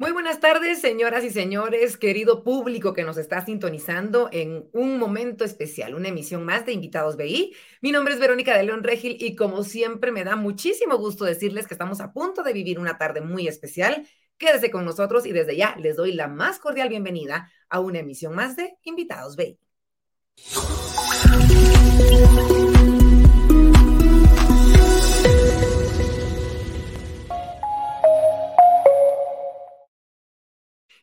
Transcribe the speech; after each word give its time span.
Muy 0.00 0.12
buenas 0.12 0.40
tardes, 0.40 0.80
señoras 0.80 1.24
y 1.24 1.30
señores, 1.30 1.98
querido 1.98 2.42
público 2.42 2.94
que 2.94 3.04
nos 3.04 3.18
está 3.18 3.44
sintonizando 3.44 4.30
en 4.32 4.66
un 4.72 4.98
momento 4.98 5.44
especial, 5.44 5.94
una 5.94 6.08
emisión 6.08 6.42
más 6.42 6.64
de 6.64 6.72
Invitados 6.72 7.18
BI. 7.18 7.54
Mi 7.82 7.92
nombre 7.92 8.14
es 8.14 8.18
Verónica 8.18 8.56
de 8.56 8.62
León 8.62 8.82
Regil 8.82 9.18
y 9.20 9.36
como 9.36 9.62
siempre 9.62 10.10
me 10.10 10.24
da 10.24 10.36
muchísimo 10.36 10.96
gusto 10.96 11.26
decirles 11.26 11.66
que 11.66 11.74
estamos 11.74 12.00
a 12.00 12.14
punto 12.14 12.42
de 12.42 12.54
vivir 12.54 12.78
una 12.78 12.96
tarde 12.96 13.20
muy 13.20 13.46
especial. 13.46 14.08
Quédese 14.38 14.70
con 14.70 14.86
nosotros 14.86 15.26
y 15.26 15.32
desde 15.32 15.54
ya 15.54 15.76
les 15.76 15.96
doy 15.96 16.14
la 16.14 16.28
más 16.28 16.58
cordial 16.60 16.88
bienvenida 16.88 17.52
a 17.68 17.80
una 17.80 17.98
emisión 17.98 18.34
más 18.34 18.56
de 18.56 18.78
Invitados 18.84 19.36
BI. 19.36 19.58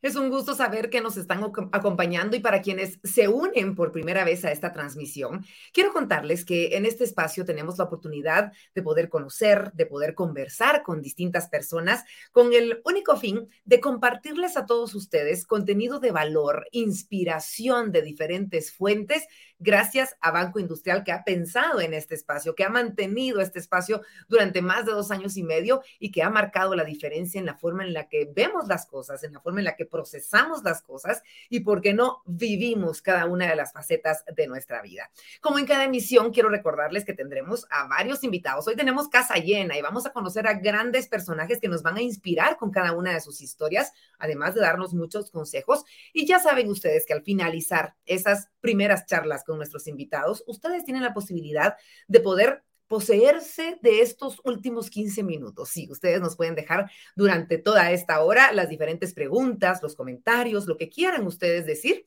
Es 0.08 0.16
un 0.16 0.30
gusto 0.30 0.56
saber 0.56 0.90
que 0.90 1.02
nos 1.02 1.18
están 1.18 1.44
acompañando 1.74 2.38
y 2.38 2.40
para 2.40 2.62
quienes 2.62 2.98
se 3.04 3.28
unen 3.28 3.76
por 3.76 3.92
primera 3.92 4.24
vez 4.24 4.46
a 4.46 4.54
esta 4.54 4.72
transmisión, 4.72 5.46
quiero 5.74 5.92
contarles 5.92 6.46
que 6.46 6.78
en 6.78 6.86
este 6.86 7.04
espacio 7.04 7.44
tenemos 7.44 7.78
la 7.78 7.84
oportunidad 7.84 8.54
de 8.74 8.84
poder 8.84 9.10
conocer, 9.10 9.74
de 9.74 9.86
poder 9.86 10.16
conversar 10.16 10.82
con 10.82 11.02
distintas 11.02 11.50
personas 11.50 12.06
con 12.32 12.54
el 12.54 12.82
único 12.86 13.18
fin 13.18 13.50
de 13.66 13.82
compartirles 13.82 14.56
a 14.56 14.66
todos 14.66 14.96
ustedes 14.96 15.46
contenido 15.46 16.00
de 16.00 16.12
valor, 16.12 16.70
inspiración 16.72 17.92
de 17.92 18.02
diferentes 18.02 18.72
fuentes 18.72 19.28
gracias 19.60 20.16
a 20.22 20.32
Banco 20.32 20.60
Industrial 20.60 21.04
que 21.04 21.12
ha 21.12 21.24
pensado 21.24 21.82
en 21.82 21.94
este 21.94 22.16
espacio, 22.16 22.56
que 22.56 22.64
ha 22.64 22.70
mantenido 22.70 23.42
este 23.42 23.60
espacio 23.60 24.02
durante 24.28 24.62
más 24.62 24.86
de 24.86 24.92
dos 24.92 25.12
años 25.12 25.38
y 25.38 25.44
medio 25.44 25.82
y 26.00 26.12
que 26.12 26.24
ha 26.24 26.30
marcado 26.30 26.76
la 26.76 26.84
diferencia 26.84 27.40
en 27.40 27.46
la 27.46 27.56
forma 27.56 27.84
en 27.84 27.94
la 27.94 28.08
que 28.08 28.30
vemos 28.34 28.68
las 28.68 28.86
cosas, 28.86 29.24
en 29.24 29.34
la 29.34 29.42
forma 29.42 29.60
en 29.60 29.66
la 29.66 29.76
que 29.76 29.86
procesamos 29.86 30.64
las 30.64 30.82
cosas 30.82 31.24
y, 31.50 31.62
por 31.62 31.82
qué 31.82 31.94
no, 31.94 32.22
vivimos 32.26 33.02
cada 33.02 33.26
una 33.26 33.48
de 33.48 33.56
las 33.56 33.74
facetas 33.74 34.24
de 34.36 34.48
nuestra 34.48 34.82
vida. 34.82 35.10
Como 35.42 35.60
en 35.60 35.66
cada 35.66 35.86
emisión, 35.86 36.32
quiero 36.32 36.50
recordarles 36.50 37.06
que 37.06 37.14
tendremos 37.14 37.66
a 37.70 37.88
varios 37.88 38.24
invitados. 38.24 38.68
Hoy 38.68 38.76
tenemos 38.76 39.10
casa 39.10 39.36
llena 39.36 39.78
y 39.78 39.82
vamos 39.82 40.06
a 40.06 40.14
conocer 40.14 40.48
a 40.48 40.54
grandes 40.54 41.08
personajes 41.08 41.60
que 41.60 41.68
nos 41.68 41.84
van 41.84 41.98
a 41.98 42.02
inspirar 42.02 42.58
con 42.58 42.72
cada 42.72 42.94
una 42.94 43.14
de 43.14 43.22
sus 43.22 43.42
historias, 43.42 43.92
además 44.20 44.56
de 44.56 44.62
darnos 44.62 44.94
muchos 44.94 45.32
consejos. 45.32 45.84
Y 46.14 46.26
ya 46.26 46.40
saben 46.40 46.70
ustedes 46.70 47.06
que 47.06 47.14
al 47.14 47.24
finalizar 47.24 47.96
esas 48.06 48.50
primeras 48.62 49.06
charlas 49.06 49.44
con 49.44 49.58
nuestros 49.58 49.88
invitados, 49.88 50.44
ustedes 50.48 50.84
tienen 50.84 51.04
la 51.04 51.14
posibilidad 51.14 51.76
de 52.08 52.20
poder 52.20 52.64
poseerse 52.88 53.78
de 53.82 54.02
estos 54.02 54.40
últimos 54.46 54.90
15 54.90 55.24
minutos. 55.24 55.70
Sí, 55.70 55.88
ustedes 55.92 56.22
nos 56.22 56.36
pueden 56.36 56.56
dejar 56.56 56.90
durante 57.16 57.58
toda 57.58 57.92
esta 57.92 58.22
hora 58.22 58.52
las 58.54 58.70
diferentes 58.70 59.14
preguntas, 59.14 59.84
los 59.84 59.96
comentarios, 59.96 60.68
lo 60.68 60.78
que 60.78 60.90
quieran 60.90 61.28
ustedes 61.28 61.66
decir 61.66 62.06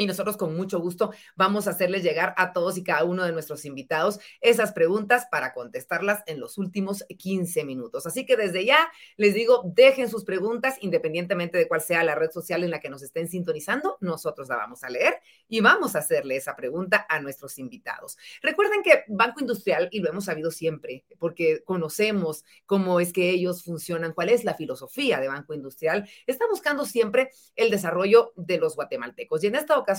y 0.00 0.06
nosotros 0.06 0.38
con 0.38 0.56
mucho 0.56 0.80
gusto 0.80 1.12
vamos 1.36 1.66
a 1.66 1.70
hacerles 1.70 2.02
llegar 2.02 2.34
a 2.38 2.54
todos 2.54 2.78
y 2.78 2.82
cada 2.82 3.04
uno 3.04 3.22
de 3.22 3.32
nuestros 3.32 3.66
invitados 3.66 4.18
esas 4.40 4.72
preguntas 4.72 5.26
para 5.30 5.52
contestarlas 5.52 6.22
en 6.26 6.40
los 6.40 6.56
últimos 6.56 7.04
15 7.18 7.64
minutos. 7.64 8.06
Así 8.06 8.24
que 8.24 8.38
desde 8.38 8.64
ya 8.64 8.90
les 9.18 9.34
digo, 9.34 9.62
dejen 9.74 10.08
sus 10.08 10.24
preguntas 10.24 10.78
independientemente 10.80 11.58
de 11.58 11.68
cuál 11.68 11.82
sea 11.82 12.02
la 12.02 12.14
red 12.14 12.30
social 12.30 12.64
en 12.64 12.70
la 12.70 12.80
que 12.80 12.88
nos 12.88 13.02
estén 13.02 13.28
sintonizando. 13.28 13.98
Nosotros 14.00 14.48
la 14.48 14.56
vamos 14.56 14.84
a 14.84 14.88
leer 14.88 15.20
y 15.48 15.60
vamos 15.60 15.94
a 15.94 15.98
hacerle 15.98 16.36
esa 16.36 16.56
pregunta 16.56 17.04
a 17.06 17.20
nuestros 17.20 17.58
invitados. 17.58 18.16
Recuerden 18.40 18.82
que 18.82 19.04
Banco 19.08 19.40
Industrial, 19.40 19.90
y 19.92 20.00
lo 20.00 20.08
hemos 20.08 20.24
sabido 20.24 20.50
siempre, 20.50 21.04
porque 21.18 21.62
conocemos 21.62 22.46
cómo 22.64 23.00
es 23.00 23.12
que 23.12 23.28
ellos 23.28 23.64
funcionan, 23.64 24.14
cuál 24.14 24.30
es 24.30 24.44
la 24.44 24.54
filosofía 24.54 25.20
de 25.20 25.28
Banco 25.28 25.52
Industrial, 25.52 26.08
está 26.26 26.46
buscando 26.48 26.86
siempre 26.86 27.30
el 27.54 27.70
desarrollo 27.70 28.32
de 28.36 28.56
los 28.56 28.76
guatemaltecos. 28.76 29.44
Y 29.44 29.48
en 29.48 29.56
esta 29.56 29.76
ocasión, 29.76 29.89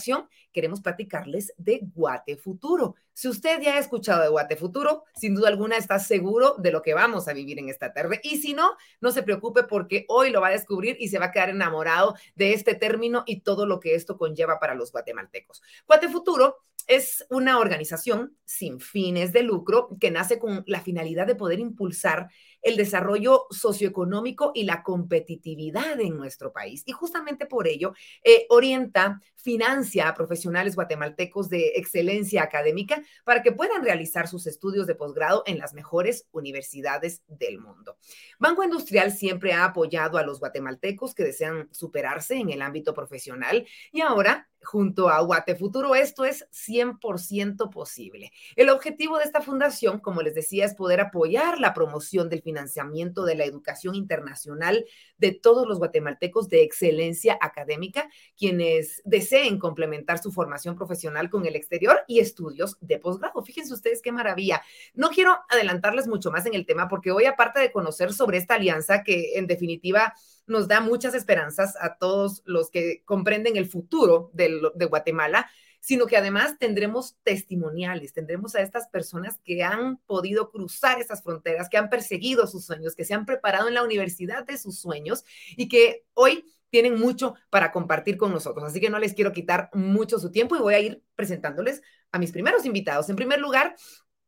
queremos 0.52 0.82
platicarles 0.82 1.54
de 1.58 1.82
Guate 1.94 2.38
Futuro. 2.38 2.96
Si 3.14 3.28
usted 3.28 3.62
ya 3.62 3.76
ha 3.76 3.80
escuchado 3.80 4.22
de 4.22 4.30
Guate 4.30 4.56
Futuro, 4.56 5.04
sin 5.16 5.36
duda 5.36 5.50
alguna 5.50 5.78
está 5.78 6.00
seguro 6.00 6.56
de 6.58 6.72
lo 6.72 6.82
que 6.82 6.94
vamos 6.94 7.28
a 7.28 7.34
vivir 7.34 7.60
en 7.60 7.70
esta 7.70 7.94
tarde. 7.94 8.20
Y 8.24 8.38
si 8.38 8.54
no, 8.54 8.72
no 9.00 9.12
se 9.12 9.24
preocupe 9.24 9.64
porque 9.64 10.06
hoy 10.08 10.32
lo 10.32 10.42
va 10.42 10.48
a 10.48 10.52
descubrir 10.52 10.98
y 11.00 11.10
se 11.10 11.20
va 11.20 11.26
a 11.26 11.32
quedar 11.32 11.50
enamorado 11.50 12.16
de 12.36 12.54
este 12.54 12.76
término 12.76 13.24
y 13.26 13.42
todo 13.42 13.66
lo 13.66 13.80
que 13.80 13.96
esto 13.96 14.18
conlleva 14.18 14.60
para 14.60 14.76
los 14.76 14.92
guatemaltecos. 14.92 15.62
Guate 15.88 16.10
Futuro 16.10 16.58
es 16.88 17.26
una 17.30 17.60
organización 17.60 18.36
sin 18.44 18.80
fines 18.80 19.32
de 19.32 19.44
lucro 19.44 19.90
que 20.00 20.12
nace 20.12 20.40
con 20.40 20.64
la 20.68 20.82
finalidad 20.82 21.28
de 21.28 21.36
poder 21.36 21.60
impulsar 21.60 22.30
el 22.62 22.78
desarrollo 22.78 23.48
socioeconómico 23.50 24.52
y 24.54 24.64
la 24.64 24.84
competitividad 24.84 26.00
en 26.00 26.18
nuestro 26.18 26.52
país. 26.52 26.84
Y 26.86 26.92
justamente 26.92 27.46
por 27.46 27.68
ello 27.68 27.94
eh, 28.24 28.46
orienta, 28.50 29.22
financia 29.36 30.08
a 30.08 30.14
profesionales 30.14 30.76
guatemaltecos 30.76 31.50
de 31.50 31.74
excelencia 31.76 32.44
académica 32.44 33.02
para 33.24 33.42
que 33.42 33.52
puedan 33.52 33.84
realizar 33.84 34.28
sus 34.28 34.48
estudios 34.48 34.88
de 34.88 34.96
posgrado 34.96 35.44
en 35.46 35.58
las 35.58 35.74
mejores 35.74 36.28
universidades 36.32 37.24
del 37.28 37.60
mundo. 37.60 37.98
Banco 38.40 38.64
Industrial 38.64 39.12
siempre 39.12 39.54
ha 39.54 39.66
apoyado 39.66 40.18
a 40.18 40.24
los 40.24 40.40
guatemaltecos 40.40 41.16
que 41.16 41.24
desean 41.24 41.70
superarse 41.72 42.36
en 42.36 42.52
el 42.52 42.62
ámbito 42.62 42.94
profesional 42.94 43.66
y 43.92 44.02
ahora 44.02 44.48
junto 44.64 45.10
a 45.10 45.20
Guate 45.22 45.56
Futuro, 45.56 45.96
esto 45.96 46.26
es 46.26 46.48
100% 46.52 47.70
posible. 47.72 48.32
El 48.56 48.70
objetivo 48.70 49.18
de 49.18 49.24
esta 49.24 49.42
fundación, 49.42 50.00
como 50.00 50.22
les 50.22 50.36
decía, 50.36 50.66
es 50.66 50.76
poder 50.76 51.02
apoyar 51.02 51.60
la 51.60 51.74
promoción 51.74 52.30
del 52.30 52.44
financiamiento 52.52 53.24
de 53.24 53.36
la 53.36 53.46
educación 53.46 53.96
internacional 53.96 54.86
de 55.18 55.32
todos 55.32 55.68
los 55.68 55.80
guatemaltecos 55.80 56.50
de 56.50 56.64
excelencia 56.64 57.38
académica, 57.40 58.10
quienes 58.38 59.02
deseen 59.06 59.58
complementar 59.58 60.22
su 60.22 60.32
formación 60.32 60.76
profesional 60.76 61.30
con 61.30 61.46
el 61.46 61.56
exterior 61.56 62.02
y 62.08 62.20
estudios 62.20 62.78
de 62.82 63.00
posgrado. 63.00 63.42
Fíjense 63.42 63.74
ustedes 63.74 64.02
qué 64.02 64.12
maravilla. 64.12 64.62
No 64.94 65.10
quiero 65.10 65.38
adelantarles 65.50 66.08
mucho 66.08 66.30
más 66.30 66.46
en 66.46 66.54
el 66.54 66.66
tema 66.66 66.90
porque 66.90 67.12
hoy, 67.12 67.26
aparte 67.26 67.62
de 67.62 67.72
conocer 67.72 68.12
sobre 68.12 68.38
esta 68.38 68.56
alianza 68.56 69.04
que 69.04 69.38
en 69.38 69.48
definitiva 69.48 70.14
nos 70.46 70.68
da 70.68 70.82
muchas 70.82 71.14
esperanzas 71.14 71.76
a 71.80 71.98
todos 71.98 72.42
los 72.46 72.70
que 72.70 73.04
comprenden 73.06 73.56
el 73.56 73.68
futuro 73.68 74.30
de, 74.34 74.60
de 74.76 74.86
Guatemala, 74.86 75.50
sino 75.82 76.06
que 76.06 76.16
además 76.16 76.58
tendremos 76.60 77.18
testimoniales, 77.24 78.14
tendremos 78.14 78.56
a 78.56 78.62
estas 78.62 78.88
personas 78.88 79.40
que 79.44 79.64
han 79.64 79.98
podido 80.06 80.52
cruzar 80.52 81.02
esas 81.02 81.24
fronteras, 81.24 81.68
que 81.70 81.78
han 81.78 81.90
perseguido 81.90 82.48
sus 82.48 82.66
sueños, 82.66 82.96
que 82.96 83.04
se 83.04 83.16
han 83.16 83.26
preparado 83.26 83.68
en 83.68 83.74
la 83.74 83.84
universidad 83.84 84.46
de 84.46 84.58
sus 84.58 84.80
sueños 84.80 85.26
y 85.58 85.68
que 85.68 86.06
hoy 86.14 86.46
tienen 86.70 87.00
mucho 87.00 87.34
para 87.50 87.72
compartir 87.72 88.16
con 88.16 88.32
nosotros. 88.32 88.64
Así 88.64 88.80
que 88.80 88.92
no 88.92 89.00
les 89.00 89.14
quiero 89.14 89.34
quitar 89.34 89.70
mucho 89.74 90.20
su 90.20 90.32
tiempo 90.32 90.56
y 90.56 90.60
voy 90.60 90.76
a 90.76 90.80
ir 90.80 91.04
presentándoles 91.16 91.82
a 92.12 92.20
mis 92.20 92.32
primeros 92.32 92.66
invitados. 92.66 93.10
En 93.10 93.16
primer 93.16 93.40
lugar, 93.40 93.76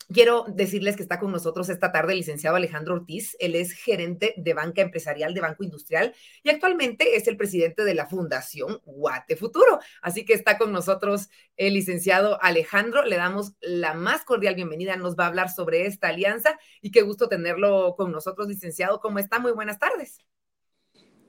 Quiero 0.10 0.46
decirles 0.48 0.96
que 0.96 1.04
está 1.04 1.20
con 1.20 1.32
nosotros 1.32 1.70
esta 1.70 1.92
tarde 1.92 2.14
el 2.14 2.20
licenciado 2.20 2.56
Alejandro 2.56 2.96
Ortiz. 2.96 3.36
Él 3.40 3.56
es 3.56 3.72
gerente 3.72 4.34
de 4.38 4.54
banca 4.54 4.82
empresarial 4.82 5.34
de 5.34 5.42
Banco 5.42 5.64
Industrial 5.64 6.14
y 6.44 6.50
actualmente 6.50 7.16
es 7.16 7.28
el 7.28 7.38
presidente 7.38 7.84
de 7.84 7.94
la 7.94 8.08
Fundación 8.08 8.80
Guate 8.86 9.36
Futuro. 9.36 9.80
Así 10.02 10.26
que 10.26 10.34
está 10.34 10.58
con 10.58 10.72
nosotros 10.72 11.30
el 11.56 11.74
licenciado 11.74 12.42
Alejandro. 12.42 13.04
Le 13.04 13.16
damos 13.16 13.54
la 13.62 13.94
más 13.94 14.26
cordial 14.26 14.56
bienvenida. 14.56 14.96
Nos 14.98 15.16
va 15.16 15.26
a 15.26 15.28
hablar 15.28 15.50
sobre 15.50 15.86
esta 15.86 16.10
alianza 16.10 16.60
y 16.82 16.92
qué 16.92 17.02
gusto 17.02 17.30
tenerlo 17.30 17.96
con 17.96 18.12
nosotros, 18.12 18.48
licenciado. 18.48 19.00
¿Cómo 19.00 19.20
está? 19.20 19.40
Muy 19.40 19.52
buenas 19.52 19.80
tardes. 19.80 20.20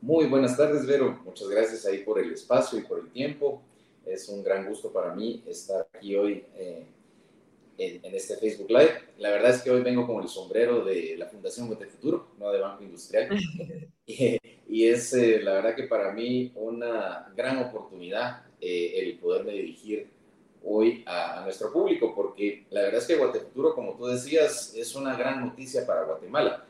Muy 0.00 0.26
buenas 0.26 0.56
tardes, 0.56 0.86
Vero. 0.86 1.18
Muchas 1.24 1.48
gracias 1.48 1.86
ahí 1.86 2.04
por 2.04 2.18
el 2.18 2.32
espacio 2.32 2.78
y 2.78 2.82
por 2.82 2.98
el 2.98 3.10
tiempo. 3.10 3.62
Es 4.04 4.28
un 4.28 4.42
gran 4.42 4.66
gusto 4.66 4.92
para 4.92 5.14
mí 5.14 5.42
estar 5.46 5.88
aquí 5.94 6.14
hoy. 6.14 6.44
Eh, 6.56 6.86
en, 7.78 8.14
este 8.14 8.36
Facebook 8.36 8.70
Live. 8.70 8.92
La 9.18 9.30
verdad 9.30 9.50
es 9.50 9.62
que 9.62 9.70
hoy 9.70 9.82
vengo 9.82 10.06
con 10.06 10.22
el 10.22 10.28
sombrero 10.28 10.84
de 10.84 11.16
la 11.16 11.26
Fundación 11.26 11.68
Bote 11.68 11.86
Futuro, 11.86 12.28
no 12.38 12.50
de 12.50 12.60
Banco 12.60 12.84
Industrial. 12.84 13.28
y, 14.06 14.86
es 14.86 15.12
eh, 15.14 15.40
la 15.42 15.54
verdad 15.54 15.74
que 15.74 15.84
para 15.84 16.12
mí 16.12 16.52
una 16.54 17.32
gran 17.36 17.58
oportunidad 17.58 18.42
eh, 18.60 18.94
el 18.96 19.18
poderme 19.18 19.52
dirigir 19.52 20.08
hoy 20.64 21.04
a, 21.06 21.42
nuestro 21.44 21.72
público, 21.72 22.14
porque 22.14 22.64
la 22.70 22.82
verdad 22.82 23.00
es 23.00 23.06
que 23.06 23.16
Guate 23.16 23.40
Futuro, 23.40 23.74
como 23.74 23.96
tú 23.96 24.06
decías, 24.06 24.74
es 24.74 24.94
una 24.94 25.16
gran 25.16 25.44
noticia 25.44 25.86
para 25.86 26.04
Guatemala. 26.04 26.64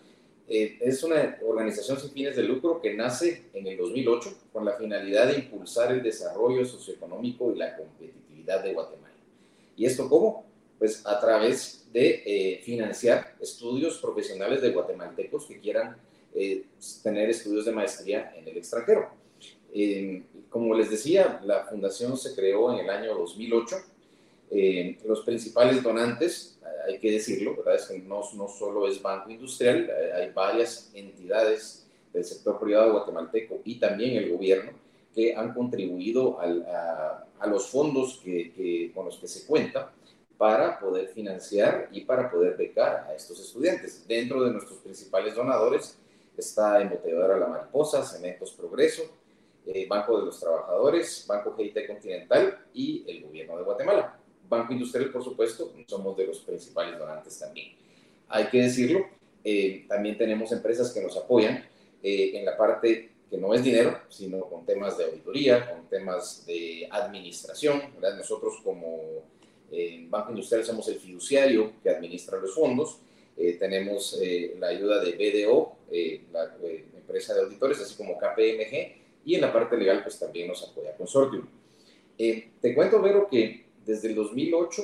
Eh, 0.46 0.78
es 0.80 1.02
una 1.02 1.38
organización 1.46 1.98
sin 1.98 2.10
fines 2.10 2.36
de 2.36 2.42
lucro 2.42 2.80
que 2.80 2.92
nace 2.92 3.44
en 3.54 3.66
el 3.66 3.78
2008 3.78 4.30
con 4.52 4.64
la 4.64 4.72
finalidad 4.72 5.28
de 5.28 5.38
impulsar 5.38 5.92
el 5.92 6.02
desarrollo 6.02 6.66
socioeconómico 6.66 7.52
y 7.52 7.58
la 7.58 7.76
competitividad 7.76 8.62
de 8.62 8.74
Guatemala. 8.74 9.14
¿Y 9.76 9.86
esto 9.86 10.08
cómo? 10.08 10.44
Pues 10.84 11.00
a 11.06 11.18
través 11.18 11.88
de 11.94 12.22
eh, 12.26 12.60
financiar 12.62 13.36
estudios 13.40 13.96
profesionales 13.96 14.60
de 14.60 14.68
guatemaltecos 14.68 15.46
que 15.46 15.58
quieran 15.58 15.96
eh, 16.34 16.66
tener 17.02 17.30
estudios 17.30 17.64
de 17.64 17.72
maestría 17.72 18.34
en 18.36 18.46
el 18.46 18.58
extranjero. 18.58 19.08
como 20.50 20.74
les 20.74 20.90
decía, 20.90 21.40
la 21.42 21.64
fundación 21.64 22.18
se 22.18 22.34
creó 22.34 22.70
en 22.74 22.80
el 22.80 22.90
año 22.90 23.14
2008. 23.16 23.76
los 25.06 25.22
principales 25.22 25.82
donantes, 25.82 26.58
hay 26.86 26.98
que 26.98 27.12
decirlo, 27.12 27.56
¿verdad? 27.56 27.76
Es 27.76 27.86
que 27.86 27.98
no, 28.00 28.20
no 28.34 28.46
solo 28.46 28.86
es 28.86 29.00
Banco 29.00 29.30
Industrial, 29.30 29.90
hay 30.16 30.32
varias 30.32 30.90
entidades 30.92 31.86
del 32.12 32.24
sector 32.24 32.60
privado 32.60 32.92
guatemalteco 32.92 33.62
y 33.64 33.76
también 33.76 34.18
el 34.22 34.30
gobierno 34.30 34.72
que 35.14 35.34
han 35.34 35.54
contribuido 35.54 36.38
a, 36.38 37.46
los 37.46 37.68
fondos 37.68 38.20
con 38.94 39.04
los 39.06 39.16
que 39.16 39.28
se 39.28 39.46
cuenta 39.46 39.90
para 40.36 40.78
poder 40.78 41.08
financiar 41.08 41.88
y 41.92 42.02
para 42.02 42.30
poder 42.30 42.56
becar 42.56 43.06
a 43.08 43.14
estos 43.14 43.40
estudiantes. 43.40 44.06
Dentro 44.06 44.42
de 44.42 44.50
nuestros 44.50 44.78
principales 44.80 45.34
donadores 45.34 45.98
está 46.36 46.80
Embotelladora 46.80 47.38
La 47.38 47.46
Mariposa, 47.46 48.04
Cementos 48.04 48.52
Progreso, 48.52 49.02
eh, 49.66 49.86
Banco 49.88 50.18
de 50.18 50.26
los 50.26 50.40
Trabajadores, 50.40 51.24
Banco 51.26 51.54
GIT 51.56 51.86
Continental 51.86 52.58
y 52.74 53.04
el 53.08 53.22
Gobierno 53.22 53.56
de 53.56 53.62
Guatemala. 53.62 54.18
Banco 54.48 54.72
Industrial, 54.72 55.10
por 55.10 55.24
supuesto, 55.24 55.72
somos 55.86 56.16
de 56.16 56.26
los 56.26 56.40
principales 56.40 56.98
donantes 56.98 57.38
también. 57.38 57.72
Hay 58.28 58.46
que 58.48 58.62
decirlo, 58.62 59.06
eh, 59.42 59.86
también 59.88 60.18
tenemos 60.18 60.52
empresas 60.52 60.92
que 60.92 61.00
nos 61.00 61.16
apoyan 61.16 61.64
eh, 62.02 62.32
en 62.34 62.44
la 62.44 62.56
parte 62.56 63.10
que 63.30 63.38
no 63.38 63.54
es 63.54 63.62
dinero, 63.62 63.98
sino 64.08 64.40
con 64.44 64.66
temas 64.66 64.98
de 64.98 65.04
auditoría, 65.04 65.70
con 65.70 65.88
temas 65.88 66.44
de 66.46 66.86
administración. 66.90 67.82
Nosotros 68.00 68.60
como 68.62 69.22
eh, 69.70 70.06
Banco 70.08 70.30
Industrial 70.30 70.64
somos 70.64 70.88
el 70.88 70.96
fiduciario 70.96 71.72
que 71.82 71.90
administra 71.90 72.38
los 72.38 72.54
fondos. 72.54 73.00
tenemos 73.58 74.16
la 74.60 74.68
ayuda 74.68 75.02
de 75.02 75.12
BDO, 75.12 75.76
la 76.32 76.54
empresa 76.96 77.34
de 77.34 77.40
auditores, 77.40 77.80
así 77.80 77.96
como 77.96 78.16
KPMG, 78.16 79.24
y 79.24 79.34
en 79.34 79.40
la 79.40 79.52
parte 79.52 79.76
legal 79.76 80.04
pues 80.04 80.20
también 80.20 80.46
nos 80.46 80.62
apoya 80.62 80.96
Consortium. 80.96 81.44
te 82.16 82.74
cuento, 82.74 83.02
Vero, 83.02 83.26
que 83.28 83.64
desde 83.84 84.08
el 84.08 84.14
2008 84.14 84.82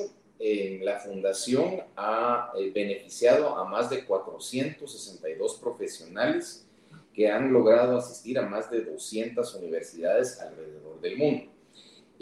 la 0.81 0.99
fundación 0.99 1.83
ha 1.95 2.51
eh, 2.57 2.71
beneficiado 2.73 3.55
a 3.57 3.65
más 3.65 3.89
de 3.89 4.05
462 4.05 5.59
profesionales 5.59 6.65
que 7.13 7.29
han 7.29 7.53
logrado 7.53 7.97
asistir 7.97 8.39
a 8.39 8.47
más 8.47 8.71
de 8.71 8.81
200 8.81 9.53
universidades 9.55 10.39
alrededor 10.39 10.99
del 10.99 11.17
mundo. 11.17 11.50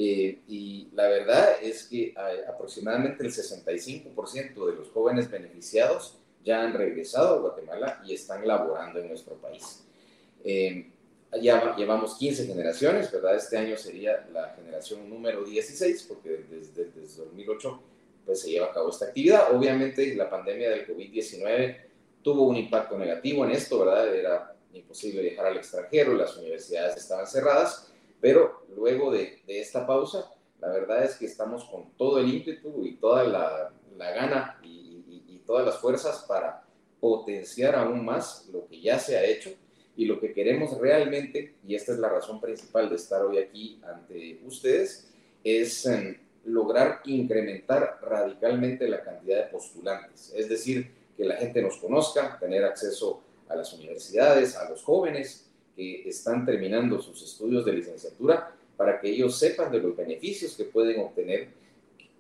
Eh, 0.02 0.40
y 0.48 0.88
la 0.94 1.10
verdad 1.10 1.62
es 1.62 1.84
que 1.84 2.06
eh, 2.08 2.16
aproximadamente 2.48 3.22
el 3.22 3.34
65% 3.34 4.66
de 4.66 4.76
los 4.76 4.90
jóvenes 4.92 5.30
beneficiados 5.30 6.18
ya 6.42 6.64
han 6.64 6.74
regresado 6.74 7.36
a 7.36 7.40
Guatemala 7.40 8.02
y 8.06 8.14
están 8.14 8.48
laborando 8.48 9.00
en 9.00 9.10
nuestro 9.10 9.36
país. 9.36 9.84
ya 11.42 11.76
llevamos 11.76 12.16
15 12.16 12.48
generaciones, 12.48 13.12
¿verdad? 13.12 13.36
Este 13.36 13.58
año 13.58 13.76
sería 13.76 14.26
la 14.32 14.54
generación 14.56 15.10
número 15.10 15.44
16, 15.44 16.04
porque 16.04 16.46
desde, 16.50 16.86
desde 16.86 17.26
2008 17.26 17.84
pues 18.26 18.42
se 18.42 18.52
lleva 18.52 18.68
a 18.68 18.74
cabo 18.74 18.90
esta 18.90 19.06
actividad. 19.06 19.54
Obviamente 19.54 20.16
la 20.16 20.30
pandemia 20.30 20.70
del 20.70 20.88
COVID-19 20.88 21.78
tuvo 22.24 22.44
un 22.44 22.56
impacto 22.56 22.98
negativo 22.98 23.44
en 23.44 23.52
esto, 23.52 23.80
¿verdad? 23.80 24.16
Era 24.16 24.56
imposible 24.74 25.22
viajar 25.22 25.48
al 25.48 25.58
extranjero, 25.58 26.14
las 26.14 26.38
universidades 26.38 26.98
estaban 26.98 27.28
cerradas, 27.28 27.89
pero 28.22 28.66
luego 28.76 29.12
de, 29.12 29.42
esta 29.48 29.86
pausa, 29.86 30.32
la 30.60 30.70
verdad 30.70 31.04
es 31.04 31.16
que 31.16 31.26
estamos 31.26 31.66
con 31.66 31.92
todo 31.98 32.20
el 32.20 32.34
ímpetu 32.34 32.86
y 32.86 32.96
toda 32.96 33.24
la, 33.24 33.74
gana 33.98 34.60
y, 34.64 34.88
todas 35.46 35.66
las 35.66 35.80
fuerzas 35.80 36.26
para 36.28 36.64
potenciar 37.00 37.74
aún 37.74 38.06
más 38.06 38.48
lo 38.54 38.68
que 38.68 38.80
ya 38.80 39.00
se 39.00 39.18
ha 39.18 39.24
hecho 39.24 39.50
y 39.96 40.06
lo 40.06 40.20
que 40.20 40.32
queremos 40.32 40.78
realmente, 40.78 41.56
y 41.68 41.74
esta 41.74 41.94
es 41.94 41.98
la 41.98 42.08
razón 42.08 42.40
principal 42.40 42.88
de 42.88 42.98
estar 42.98 43.24
hoy 43.24 43.40
aquí 43.40 43.82
ante 43.84 44.40
ustedes, 44.46 45.12
es 45.44 45.88
em, 45.88 46.20
lograr 46.46 47.02
incrementar 47.06 47.98
radicalmente 48.00 48.88
la 48.88 49.02
cantidad 49.02 49.44
de 49.44 49.52
postulantes, 49.52 50.32
es 50.36 50.48
decir, 50.48 50.92
que 51.18 51.26
la 51.26 51.38
gente 51.38 51.64
nos 51.64 51.78
conozca, 51.78 52.38
tener 52.40 52.64
acceso 52.64 53.24
a 53.48 53.56
las 53.56 53.74
universidades, 53.74 54.56
a 54.56 54.70
los 54.70 54.84
jóvenes 54.84 55.49
que 55.80 56.10
están 56.10 56.46
terminando 56.46 57.02
sus 57.02 57.24
estudios 57.24 57.64
de 57.64 57.72
licenciatura, 57.72 58.54
para 58.76 59.00
que 59.00 59.10
ellos 59.10 59.40
sepan 59.40 59.72
de 59.72 59.80
los 59.80 59.96
beneficios 59.96 60.58
que 60.58 60.66
pueden 60.66 61.00
obtener, 61.00 61.48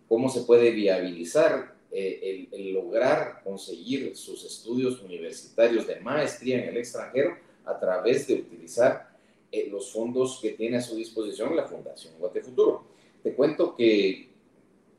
cómo 0.07 0.29
se 0.29 0.43
puede 0.43 0.71
viabilizar 0.71 1.75
eh, 1.91 2.47
el, 2.53 2.73
lograr 2.73 3.41
conseguir 3.43 4.15
sus 4.15 4.45
estudios 4.45 5.01
universitarios 5.01 5.85
de 5.87 5.99
maestría 5.99 6.63
en 6.63 6.69
el 6.69 6.77
extranjero 6.77 7.35
a 7.65 7.77
través 7.77 8.27
de 8.27 8.35
utilizar 8.35 9.09
eh, 9.51 9.67
los 9.69 9.91
fondos 9.91 10.39
que 10.41 10.51
tiene 10.51 10.77
a 10.77 10.81
su 10.81 10.95
disposición 10.95 11.53
la 11.53 11.67
Fundación 11.67 12.13
Guatefuturo. 12.17 12.85
Te 13.21 13.35
cuento 13.35 13.75
que 13.75 14.29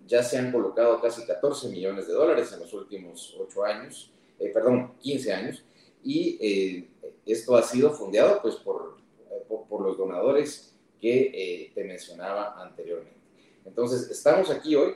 ya 0.06 0.22
se 0.22 0.36
han 0.36 0.52
colocado 0.52 1.00
casi 1.00 1.24
14 1.24 1.70
millones 1.70 2.06
de 2.08 2.12
dólares 2.12 2.52
en 2.52 2.60
los 2.60 2.74
últimos 2.74 3.34
8 3.40 3.64
años, 3.64 4.10
eh, 4.38 4.50
perdón, 4.52 4.92
15 5.00 5.32
años, 5.32 5.64
y 6.02 6.38
eh, 6.40 6.88
esto 7.32 7.56
ha 7.56 7.62
sido 7.62 7.93
fundeado 7.93 8.41
pues 8.43 8.56
por, 8.56 8.97
por, 9.49 9.81
los 9.82 9.97
donadores 9.97 10.75
que 11.00 11.31
eh, 11.32 11.73
te 11.75 11.85
mencionaba 11.85 12.61
anteriormente. 12.62 13.19
Entonces, 13.65 14.11
estamos 14.11 14.50
aquí 14.50 14.75
hoy, 14.75 14.94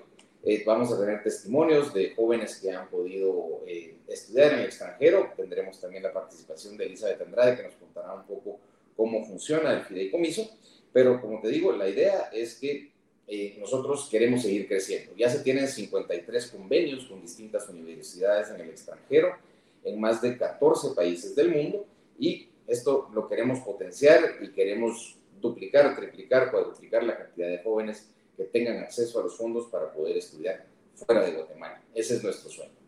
vamos 0.66 0.92
a 0.92 0.98
tener 0.98 1.22
testimonios 1.22 1.92
de 1.94 2.14
jóvenes 2.14 2.58
que 2.60 2.70
han 2.70 2.88
podido 2.88 3.62
estudiar 4.08 4.52
en 4.52 4.58
el 4.60 4.64
extranjero, 4.66 5.32
tendremos 5.36 5.80
también 5.80 6.02
la 6.02 6.12
participación 6.12 6.76
de 6.76 6.86
Elizabeth 6.86 7.22
Andrade 7.22 7.56
que 7.56 7.62
nos 7.62 7.74
contará 7.74 8.14
un 8.14 8.26
poco 8.26 8.58
cómo 8.96 9.24
funciona 9.24 9.72
el 9.72 9.84
fideicomiso, 9.84 10.48
pero 10.92 11.20
como 11.20 11.40
te 11.40 11.48
digo, 11.48 11.72
la 11.72 11.88
idea 11.88 12.30
es 12.32 12.58
que 12.58 12.92
eh, 13.26 13.56
nosotros 13.58 14.08
queremos 14.10 14.42
seguir 14.42 14.68
creciendo. 14.68 15.14
Ya 15.16 15.30
se 15.30 15.40
tienen 15.40 15.66
53 15.66 16.46
convenios 16.48 17.06
con 17.06 17.22
distintas 17.22 17.68
universidades 17.68 18.50
en 18.50 18.60
el 18.60 18.70
extranjero, 18.70 19.34
en 19.82 20.00
más 20.00 20.20
de 20.20 20.36
14 20.36 20.94
países 20.94 21.34
del 21.34 21.50
mundo, 21.50 21.86
y 22.18 22.48
esto 22.66 23.10
lo 23.12 23.28
queremos 23.28 23.60
potenciar 23.60 24.38
y 24.40 24.52
queremos 24.52 25.18
duplicar, 25.40 25.94
triplicar, 25.94 26.50
cuadruplicar 26.50 27.04
la 27.04 27.16
cantidad 27.16 27.48
de 27.48 27.62
jóvenes 27.62 28.10
que 28.36 28.44
tengan 28.44 28.78
acceso 28.78 29.20
a 29.20 29.24
los 29.24 29.36
fondos 29.36 29.66
para 29.66 29.92
poder 29.92 30.16
estudiar 30.16 30.66
fuera 30.94 31.22
de 31.22 31.32
Guatemala. 31.32 31.82
Ese 31.94 32.16
es 32.16 32.24
nuestro 32.24 32.50
sueño. 32.50 32.83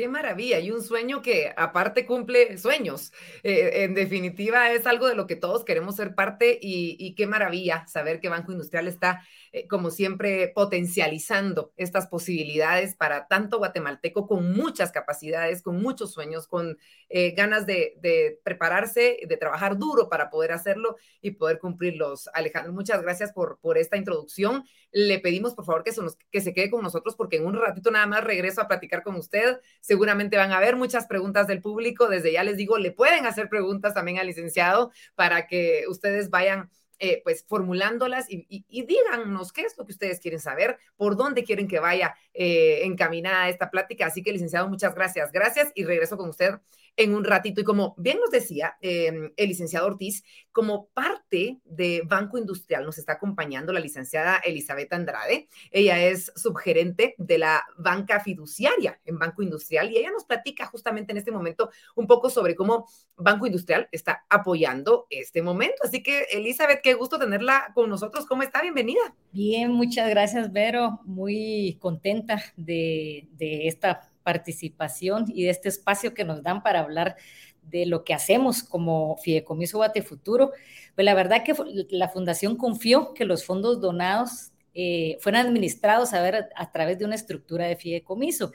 Qué 0.00 0.08
maravilla, 0.08 0.58
y 0.60 0.70
un 0.70 0.82
sueño 0.82 1.20
que 1.20 1.52
aparte 1.58 2.06
cumple 2.06 2.56
sueños. 2.56 3.12
Eh, 3.42 3.84
en 3.84 3.94
definitiva, 3.94 4.72
es 4.72 4.86
algo 4.86 5.06
de 5.06 5.14
lo 5.14 5.26
que 5.26 5.36
todos 5.36 5.62
queremos 5.62 5.96
ser 5.96 6.14
parte 6.14 6.58
y, 6.58 7.14
qué 7.16 7.26
maravilla 7.26 7.86
saber 7.86 8.18
que 8.18 8.30
Banco 8.30 8.50
Industrial 8.50 8.88
está 8.88 9.22
eh, 9.52 9.68
como 9.68 9.90
siempre, 9.90 10.48
potencializando 10.54 11.74
estas 11.76 12.06
posibilidades 12.06 12.94
para 12.94 13.26
tanto 13.26 13.58
guatemalteco 13.58 14.26
con 14.26 14.52
muchas 14.52 14.90
capacidades, 14.90 15.60
con 15.60 15.82
muchos 15.82 16.12
sueños, 16.12 16.46
con 16.46 16.78
eh, 17.10 17.32
ganas 17.32 17.66
de, 17.66 18.38
prepararse, 18.42 19.18
de 19.28 19.36
trabajar 19.36 19.76
duro 19.76 20.08
para 20.08 20.30
poder 20.30 20.52
hacerlo 20.52 20.96
y 21.20 21.32
poder 21.32 21.58
cumplirlos. 21.58 22.30
Alejandro, 22.32 22.72
muchas 22.72 23.02
gracias 23.02 23.34
por 23.34 23.76
esta 23.76 23.98
introducción. 23.98 24.64
Le 24.92 25.18
pedimos, 25.20 25.54
por 25.54 25.64
favor, 25.64 25.84
que 25.84 25.92
se, 25.92 26.02
se 26.40 26.54
quede 26.54 26.70
con 26.70 26.82
nosotros 26.82 27.14
porque 27.16 27.36
en 27.36 27.46
un 27.46 27.54
ratito 27.54 27.90
nada 27.90 28.06
más 28.06 28.24
regreso 28.24 28.60
a 28.60 28.68
platicar 28.68 29.02
con 29.02 29.16
usted. 29.16 29.60
Seguramente 29.80 30.36
van 30.36 30.52
a 30.52 30.56
haber 30.56 30.76
muchas 30.76 31.06
preguntas 31.06 31.46
del 31.46 31.60
público. 31.60 32.08
Desde 32.08 32.32
ya 32.32 32.44
les 32.44 32.56
digo, 32.56 32.78
le 32.78 32.90
pueden 32.90 33.26
hacer 33.26 33.48
preguntas 33.48 33.94
también 33.94 34.18
al 34.18 34.26
licenciado 34.26 34.90
para 35.14 35.46
que 35.46 35.84
ustedes 35.88 36.30
vayan 36.30 36.70
eh, 37.02 37.22
pues 37.24 37.46
formulándolas 37.48 38.26
y, 38.28 38.44
díganos 38.68 39.54
qué 39.54 39.62
es 39.62 39.74
lo 39.78 39.86
que 39.86 39.92
ustedes 39.92 40.20
quieren 40.20 40.38
saber, 40.38 40.76
por 40.96 41.16
dónde 41.16 41.44
quieren 41.44 41.66
que 41.66 41.80
vaya 41.80 42.14
eh, 42.34 42.80
encaminada 42.84 43.48
esta 43.48 43.70
plática. 43.70 44.04
Así 44.04 44.22
que, 44.22 44.32
licenciado, 44.32 44.68
muchas 44.68 44.94
gracias. 44.94 45.32
Gracias 45.32 45.72
y 45.74 45.84
regreso 45.84 46.18
con 46.18 46.28
usted 46.28 46.60
en 47.00 47.14
un 47.14 47.24
ratito. 47.24 47.60
Y 47.60 47.64
como 47.64 47.94
bien 47.96 48.18
nos 48.20 48.30
decía 48.30 48.76
em, 48.82 49.32
el 49.36 49.48
licenciado 49.48 49.86
Ortiz, 49.86 50.22
como 50.52 50.88
parte 50.88 51.58
de 51.64 52.02
Banco 52.04 52.36
Industrial 52.36 52.84
nos 52.84 52.98
está 52.98 53.14
acompañando 53.14 53.72
la 53.72 53.80
licenciada 53.80 54.36
Elizabeth 54.44 54.92
Andrade. 54.92 55.48
Ella 55.70 55.98
es 56.04 56.30
subgerente 56.36 57.14
de 57.16 57.38
la 57.38 57.64
banca 57.78 58.20
fiduciaria 58.20 59.00
en 59.06 59.18
Banco 59.18 59.42
Industrial 59.42 59.90
y 59.90 59.96
ella 59.96 60.10
nos 60.10 60.24
platica 60.24 60.66
justamente 60.66 61.12
en 61.12 61.18
este 61.18 61.32
momento 61.32 61.70
un 61.96 62.06
poco 62.06 62.28
sobre 62.28 62.54
cómo 62.54 62.86
Banco 63.16 63.46
Industrial 63.46 63.88
está 63.92 64.26
apoyando 64.28 65.06
este 65.08 65.40
momento. 65.40 65.76
Así 65.82 66.02
que, 66.02 66.24
Elizabeth, 66.32 66.82
qué 66.82 66.92
gusto 66.92 67.18
tenerla 67.18 67.72
con 67.74 67.88
nosotros. 67.88 68.26
¿Cómo 68.26 68.42
está? 68.42 68.60
Bienvenida. 68.60 69.14
Bien, 69.32 69.70
muchas 69.70 70.10
gracias, 70.10 70.52
Vero. 70.52 71.00
Muy 71.04 71.78
contenta 71.80 72.42
de, 72.56 73.28
de 73.32 73.68
esta 73.68 74.09
participación 74.22 75.26
y 75.28 75.44
de 75.44 75.50
este 75.50 75.68
espacio 75.68 76.14
que 76.14 76.24
nos 76.24 76.42
dan 76.42 76.62
para 76.62 76.80
hablar 76.80 77.16
de 77.62 77.86
lo 77.86 78.04
que 78.04 78.14
hacemos 78.14 78.62
como 78.62 79.16
Fideicomiso 79.18 79.78
Bate 79.78 80.02
Futuro. 80.02 80.52
Pues 80.94 81.04
la 81.04 81.14
verdad 81.14 81.44
que 81.44 81.54
la 81.90 82.08
Fundación 82.08 82.56
confió 82.56 83.14
que 83.14 83.24
los 83.24 83.44
fondos 83.44 83.80
donados 83.80 84.52
eh, 84.74 85.18
fueran 85.20 85.46
administrados 85.46 86.12
a, 86.12 86.22
ver, 86.22 86.48
a 86.54 86.72
través 86.72 86.98
de 86.98 87.04
una 87.04 87.14
estructura 87.14 87.66
de 87.66 87.76
fideicomiso. 87.76 88.52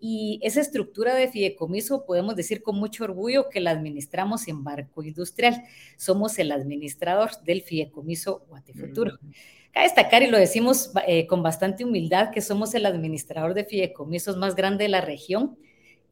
Y 0.00 0.40
esa 0.42 0.62
estructura 0.62 1.14
de 1.14 1.28
fideicomiso 1.28 2.06
podemos 2.06 2.34
decir 2.34 2.62
con 2.62 2.76
mucho 2.76 3.04
orgullo 3.04 3.50
que 3.50 3.60
la 3.60 3.70
administramos 3.70 4.48
en 4.48 4.64
Barco 4.64 5.02
Industrial. 5.02 5.62
Somos 5.96 6.38
el 6.38 6.52
administrador 6.52 7.30
del 7.44 7.62
fideicomiso 7.62 8.44
Guatefuturo. 8.48 9.12
Futuro. 9.12 9.34
Cabe 9.72 9.86
destacar, 9.86 10.22
y 10.22 10.26
lo 10.26 10.38
decimos 10.38 10.90
eh, 11.06 11.26
con 11.26 11.42
bastante 11.42 11.84
humildad, 11.84 12.30
que 12.30 12.40
somos 12.40 12.74
el 12.74 12.86
administrador 12.86 13.54
de 13.54 13.64
fideicomisos 13.64 14.36
más 14.36 14.56
grande 14.56 14.84
de 14.84 14.88
la 14.88 15.00
región 15.00 15.56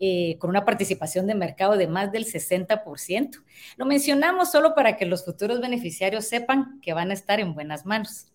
eh, 0.01 0.37
con 0.39 0.51
una 0.51 0.65
participación 0.65 1.27
de 1.27 1.35
mercado 1.35 1.77
de 1.77 1.89
más 1.89 2.13
del 2.13 2.25
60%. 2.25 3.43
Lo 3.77 3.85
mencionamos 3.85 4.53
solo 4.53 4.77
para 4.77 4.97
que 4.97 5.07
los 5.07 5.25
futuros 5.25 5.61
beneficiarios 5.61 6.27
sepan 6.27 6.79
que 6.83 6.93
van 6.93 7.11
a 7.11 7.15
estar 7.15 7.41
en 7.41 7.53
buenas 7.53 7.85
manos. 7.85 8.29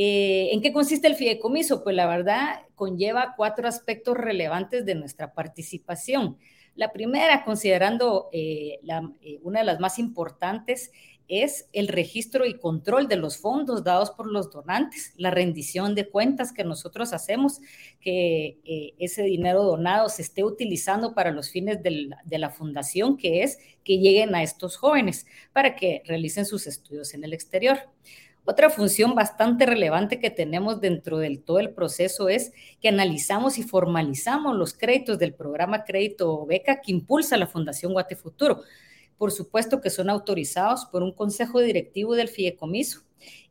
Eh, 0.00 0.50
¿En 0.52 0.60
qué 0.62 0.72
consiste 0.72 1.08
el 1.08 1.16
fideicomiso? 1.16 1.82
Pues 1.82 1.96
la 1.96 2.06
verdad 2.06 2.62
conlleva 2.76 3.34
cuatro 3.36 3.66
aspectos 3.66 4.16
relevantes 4.16 4.86
de 4.86 4.94
nuestra 4.94 5.34
participación. 5.34 6.38
La 6.76 6.92
primera, 6.92 7.44
considerando 7.44 8.28
eh, 8.30 8.78
una 9.42 9.58
de 9.58 9.66
las 9.66 9.80
más 9.80 9.98
importantes, 9.98 10.92
es 11.26 11.68
el 11.72 11.88
registro 11.88 12.46
y 12.46 12.60
control 12.60 13.08
de 13.08 13.16
los 13.16 13.38
fondos 13.38 13.82
dados 13.82 14.12
por 14.12 14.30
los 14.30 14.52
donantes, 14.52 15.14
la 15.16 15.32
rendición 15.32 15.96
de 15.96 16.08
cuentas 16.08 16.52
que 16.52 16.62
nosotros 16.62 17.12
hacemos, 17.12 17.58
que 18.00 18.60
eh, 18.64 18.94
ese 19.00 19.24
dinero 19.24 19.64
donado 19.64 20.08
se 20.10 20.22
esté 20.22 20.44
utilizando 20.44 21.12
para 21.12 21.32
los 21.32 21.50
fines 21.50 21.82
de 21.82 22.38
la 22.38 22.50
fundación, 22.50 23.16
que 23.16 23.42
es 23.42 23.58
que 23.82 23.98
lleguen 23.98 24.36
a 24.36 24.44
estos 24.44 24.76
jóvenes 24.76 25.26
para 25.52 25.74
que 25.74 26.02
realicen 26.06 26.46
sus 26.46 26.68
estudios 26.68 27.14
en 27.14 27.24
el 27.24 27.32
exterior. 27.32 27.80
Otra 28.50 28.70
función 28.70 29.14
bastante 29.14 29.66
relevante 29.66 30.18
que 30.18 30.30
tenemos 30.30 30.80
dentro 30.80 31.18
del 31.18 31.42
todo 31.42 31.58
el 31.58 31.74
proceso 31.74 32.30
es 32.30 32.52
que 32.80 32.88
analizamos 32.88 33.58
y 33.58 33.62
formalizamos 33.62 34.56
los 34.56 34.72
créditos 34.72 35.18
del 35.18 35.34
programa 35.34 35.84
Crédito 35.84 36.46
Beca 36.46 36.80
que 36.80 36.92
impulsa 36.92 37.36
la 37.36 37.46
Fundación 37.46 37.92
Guate 37.92 38.16
Futuro 38.16 38.62
por 39.18 39.32
supuesto 39.32 39.82
que 39.82 39.90
son 39.90 40.08
autorizados 40.08 40.86
por 40.86 41.02
un 41.02 41.12
consejo 41.12 41.60
directivo 41.60 42.14
del 42.14 42.28
fideicomiso 42.28 43.02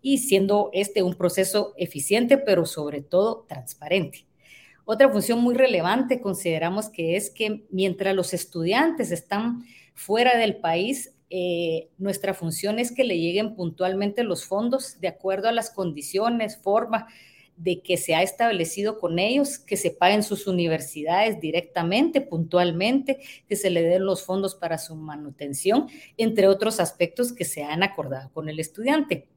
y 0.01 0.17
siendo 0.17 0.71
este 0.73 1.03
un 1.03 1.13
proceso 1.13 1.73
eficiente, 1.77 2.37
pero 2.37 2.65
sobre 2.65 3.01
todo 3.01 3.45
transparente. 3.47 4.25
Otra 4.85 5.11
función 5.11 5.41
muy 5.41 5.53
relevante 5.53 6.21
consideramos 6.21 6.89
que 6.89 7.17
es 7.17 7.29
que 7.29 7.65
mientras 7.69 8.15
los 8.15 8.33
estudiantes 8.33 9.11
están 9.11 9.65
fuera 9.93 10.37
del 10.37 10.57
país, 10.57 11.13
eh, 11.29 11.89
nuestra 11.98 12.34
función 12.34 12.79
es 12.79 12.91
que 12.91 13.03
le 13.03 13.19
lleguen 13.19 13.55
puntualmente 13.55 14.24
los 14.24 14.46
fondos 14.46 15.00
de 15.01 15.10
acuerdo 15.10 15.50
a 15.50 15.51
las 15.51 15.69
condiciones, 15.69 16.57
forma, 16.57 17.07
de 17.57 17.81
que 17.81 17.98
se 17.98 18.13
ha 18.13 18.22
establecido 18.22 19.00
con 19.00 19.17
ellos, 19.19 19.57
que 19.57 19.77
se 19.77 19.89
paguen 19.91 20.24
sus 20.24 20.48
universidades 20.48 21.41
directamente, 21.41 22.22
puntualmente, 22.22 23.19
que 23.50 23.55
se 23.55 23.72
le 23.72 23.81
den 23.81 24.05
los 24.05 24.24
fondos 24.24 24.55
para 24.55 24.77
su 24.77 24.96
manutención, 24.96 25.88
entre 26.17 26.48
otros 26.48 26.79
aspectos 26.79 27.34
que 27.34 27.46
se 27.46 27.63
han 27.63 27.81
acordado 27.81 28.31
con 28.31 28.48
el 28.48 28.60
estudiante. 28.60 29.27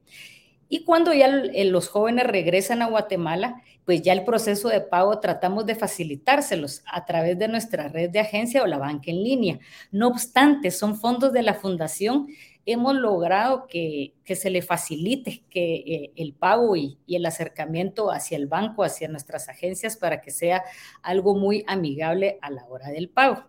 Y 0.69 0.85
cuando 0.85 1.13
ya 1.13 1.27
los 1.27 1.89
jóvenes 1.89 2.27
regresan 2.27 2.81
a 2.81 2.87
Guatemala, 2.87 3.61
pues 3.85 4.01
ya 4.01 4.13
el 4.13 4.23
proceso 4.23 4.69
de 4.69 4.81
pago 4.81 5.19
tratamos 5.19 5.65
de 5.65 5.75
facilitárselos 5.75 6.83
a 6.91 7.05
través 7.05 7.37
de 7.37 7.47
nuestra 7.47 7.87
red 7.87 8.09
de 8.09 8.19
agencia 8.19 8.63
o 8.63 8.67
la 8.67 8.77
banca 8.77 9.11
en 9.11 9.23
línea. 9.23 9.59
No 9.91 10.07
obstante, 10.07 10.71
son 10.71 10.95
fondos 10.95 11.33
de 11.33 11.41
la 11.41 11.55
fundación 11.55 12.27
hemos 12.65 12.95
logrado 12.95 13.67
que, 13.67 14.13
se 14.25 14.49
le 14.49 14.61
facilite 14.61 15.43
que, 15.49 15.75
eh, 15.75 16.13
el 16.15 16.33
pago 16.33 16.75
y, 16.75 16.97
el 17.07 17.25
acercamiento 17.25 18.11
hacia 18.11 18.37
el 18.37 18.47
banco, 18.47 18.83
hacia 18.83 19.07
nuestras 19.07 19.49
agencias, 19.49 19.97
para 19.97 20.21
que 20.21 20.31
sea 20.31 20.63
algo 21.01 21.35
muy 21.35 21.63
amigable 21.67 22.37
a 22.41 22.49
la 22.49 22.65
hora 22.67 22.89
del 22.89 23.09
pago. 23.09 23.45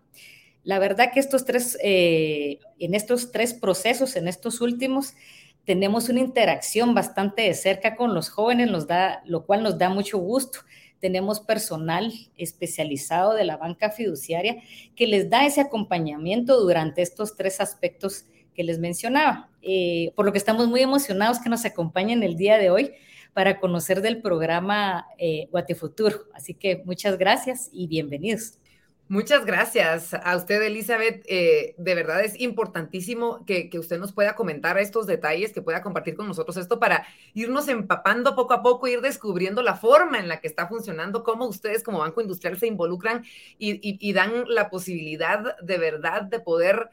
La 0.65 0.79
verdad 0.79 1.11
que 1.13 1.21
estos 1.21 1.45
tres, 1.45 1.77
eh, 1.83 2.59
en 2.79 2.95
estos 2.95 3.33
tres 3.33 3.53
procesos, 3.53 4.17
en 4.17 4.29
estos 4.29 4.61
últimos, 4.61 5.15
tenemos 5.65 6.09
una 6.09 6.21
interacción 6.21 6.95
bastante 6.95 7.43
de 7.43 7.55
cerca 7.55 7.95
con 7.97 8.15
los 8.15 8.29
jóvenes, 8.29 8.71
nos 8.71 8.87
da, 8.87 9.23
lo 9.25 9.45
cual 9.47 9.63
nos 9.63 9.79
da 9.79 9.89
mucho 9.89 10.19
gusto. 10.19 10.61
Tenemos 11.01 11.41
personal 11.41 12.13
especializado 12.37 13.35
de 13.35 13.45
la 13.45 13.57
banca 13.57 13.91
fiduciaria 13.91 14.57
que 14.95 15.07
les 15.07 15.31
da 15.31 15.47
ese 15.47 15.61
acompañamiento 15.61 16.61
durante 16.61 17.03
estos 17.03 17.37
tres 17.37 17.61
aspectos 17.61 18.25
que 18.55 18.65
les 18.65 18.79
mencionaba. 18.79 19.51
Eh, 19.63 20.13
por 20.15 20.27
lo 20.27 20.33
que 20.33 20.39
estamos 20.39 20.69
muy 20.69 20.81
emocionados 20.81 21.39
que 21.39 21.49
nos 21.49 21.65
acompañen 21.65 22.23
el 22.23 22.37
día 22.37 22.59
de 22.59 22.71
hoy 22.71 22.93
para 23.33 23.61
conocer 23.61 24.03
del 24.03 24.21
programa 24.21 25.07
eh. 25.19 25.49
Así 26.35 26.55
que 26.55 26.83
muchas 26.85 27.19
gracias 27.19 27.71
y 27.73 27.87
bienvenidos. 27.87 28.59
Muchas 29.13 29.45
gracias 29.45 30.15
a 30.15 30.35
usted, 30.35 30.63
Elizabeth. 30.63 31.23
Eh, 31.29 31.75
de 31.77 31.95
verdad 31.95 32.25
es 32.25 32.41
importantísimo 32.41 33.45
que, 33.45 33.69
usted 33.79 33.99
nos 33.99 34.15
pueda 34.15 34.35
comentar 34.35 34.79
estos 34.79 35.07
detalles, 35.07 35.53
que 35.53 35.61
pueda 35.61 35.83
compartir 35.83 36.17
con 36.17 36.27
nosotros 36.27 36.57
esto 36.57 36.81
para 36.81 37.07
irnos 37.35 37.69
empapando 37.69 38.35
poco 38.35 38.55
a 38.55 38.63
poco, 38.63 38.89
ir 38.89 39.03
descubriendo 39.03 39.63
la 39.63 39.77
forma 39.77 40.19
en 40.19 40.29
la 40.29 40.41
que 40.41 40.49
está 40.49 40.67
funcionando, 40.67 41.25
cómo 41.25 41.45
ustedes 41.45 41.83
como 41.83 41.99
Banco 41.99 42.23
Industrial 42.23 42.59
se 42.59 42.69
involucran 42.69 43.23
y 43.59 44.13
dan 44.15 44.47
la 44.49 44.71
posibilidad 44.71 45.59
de 45.61 45.77
verdad 45.77 46.23
de 46.23 46.41
poder 46.41 46.89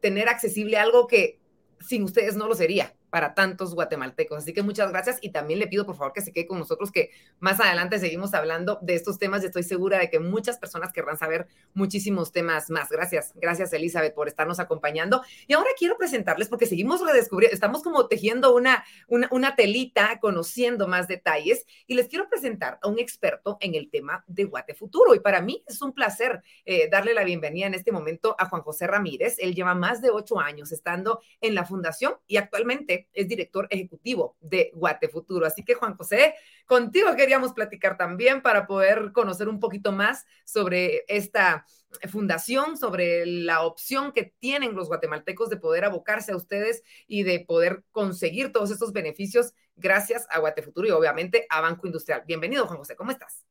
tener 0.00 0.28
accesible 0.28 0.76
algo 0.76 1.08
que 1.08 1.40
sin 1.80 2.04
ustedes 2.04 2.36
no 2.36 2.46
lo 2.46 2.54
sería 2.54 2.94
para 3.14 3.32
tantos 3.32 3.76
guatemaltecos. 3.76 4.38
Así 4.38 4.52
que 4.52 4.64
muchas 4.64 4.90
gracias 4.90 5.18
y 5.20 5.30
también 5.30 5.60
le 5.60 5.68
pido 5.68 5.86
por 5.86 5.94
favor 5.94 6.12
que 6.12 6.20
se 6.20 6.32
quede 6.32 6.48
con 6.48 6.58
nosotros 6.58 6.90
que 6.90 7.12
más 7.38 7.60
adelante 7.60 8.00
seguimos 8.00 8.34
hablando 8.34 8.80
de 8.82 8.96
estos 8.96 9.20
temas 9.20 9.44
y 9.44 9.46
estoy 9.46 9.62
segura 9.62 10.00
de 10.00 10.10
que 10.10 10.18
muchas 10.18 10.58
personas 10.58 10.92
querrán 10.92 11.16
saber 11.16 11.46
muchísimos 11.74 12.32
temas 12.32 12.70
más. 12.70 12.90
Gracias, 12.90 13.30
gracias 13.36 13.72
Elizabeth 13.72 14.16
por 14.16 14.26
estarnos 14.26 14.58
acompañando. 14.58 15.22
Y 15.46 15.52
ahora 15.52 15.70
quiero 15.78 15.96
presentarles 15.96 16.48
porque 16.48 16.66
seguimos 16.66 17.06
redescubriendo, 17.06 17.54
estamos 17.54 17.84
como 17.84 18.08
tejiendo 18.08 18.52
una, 18.52 18.84
una, 19.06 19.54
telita, 19.54 20.18
conociendo 20.18 20.88
más 20.88 21.06
detalles 21.06 21.66
y 21.86 21.94
les 21.94 22.08
quiero 22.08 22.28
presentar 22.28 22.80
a 22.82 22.88
un 22.88 22.98
experto 22.98 23.58
en 23.60 23.76
el 23.76 23.90
tema 23.90 24.24
de 24.26 24.42
Guate 24.42 24.74
Futuro. 24.74 25.14
Y 25.14 25.20
para 25.20 25.40
mí 25.40 25.62
es 25.68 25.80
un 25.82 25.92
placer 25.92 26.42
eh, 26.64 26.88
darle 26.90 27.14
la 27.14 27.22
bienvenida 27.22 27.68
en 27.68 27.74
este 27.74 27.92
momento 27.92 28.34
a 28.40 28.48
Juan 28.48 28.62
José 28.62 28.88
Ramírez. 28.88 29.36
Él 29.38 29.54
lleva 29.54 29.76
más 29.76 30.02
de 30.02 30.10
ocho 30.10 30.40
años 30.40 30.72
estando 30.72 31.20
en 31.40 31.54
la 31.54 31.64
fundación 31.64 32.14
y 32.26 32.38
actualmente 32.38 33.03
es 33.12 33.28
director 33.28 33.66
ejecutivo 33.70 34.36
de 34.40 34.70
Guate 34.74 35.08
Futuro. 35.08 35.46
Así 35.46 35.64
que 35.64 35.74
Juan 35.74 35.96
José, 35.96 36.34
contigo 36.66 37.14
queríamos 37.16 37.52
platicar 37.52 37.96
también 37.96 38.42
para 38.42 38.66
poder 38.66 39.12
conocer 39.12 39.48
un 39.48 39.60
poquito 39.60 39.92
más 39.92 40.26
sobre 40.44 41.04
esta 41.08 41.66
fundación, 42.08 42.76
sobre 42.76 43.26
la 43.26 43.62
opción 43.62 44.12
que 44.12 44.34
tienen 44.38 44.74
los 44.74 44.88
guatemaltecos 44.88 45.48
de 45.50 45.56
poder 45.56 45.84
abocarse 45.84 46.32
a 46.32 46.36
ustedes 46.36 46.82
y 47.06 47.22
de 47.22 47.40
poder 47.40 47.84
conseguir 47.92 48.52
todos 48.52 48.70
estos 48.70 48.92
beneficios 48.92 49.54
gracias 49.76 50.26
a 50.30 50.38
Guate 50.40 50.62
Futuro 50.62 50.88
y 50.88 50.90
obviamente 50.90 51.46
a 51.48 51.60
Banco 51.60 51.86
Industrial. 51.86 52.22
Bienvenido, 52.26 52.66
Juan 52.66 52.78
José, 52.78 52.96
¿cómo 52.96 53.10
estás? 53.10 53.44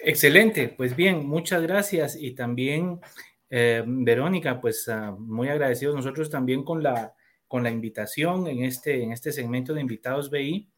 Excelente, 0.00 0.68
pues 0.68 0.94
bien, 0.94 1.26
muchas 1.26 1.62
gracias 1.62 2.16
y 2.16 2.32
también 2.32 3.00
eh, 3.50 3.82
Verónica, 3.86 4.60
pues 4.60 4.88
ah, 4.88 5.14
muy 5.18 5.48
agradecidos 5.48 5.96
nosotros 5.96 6.30
también 6.30 6.62
con 6.62 6.82
la 6.82 7.14
con 7.48 7.62
la 7.62 7.70
invitación 7.70 8.46
en 8.46 8.62
este, 8.62 9.02
en 9.02 9.12
este 9.12 9.32
segmento 9.32 9.74
de 9.74 9.80
invitados 9.80 10.30
BI. 10.30 10.68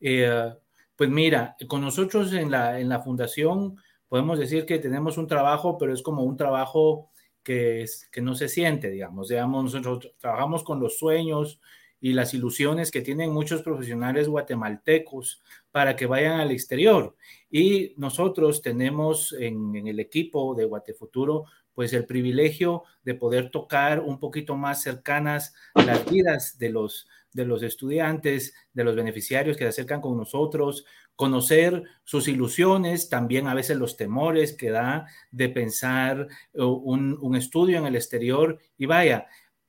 Eh, 0.00 0.52
pues 0.96 1.10
mira, 1.10 1.56
con 1.68 1.82
nosotros 1.82 2.32
en 2.32 2.50
la, 2.50 2.80
en 2.80 2.88
la 2.88 3.00
fundación 3.00 3.76
podemos 4.08 4.38
decir 4.38 4.64
que 4.64 4.78
tenemos 4.78 5.18
un 5.18 5.26
trabajo, 5.26 5.76
pero 5.78 5.92
es 5.92 6.02
como 6.02 6.22
un 6.22 6.36
trabajo 6.36 7.10
que, 7.42 7.84
que 8.10 8.20
no 8.20 8.34
se 8.34 8.48
siente, 8.48 8.90
digamos. 8.90 9.28
digamos. 9.28 9.64
Nosotros 9.64 10.14
trabajamos 10.18 10.62
con 10.62 10.80
los 10.80 10.98
sueños 10.98 11.60
y 12.00 12.12
las 12.12 12.34
ilusiones 12.34 12.90
que 12.90 13.00
tienen 13.00 13.32
muchos 13.32 13.62
profesionales 13.62 14.28
guatemaltecos 14.28 15.42
para 15.70 15.96
que 15.96 16.06
vayan 16.06 16.40
al 16.40 16.50
exterior. 16.50 17.16
Y 17.50 17.94
nosotros 17.96 18.60
tenemos 18.60 19.32
en, 19.32 19.74
en 19.76 19.86
el 19.86 20.00
equipo 20.00 20.54
de 20.54 20.64
Guatefuturo 20.64 21.44
pues 21.74 21.92
el 21.92 22.06
privilegio 22.06 22.84
de 23.02 23.14
poder 23.14 23.50
tocar 23.50 24.00
un 24.00 24.18
poquito 24.18 24.56
más 24.56 24.82
cercanas 24.82 25.54
las 25.74 26.04
vidas 26.10 26.58
de 26.58 26.70
los, 26.70 27.08
de 27.32 27.44
los 27.44 27.62
estudiantes, 27.62 28.54
de 28.72 28.84
los 28.84 28.96
beneficiarios 28.96 29.56
que 29.56 29.64
se 29.64 29.70
acercan 29.70 30.00
con 30.00 30.16
nosotros, 30.16 30.84
conocer 31.16 31.84
sus 32.04 32.28
ilusiones, 32.28 33.08
también 33.08 33.46
a 33.46 33.54
veces 33.54 33.76
los 33.76 33.96
temores 33.96 34.54
que 34.54 34.70
da 34.70 35.06
de 35.30 35.48
pensar 35.48 36.28
un, 36.54 37.18
un 37.20 37.36
estudio 37.36 37.78
en 37.78 37.86
el 37.86 37.96
exterior. 37.96 38.58
Y 38.78 38.86
vaya, 38.86 39.26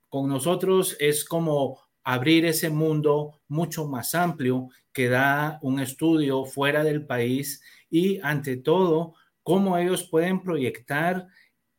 con 0.10 0.30
nosotros 0.30 0.96
es 1.00 1.26
como 1.26 1.80
abrir 2.04 2.46
ese 2.46 2.70
mundo 2.70 3.42
mucho 3.48 3.88
más 3.88 4.14
amplio 4.14 4.70
que 4.92 5.10
da 5.10 5.60
un 5.62 5.80
estudio 5.80 6.46
fuera 6.46 6.84
del 6.84 7.06
país 7.06 7.62
y 7.90 8.20
ante 8.22 8.58
todo, 8.58 9.16
cómo 9.44 9.78
ellos 9.78 10.08
pueden 10.10 10.42
proyectar 10.42 11.28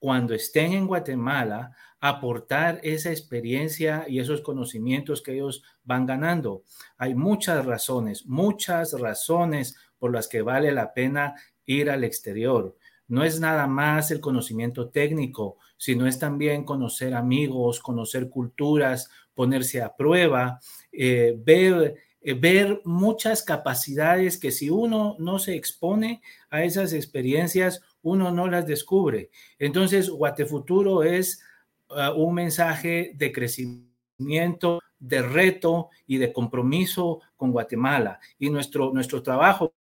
cuando 0.04 0.34
estén 0.34 0.74
en 0.74 0.86
Guatemala, 0.86 1.74
aportar 1.98 2.78
esa 2.82 3.08
experiencia 3.08 4.04
y 4.06 4.18
esos 4.18 4.42
conocimientos 4.42 5.22
que 5.22 5.32
ellos 5.32 5.62
van 5.82 6.04
ganando. 6.04 6.62
Hay 6.98 7.14
muchas 7.14 7.64
razones, 7.64 8.26
muchas 8.26 8.92
razones 9.00 9.76
por 9.98 10.12
las 10.12 10.28
que 10.28 10.42
vale 10.42 10.72
la 10.72 10.92
pena 10.92 11.36
ir 11.64 11.88
al 11.88 12.04
exterior. 12.04 12.76
No 13.08 13.24
es 13.24 13.40
nada 13.40 13.66
más 13.66 14.10
el 14.10 14.20
conocimiento 14.20 14.90
técnico, 14.90 15.56
sino 15.78 16.06
es 16.06 16.18
también 16.18 16.64
conocer 16.64 17.14
amigos, 17.14 17.80
conocer 17.80 18.28
culturas, 18.28 19.08
ponerse 19.32 19.80
a 19.80 19.96
prueba, 19.96 20.60
eh, 20.92 21.34
ver, 21.38 21.96
eh, 22.20 22.34
ver 22.34 22.82
muchas 22.84 23.42
capacidades 23.42 24.36
que 24.36 24.50
si 24.50 24.68
uno 24.68 25.16
no 25.18 25.38
se 25.38 25.54
expone 25.54 26.20
a 26.50 26.62
esas 26.62 26.92
experiencias, 26.92 27.80
uno 28.04 28.30
no 28.30 28.46
las 28.46 28.66
descubre. 28.66 29.30
Entonces, 29.58 30.08
Guatefuturo 30.08 31.02
es 31.02 31.42
uh, 31.88 32.12
un 32.16 32.34
mensaje 32.34 33.12
de 33.14 33.32
crecimiento, 33.32 34.80
de 34.98 35.22
reto 35.22 35.90
y 36.06 36.18
de 36.18 36.32
compromiso 36.32 37.20
con 37.36 37.50
Guatemala. 37.50 38.20
Y 38.38 38.50
nuestro, 38.50 38.92
nuestro 38.92 39.22
trabajo, 39.22 39.74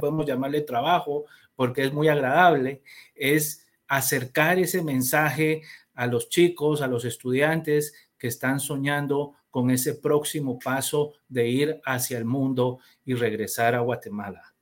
podemos 0.00 0.26
llamarle 0.26 0.62
trabajo 0.62 1.24
porque 1.54 1.84
es 1.84 1.92
muy 1.92 2.08
agradable, 2.08 2.82
es 3.14 3.66
acercar 3.88 4.58
ese 4.58 4.82
mensaje 4.82 5.62
a 5.94 6.06
los 6.06 6.28
chicos, 6.28 6.82
a 6.82 6.88
los 6.88 7.04
estudiantes 7.04 7.94
que 8.18 8.26
están 8.26 8.58
soñando 8.58 9.34
con 9.50 9.70
ese 9.70 9.94
próximo 9.94 10.58
paso 10.58 11.14
de 11.28 11.48
ir 11.48 11.80
hacia 11.84 12.18
el 12.18 12.24
mundo 12.24 12.80
y 13.04 13.14
regresar 13.14 13.74
a 13.74 13.80
Guatemala. 13.80 14.55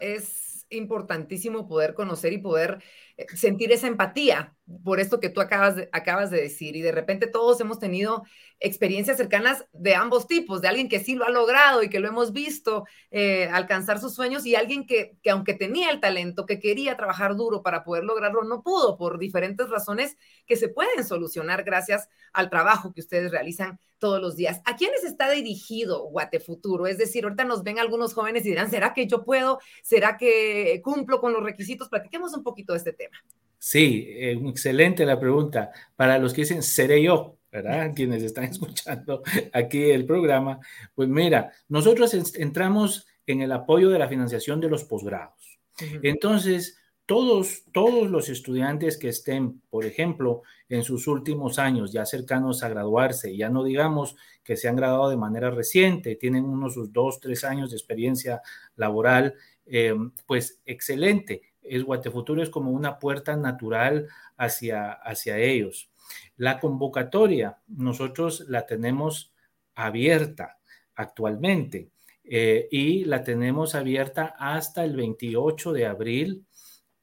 Es 0.00 0.66
importantísimo 0.70 1.68
poder 1.68 1.94
conocer 1.94 2.32
y 2.32 2.38
poder 2.38 2.82
eh, 3.16 3.26
sentir 3.36 3.72
esa 3.72 3.86
empatía 3.86 4.56
por 4.84 5.00
esto 5.00 5.20
que 5.20 5.28
tú 5.28 5.40
acabas 5.40 5.76
de, 5.76 5.88
acabas 5.92 6.30
de 6.30 6.40
decir. 6.40 6.76
Y 6.76 6.82
de 6.82 6.92
repente 6.92 7.26
todos 7.26 7.60
hemos 7.60 7.78
tenido 7.78 8.24
experiencias 8.60 9.16
cercanas 9.16 9.66
de 9.72 9.94
ambos 9.94 10.26
tipos, 10.26 10.60
de 10.60 10.68
alguien 10.68 10.88
que 10.88 11.00
sí 11.00 11.14
lo 11.14 11.24
ha 11.24 11.30
logrado 11.30 11.82
y 11.82 11.88
que 11.88 12.00
lo 12.00 12.08
hemos 12.08 12.32
visto 12.32 12.84
eh, 13.10 13.48
alcanzar 13.52 13.98
sus 13.98 14.14
sueños 14.14 14.46
y 14.46 14.54
alguien 14.54 14.86
que, 14.86 15.16
que 15.22 15.30
aunque 15.30 15.54
tenía 15.54 15.90
el 15.90 16.00
talento, 16.00 16.46
que 16.46 16.60
quería 16.60 16.96
trabajar 16.96 17.36
duro 17.36 17.62
para 17.62 17.84
poder 17.84 18.04
lograrlo, 18.04 18.44
no 18.44 18.62
pudo 18.62 18.96
por 18.96 19.18
diferentes 19.18 19.68
razones 19.68 20.16
que 20.46 20.56
se 20.56 20.68
pueden 20.68 21.04
solucionar 21.04 21.64
gracias 21.64 22.08
al 22.32 22.50
trabajo 22.50 22.92
que 22.92 23.00
ustedes 23.00 23.30
realizan 23.30 23.78
todos 23.98 24.20
los 24.20 24.34
días. 24.34 24.60
¿A 24.64 24.76
quiénes 24.76 25.04
está 25.04 25.30
dirigido 25.30 26.04
Guatefuturo? 26.08 26.88
Es 26.88 26.98
decir, 26.98 27.24
ahorita 27.24 27.44
nos 27.44 27.62
ven 27.62 27.78
algunos 27.78 28.14
jóvenes 28.14 28.44
y 28.44 28.50
dirán, 28.50 28.68
¿será 28.68 28.94
que 28.94 29.06
yo 29.06 29.24
puedo? 29.24 29.60
¿Será 29.82 30.16
que 30.16 30.80
cumplo 30.82 31.20
con 31.20 31.32
los 31.32 31.42
requisitos? 31.42 31.88
Platiquemos 31.88 32.34
un 32.34 32.42
poquito 32.42 32.72
de 32.72 32.78
este 32.78 32.92
tema. 32.92 33.16
Sí, 33.64 34.06
eh, 34.08 34.32
excelente 34.48 35.06
la 35.06 35.20
pregunta. 35.20 35.70
Para 35.94 36.18
los 36.18 36.34
que 36.34 36.40
dicen, 36.40 36.64
seré 36.64 37.00
yo, 37.00 37.38
¿verdad? 37.52 37.92
Quienes 37.94 38.20
están 38.24 38.42
escuchando 38.44 39.22
aquí 39.52 39.84
el 39.84 40.04
programa, 40.04 40.58
pues 40.96 41.08
mira, 41.08 41.52
nosotros 41.68 42.12
entramos 42.34 43.06
en 43.24 43.40
el 43.40 43.52
apoyo 43.52 43.88
de 43.88 44.00
la 44.00 44.08
financiación 44.08 44.60
de 44.60 44.68
los 44.68 44.82
posgrados. 44.82 45.60
Entonces, 46.02 46.76
todos, 47.06 47.62
todos 47.72 48.10
los 48.10 48.28
estudiantes 48.28 48.98
que 48.98 49.10
estén, 49.10 49.60
por 49.70 49.84
ejemplo, 49.84 50.42
en 50.68 50.82
sus 50.82 51.06
últimos 51.06 51.60
años, 51.60 51.92
ya 51.92 52.04
cercanos 52.04 52.64
a 52.64 52.68
graduarse, 52.68 53.36
ya 53.36 53.48
no 53.48 53.62
digamos 53.62 54.16
que 54.42 54.56
se 54.56 54.68
han 54.68 54.74
graduado 54.74 55.08
de 55.08 55.16
manera 55.16 55.52
reciente, 55.52 56.16
tienen 56.16 56.46
unos 56.46 56.74
sus 56.74 56.92
dos, 56.92 57.20
tres 57.20 57.44
años 57.44 57.70
de 57.70 57.76
experiencia 57.76 58.42
laboral, 58.74 59.34
eh, 59.66 59.94
pues 60.26 60.60
excelente 60.66 61.51
es 61.62 61.82
Guatefuturo 61.84 62.42
es 62.42 62.50
como 62.50 62.70
una 62.70 62.98
puerta 62.98 63.36
natural 63.36 64.08
hacia, 64.36 64.92
hacia 64.92 65.38
ellos. 65.38 65.90
La 66.36 66.60
convocatoria, 66.60 67.58
nosotros 67.68 68.44
la 68.48 68.66
tenemos 68.66 69.32
abierta 69.74 70.58
actualmente 70.94 71.90
eh, 72.24 72.68
y 72.70 73.04
la 73.04 73.24
tenemos 73.24 73.74
abierta 73.74 74.34
hasta 74.38 74.84
el 74.84 74.96
28 74.96 75.72
de 75.72 75.86
abril, 75.86 76.44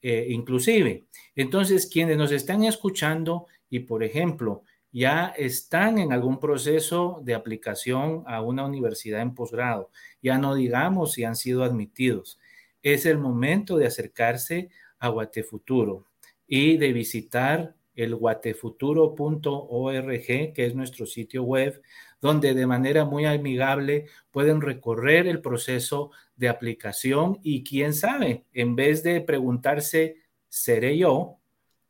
eh, 0.01 0.27
inclusive. 0.29 1.05
Entonces, 1.35 1.87
quienes 1.87 2.17
nos 2.17 2.31
están 2.31 2.63
escuchando 2.63 3.47
y, 3.69 3.79
por 3.79 4.03
ejemplo, 4.03 4.63
ya 4.91 5.27
están 5.37 5.99
en 5.99 6.11
algún 6.11 6.39
proceso 6.39 7.21
de 7.23 7.35
aplicación 7.35 8.23
a 8.25 8.41
una 8.41 8.65
universidad 8.65 9.21
en 9.21 9.35
posgrado, 9.35 9.91
ya 10.21 10.37
no 10.37 10.55
digamos 10.55 11.13
si 11.13 11.23
han 11.23 11.35
sido 11.35 11.63
admitidos 11.63 12.39
es 12.81 13.05
el 13.05 13.17
momento 13.17 13.77
de 13.77 13.87
acercarse 13.87 14.69
a 14.99 15.09
Guatefuturo 15.09 16.05
y 16.47 16.77
de 16.77 16.93
visitar 16.93 17.75
el 17.95 18.15
guatefuturo.org, 18.15 20.53
que 20.53 20.65
es 20.65 20.75
nuestro 20.75 21.05
sitio 21.05 21.43
web, 21.43 21.81
donde 22.21 22.53
de 22.53 22.65
manera 22.65 23.05
muy 23.05 23.25
amigable 23.25 24.05
pueden 24.31 24.61
recorrer 24.61 25.27
el 25.27 25.41
proceso 25.41 26.11
de 26.35 26.49
aplicación 26.49 27.39
y 27.43 27.63
quién 27.63 27.93
sabe, 27.93 28.45
en 28.53 28.75
vez 28.75 29.03
de 29.03 29.21
preguntarse, 29.21 30.17
¿seré 30.47 30.97
yo? 30.97 31.39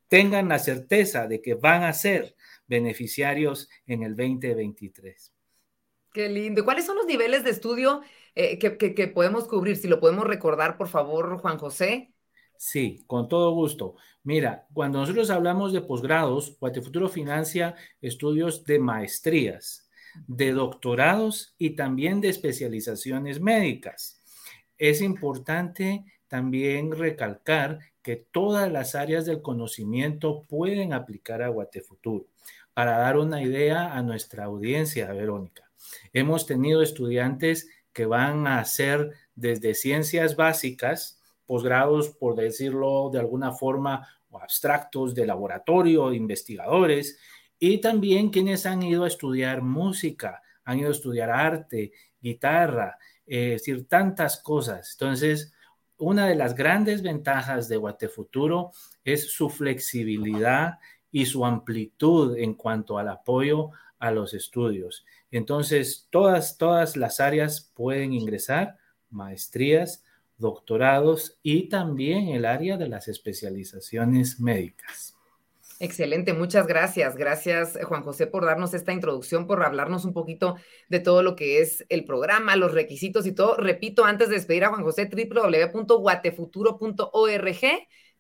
tengan 0.10 0.50
la 0.50 0.60
certeza 0.60 1.28
de 1.28 1.42
que 1.42 1.54
van 1.54 1.84
a 1.84 1.94
ser 1.94 2.36
beneficiarios 2.68 3.70
en 3.88 4.04
el 4.04 4.18
2023. 4.18 5.32
Qué 6.12 6.28
lindo. 6.28 6.66
¿Cuáles 6.66 6.86
son 6.86 6.98
los 6.98 7.06
niveles 7.06 7.44
de 7.44 7.52
estudio 7.52 8.02
eh, 8.42 8.58
que, 8.58 9.08
podemos 9.08 9.50
cubrir? 9.50 9.76
Si 9.76 9.90
lo 9.90 10.00
podemos 10.00 10.26
recordar, 10.26 10.78
por 10.78 10.88
favor, 10.88 11.38
Juan 11.40 11.58
José. 11.58 12.14
Sí, 12.56 13.04
con 13.06 13.28
todo 13.28 13.52
gusto. 13.52 13.96
Mira, 14.24 14.66
cuando 14.72 15.00
nosotros 15.00 15.30
hablamos 15.30 15.74
de 15.74 15.82
posgrados, 15.82 16.58
Guatefuturo 16.58 17.10
financia 17.10 17.76
estudios 18.02 18.64
de 18.64 18.80
maestrías, 18.80 19.90
de 20.26 20.54
doctorados 20.54 21.54
y 21.58 21.72
también 21.72 22.22
de 22.22 22.30
especializaciones 22.30 23.42
médicas. 23.42 24.22
Es 24.78 25.02
importante 25.02 26.06
también 26.30 26.94
recalcar 26.94 27.80
que 28.02 28.16
todas 28.16 28.72
las 28.72 28.96
áreas 28.96 29.26
del 29.26 29.42
conocimiento 29.42 30.46
pueden 30.48 30.94
aplicar 30.94 31.42
a 31.42 31.50
Guatefuturo. 31.50 32.28
Para 32.74 33.00
dar 33.00 33.18
una 33.18 33.44
idea 33.44 33.94
a 33.94 34.02
nuestra 34.02 34.46
audiencia, 34.46 35.12
Verónica, 35.12 35.70
hemos 36.14 36.46
tenido 36.46 36.82
estudiantes 36.82 37.68
que 38.00 38.06
van 38.06 38.48
a 38.48 38.60
hacer 38.60 39.12
desde 39.36 39.74
ciencias 39.74 40.38
básicas, 40.38 41.22
posgrados, 41.46 42.08
por 42.08 42.38
decirlo 42.38 43.10
de 43.12 43.20
alguna 43.20 43.52
forma, 43.52 44.08
o 44.30 44.40
abstractos 44.40 45.14
de 45.14 45.28
laboratorio, 45.28 46.14
investigadores, 46.14 47.20
y 47.60 47.82
también 47.82 48.30
quienes 48.30 48.66
han 48.66 48.84
ido 48.84 49.04
a 49.04 49.10
estudiar 49.10 49.64
música, 49.64 50.42
han 50.64 50.80
ido 50.80 50.88
a 50.88 50.94
estudiar 50.94 51.30
arte, 51.30 51.92
guitarra, 52.22 52.98
es 53.26 53.66
decir, 53.66 53.86
tantas 53.86 54.42
cosas. 54.42 54.94
Entonces, 54.94 55.52
una 55.98 56.26
de 56.26 56.36
las 56.36 56.56
grandes 56.56 57.02
ventajas 57.02 57.68
de 57.68 57.76
Guatefuturo 57.76 58.72
es 59.04 59.30
su 59.30 59.50
flexibilidad 59.50 60.80
y 61.12 61.26
su 61.26 61.46
amplitud 61.46 62.38
en 62.38 62.54
cuanto 62.54 62.98
al 62.98 63.10
apoyo 63.10 63.72
a 64.00 64.10
los 64.12 64.34
estudios. 64.34 65.06
Entonces, 65.32 66.08
todas, 66.10 66.58
todas 66.58 66.98
las 66.98 67.20
áreas 67.20 67.72
pueden 67.76 68.14
ingresar, 68.14 68.78
maestrías, 69.10 70.04
doctorados 70.38 71.38
y 71.44 71.70
también 71.70 72.30
el 72.30 72.46
área 72.46 72.78
de 72.78 72.88
las 72.88 73.08
especializaciones 73.08 74.40
médicas. 74.40 75.16
Excelente, 75.82 76.34
muchas 76.34 76.68
gracias. 76.68 77.16
Gracias, 77.16 77.80
Juan 77.84 78.04
José, 78.04 78.28
por 78.28 78.46
darnos 78.46 78.74
esta 78.74 78.92
introducción, 78.92 79.48
por 79.48 79.64
hablarnos 79.64 80.04
un 80.04 80.12
poquito 80.12 80.58
de 80.90 81.00
todo 81.00 81.24
lo 81.24 81.38
que 81.38 81.62
es 81.62 81.86
el 81.88 82.04
programa, 82.04 82.58
los 82.58 82.74
requisitos 82.74 83.26
y 83.26 83.32
todo. 83.32 83.56
Repito, 83.56 84.04
antes 84.04 84.28
de 84.28 84.36
despedir 84.36 84.66
a 84.66 84.70
Juan 84.70 84.84
José, 84.84 85.10
www.guatefuturo.org 85.10 87.66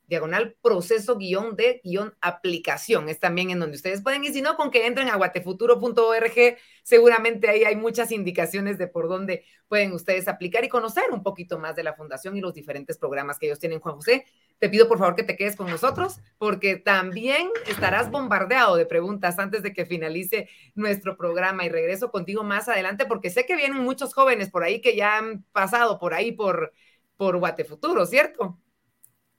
diagonal 0.09 0.57
proceso 0.61 1.17
guion 1.17 1.55
de 1.55 1.79
guion 1.83 2.15
aplicación. 2.19 3.07
Es 3.07 3.19
también 3.19 3.51
en 3.51 3.59
donde 3.59 3.77
ustedes 3.77 4.01
pueden, 4.01 4.23
y 4.23 4.33
si 4.33 4.41
no, 4.41 4.57
con 4.57 4.71
que 4.71 4.87
entren 4.87 5.07
a 5.07 5.15
guatefuturo.org, 5.15 6.57
seguramente 6.83 7.47
ahí 7.47 7.63
hay 7.63 7.75
muchas 7.75 8.11
indicaciones 8.11 8.77
de 8.77 8.87
por 8.87 9.07
dónde 9.07 9.45
pueden 9.67 9.93
ustedes 9.93 10.27
aplicar 10.27 10.65
y 10.65 10.69
conocer 10.69 11.05
un 11.11 11.21
poquito 11.21 11.59
más 11.59 11.75
de 11.75 11.83
la 11.83 11.93
fundación 11.93 12.35
y 12.35 12.41
los 12.41 12.55
diferentes 12.55 12.97
programas 12.97 13.37
que 13.37 13.45
ellos 13.45 13.59
tienen. 13.59 13.79
Juan 13.79 13.95
José, 13.95 14.25
te 14.57 14.67
pido 14.67 14.87
por 14.87 14.97
favor 14.97 15.15
que 15.15 15.23
te 15.23 15.37
quedes 15.37 15.55
con 15.55 15.69
nosotros 15.69 16.19
porque 16.39 16.75
también 16.75 17.49
estarás 17.67 18.09
bombardeado 18.09 18.75
de 18.75 18.87
preguntas 18.87 19.37
antes 19.37 19.61
de 19.61 19.73
que 19.73 19.85
finalice 19.85 20.49
nuestro 20.73 21.15
programa 21.17 21.65
y 21.65 21.69
regreso 21.69 22.11
contigo 22.11 22.43
más 22.43 22.67
adelante 22.67 23.05
porque 23.05 23.29
sé 23.29 23.45
que 23.45 23.55
vienen 23.55 23.83
muchos 23.83 24.13
jóvenes 24.15 24.49
por 24.49 24.63
ahí 24.63 24.81
que 24.81 24.95
ya 24.95 25.17
han 25.17 25.43
pasado 25.51 25.99
por 25.99 26.15
ahí 26.15 26.31
por, 26.31 26.73
por 27.15 27.37
Guatefuturo, 27.37 28.07
¿cierto? 28.07 28.59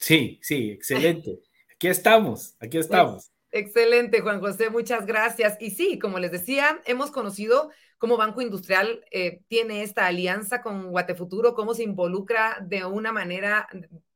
Sí, 0.01 0.41
sí, 0.43 0.71
excelente. 0.73 1.41
Aquí 1.75 1.89
estamos, 1.89 2.57
aquí 2.59 2.79
pues, 2.79 2.87
estamos. 2.87 3.31
excelente, 3.53 4.21
Juan 4.21 4.41
José, 4.41 4.71
muchas 4.71 5.07
gracias. 5.07 5.57
Y 5.61 5.71
sí, 5.71 5.99
como 5.99 6.19
les 6.19 6.33
decía, 6.33 6.81
hemos 6.87 7.11
conocido 7.11 7.71
cómo 7.99 8.17
Banco 8.17 8.41
Industrial 8.41 9.05
eh, 9.11 9.43
tiene 9.49 9.83
esta 9.83 10.07
alianza 10.07 10.63
con 10.63 10.91
Guatefuturo, 10.91 11.55
cómo 11.55 11.75
se 11.75 11.83
involucra 11.83 12.59
de 12.63 12.85
una 12.85 13.13
manera 13.13 13.69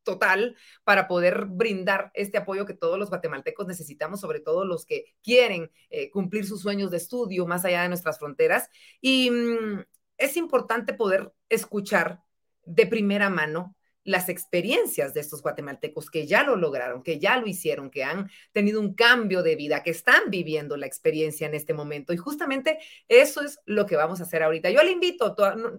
total 0.02 0.56
para 0.84 1.08
poder 1.08 1.46
brindar 1.46 2.10
este 2.14 2.38
apoyo 2.38 2.66
que 2.66 2.74
todos 2.74 2.98
los 2.98 3.08
guatemaltecos 3.08 3.66
necesitamos, 3.66 4.20
sobre 4.20 4.40
todo 4.40 4.64
los 4.64 4.86
que 4.86 5.14
quieren 5.22 5.70
eh, 5.90 6.10
cumplir 6.10 6.46
sus 6.46 6.60
sueños 6.60 6.90
de 6.90 6.98
estudio 6.98 7.46
más 7.46 7.64
allá 7.64 7.82
de 7.82 7.88
nuestras 7.88 8.18
fronteras. 8.18 8.68
Y 9.00 9.30
mm, 9.30 9.84
es 10.18 10.36
importante 10.36 10.94
poder 10.94 11.32
escuchar 11.48 12.22
de 12.64 12.86
primera 12.86 13.28
mano 13.30 13.74
las 14.04 14.28
experiencias 14.28 15.14
de 15.14 15.20
estos 15.20 15.42
guatemaltecos 15.42 16.10
que 16.10 16.26
ya 16.26 16.44
lo 16.44 16.56
lograron, 16.56 17.02
que 17.02 17.18
ya 17.18 17.38
lo 17.38 17.46
hicieron, 17.46 17.90
que 17.90 18.04
han 18.04 18.30
tenido 18.52 18.80
un 18.80 18.94
cambio 18.94 19.42
de 19.42 19.56
vida, 19.56 19.82
que 19.82 19.90
están 19.90 20.30
viviendo 20.30 20.76
la 20.76 20.86
experiencia 20.86 21.46
en 21.46 21.54
este 21.54 21.74
momento. 21.74 22.12
Y 22.12 22.16
justamente 22.16 22.78
eso 23.08 23.42
es 23.42 23.58
lo 23.64 23.86
que 23.86 23.96
vamos 23.96 24.20
a 24.20 24.24
hacer 24.24 24.42
ahorita. 24.42 24.70
Yo 24.70 24.82
le 24.82 24.92
invito, 24.92 25.34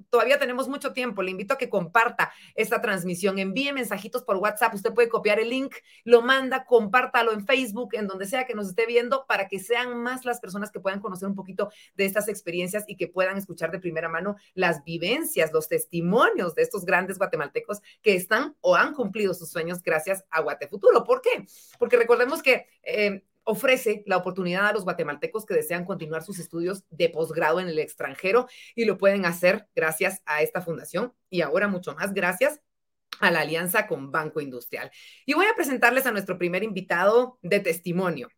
todavía 0.09 0.39
tenemos 0.39 0.67
mucho 0.67 0.93
tiempo, 0.93 1.21
le 1.21 1.31
invito 1.31 1.53
a 1.53 1.57
que 1.57 1.69
comparta 1.69 2.31
esta 2.55 2.81
transmisión, 2.81 3.39
envíe 3.39 3.71
mensajitos 3.71 4.23
por 4.23 4.38
WhatsApp, 4.38 4.73
usted 4.73 4.93
puede 4.93 5.09
copiar 5.09 5.39
el 5.39 5.49
link, 5.49 5.75
lo 6.03 6.21
manda, 6.21 6.65
compártalo 6.65 7.31
en 7.31 7.45
Facebook, 7.45 7.89
en 7.93 8.07
donde 8.07 8.25
sea 8.25 8.45
que 8.45 8.55
nos 8.55 8.69
esté 8.69 8.85
viendo, 8.85 9.25
para 9.27 9.47
que 9.47 9.59
sean 9.59 10.01
más 10.01 10.25
las 10.25 10.39
personas 10.39 10.71
que 10.71 10.79
puedan 10.79 10.99
conocer 10.99 11.27
un 11.27 11.35
poquito 11.35 11.69
de 11.95 12.05
estas 12.05 12.27
experiencias 12.27 12.85
y 12.88 12.95
que 12.95 13.07
puedan 13.07 13.38
escuchar 13.38 13.71
de 13.71 13.79
primera 13.79 14.09
mano 14.09 14.35
las 14.53 14.83
vivencias, 14.83 15.53
los 15.53 15.67
testimonios 15.67 16.55
de 16.55 16.63
estos 16.63 16.85
grandes 16.85 17.17
guatemaltecos 17.17 17.81
que 18.01 18.14
están 18.15 18.56
o 18.62 18.75
han 18.75 18.93
cumplido 18.93 19.34
sus 19.34 19.49
sueños 19.49 19.82
gracias 19.82 20.25
a 20.30 20.41
Guate 20.41 20.67
Futuro. 20.67 21.04
¿Por 21.04 21.21
qué? 21.21 21.45
Porque 21.80 21.97
recordemos 21.97 22.41
que 22.41 22.67
eh, 22.84 23.23
ofrece 23.43 24.04
la 24.06 24.17
oportunidad 24.17 24.67
a 24.67 24.73
los 24.73 24.84
guatemaltecos 24.84 25.45
que 25.45 25.54
desean 25.54 25.86
continuar 25.86 26.23
sus 26.23 26.39
estudios 26.39 26.84
de 26.89 27.10
posgrado 27.10 27.60
en 27.60 27.67
el 27.67 27.80
extranjero 27.80 28.47
y 28.75 28.86
lo 28.86 28.97
pueden 28.97 29.25
hacer 29.25 29.67
gracias 29.75 30.21
a 30.25 30.41
esta 30.41 30.62
fundación 30.62 31.13
y 31.30 31.41
ahora 31.41 31.67
mucho 31.67 31.93
más 31.95 32.13
gracias 32.13 32.60
a 33.19 33.32
la 33.32 33.41
alianza 33.41 33.88
con 33.88 34.12
Banco 34.12 34.41
Industrial. 34.41 34.91
Y 35.25 35.34
voy 35.34 35.45
a 35.45 35.56
presentarles 35.56 36.06
a 36.06 36.12
nuestro 36.12 36.38
primer 36.38 36.63
invitado 36.63 37.39
de 37.41 37.60
testimonio. 37.60 38.30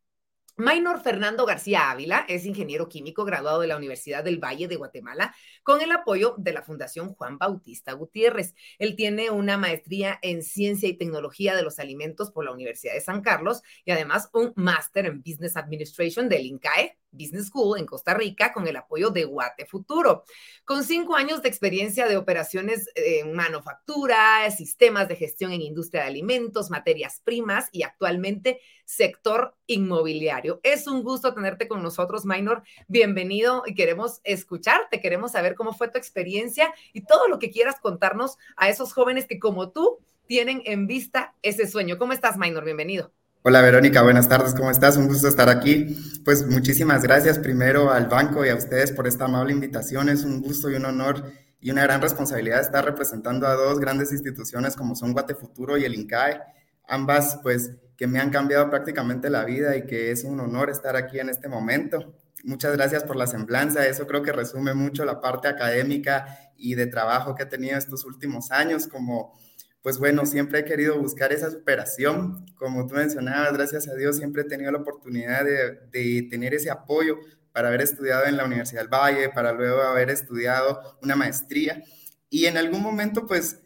Maynor 0.59 1.01
Fernando 1.01 1.45
García 1.45 1.91
Ávila 1.91 2.25
es 2.27 2.43
ingeniero 2.43 2.89
químico 2.89 3.25
graduado 3.25 3.61
de 3.61 3.67
la 3.67 3.77
Universidad 3.77 4.23
del 4.23 4.43
Valle 4.43 4.67
de 4.67 4.75
Guatemala 4.75 5.35
con 5.61 5.81
el 5.81 5.91
apoyo 5.91 6.33
de 6.39 6.51
la 6.51 6.63
Fundación 6.63 7.13
Juan 7.13 7.37
Bautista 7.37 7.93
Gutiérrez. 7.93 8.55
Él 8.79 8.95
tiene 8.95 9.29
una 9.29 9.59
maestría 9.59 10.17
en 10.23 10.41
Ciencia 10.41 10.89
y 10.89 10.97
Tecnología 10.97 11.55
de 11.55 11.61
los 11.61 11.77
Alimentos 11.77 12.31
por 12.31 12.43
la 12.43 12.51
Universidad 12.51 12.95
de 12.95 13.01
San 13.01 13.21
Carlos 13.21 13.61
y 13.85 13.91
además 13.91 14.29
un 14.33 14.51
máster 14.55 15.05
en 15.05 15.21
Business 15.21 15.57
Administration 15.57 16.27
del 16.27 16.47
INCAE 16.47 16.97
Business 17.11 17.47
School 17.47 17.79
en 17.79 17.85
Costa 17.85 18.13
Rica 18.13 18.53
con 18.53 18.67
el 18.67 18.75
apoyo 18.75 19.09
de 19.09 19.25
Guate 19.25 19.65
Futuro. 19.65 20.23
Con 20.65 20.83
cinco 20.83 21.15
años 21.15 21.41
de 21.41 21.49
experiencia 21.49 22.07
de 22.07 22.17
operaciones 22.17 22.89
en 22.95 23.33
manufactura, 23.33 24.49
sistemas 24.51 25.07
de 25.07 25.15
gestión 25.15 25.51
en 25.51 25.61
industria 25.61 26.01
de 26.01 26.07
alimentos, 26.07 26.69
materias 26.69 27.21
primas 27.23 27.69
y 27.71 27.83
actualmente 27.83 28.59
sector 28.85 29.55
inmobiliario. 29.65 30.59
Es 30.63 30.87
un 30.87 31.03
gusto 31.03 31.33
tenerte 31.33 31.67
con 31.67 31.83
nosotros, 31.83 32.25
Minor. 32.25 32.63
Bienvenido 32.87 33.63
y 33.65 33.75
queremos 33.75 34.21
escucharte, 34.23 35.01
queremos 35.01 35.33
saber 35.33 35.55
cómo 35.55 35.73
fue 35.73 35.89
tu 35.89 35.97
experiencia 35.97 36.73
y 36.93 37.01
todo 37.01 37.27
lo 37.27 37.39
que 37.39 37.51
quieras 37.51 37.79
contarnos 37.79 38.37
a 38.55 38.69
esos 38.69 38.93
jóvenes 38.93 39.25
que 39.25 39.39
como 39.39 39.71
tú 39.71 39.99
tienen 40.27 40.61
en 40.65 40.87
vista 40.87 41.33
ese 41.41 41.67
sueño. 41.67 41.97
¿Cómo 41.97 42.13
estás, 42.13 42.37
Minor? 42.37 42.65
Bienvenido. 42.65 43.11
Hola 43.49 43.61
Verónica, 43.61 44.01
buenas 44.01 44.27
tardes, 44.27 44.53
¿cómo 44.53 44.69
estás? 44.69 44.97
Un 44.97 45.07
gusto 45.07 45.29
estar 45.29 45.47
aquí. 45.47 45.95
Pues 46.25 46.45
muchísimas 46.45 47.01
gracias 47.01 47.39
primero 47.39 47.93
al 47.93 48.07
banco 48.07 48.45
y 48.45 48.49
a 48.49 48.55
ustedes 48.55 48.91
por 48.91 49.07
esta 49.07 49.23
amable 49.23 49.53
invitación. 49.53 50.09
Es 50.09 50.25
un 50.25 50.41
gusto 50.41 50.69
y 50.69 50.75
un 50.75 50.83
honor 50.83 51.31
y 51.61 51.71
una 51.71 51.83
gran 51.83 52.01
responsabilidad 52.01 52.59
estar 52.59 52.83
representando 52.83 53.47
a 53.47 53.53
dos 53.53 53.79
grandes 53.79 54.11
instituciones 54.11 54.75
como 54.75 54.97
son 54.97 55.13
Guate 55.13 55.33
Futuro 55.33 55.77
y 55.77 55.85
el 55.85 55.95
INCAE, 55.95 56.41
ambas 56.89 57.39
pues 57.41 57.71
que 57.95 58.05
me 58.05 58.19
han 58.19 58.31
cambiado 58.31 58.69
prácticamente 58.69 59.29
la 59.29 59.45
vida 59.45 59.77
y 59.77 59.85
que 59.85 60.11
es 60.11 60.25
un 60.25 60.41
honor 60.41 60.69
estar 60.69 60.97
aquí 60.97 61.17
en 61.17 61.29
este 61.29 61.47
momento. 61.47 62.15
Muchas 62.43 62.73
gracias 62.75 63.05
por 63.05 63.15
la 63.15 63.27
semblanza, 63.27 63.87
eso 63.87 64.07
creo 64.07 64.23
que 64.23 64.33
resume 64.33 64.73
mucho 64.73 65.05
la 65.05 65.21
parte 65.21 65.47
académica 65.47 66.37
y 66.57 66.75
de 66.75 66.87
trabajo 66.87 67.33
que 67.33 67.43
he 67.43 67.45
tenido 67.45 67.77
estos 67.77 68.03
últimos 68.03 68.51
años 68.51 68.87
como 68.87 69.39
pues 69.87 69.99
bueno, 69.99 70.25
siempre 70.25 70.59
he 70.59 70.65
querido 70.65 70.99
buscar 70.99 71.31
esa 71.31 71.49
superación. 71.49 72.45
Como 72.57 72.85
tú 72.87 72.95
mencionabas, 72.95 73.53
gracias 73.53 73.87
a 73.87 73.95
Dios 73.95 74.17
siempre 74.17 74.41
he 74.41 74.45
tenido 74.45 74.69
la 74.69 74.79
oportunidad 74.79 75.45
de, 75.45 76.27
tener 76.29 76.53
ese 76.53 76.69
apoyo 76.69 77.15
para 77.53 77.69
haber 77.69 77.79
estudiado 77.79 78.25
en 78.25 78.35
la 78.35 78.43
Universidad 78.43 78.81
del 78.81 78.89
Valle, 78.89 79.29
para 79.29 79.53
luego 79.53 79.81
haber 79.83 80.09
estudiado 80.09 80.97
una 81.01 81.15
maestría. 81.15 81.81
Y 82.29 82.47
en 82.47 82.57
algún 82.57 82.81
momento, 82.81 83.25
pues, 83.25 83.61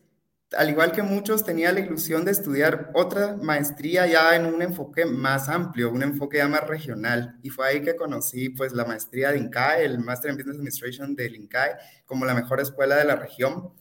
al 0.56 0.70
igual 0.70 0.92
que 0.92 1.02
muchos, 1.02 1.44
tenía 1.44 1.72
la 1.72 1.80
ilusión 1.80 2.24
de 2.24 2.30
estudiar 2.34 2.92
otra 2.94 3.36
maestría 3.38 4.06
ya 4.06 4.36
en 4.36 4.46
un 4.46 4.62
enfoque 4.62 5.08
más 5.08 5.50
amplio, 5.50 5.90
un 5.90 6.04
enfoque 6.04 6.38
ya 6.38 6.48
más 6.48 6.68
regional. 6.68 7.40
Y 7.42 7.50
fue 7.50 7.68
ahí 7.68 7.82
que 7.82 7.96
conocí, 7.96 8.50
pues, 8.50 8.74
la 8.74 8.86
maestría 8.86 9.32
de 9.32 9.40
INCAE, 9.40 9.86
el 9.86 9.98
Master 9.98 10.30
in 10.30 10.38
Business 10.38 10.58
Administration 10.58 11.16
del 11.16 11.36
INCAE, 11.36 11.78
como 12.06 12.26
la 12.26 12.36
mejor 12.36 12.60
escuela 12.60 12.96
de 12.98 13.06
la 13.06 13.16
región. 13.16 13.74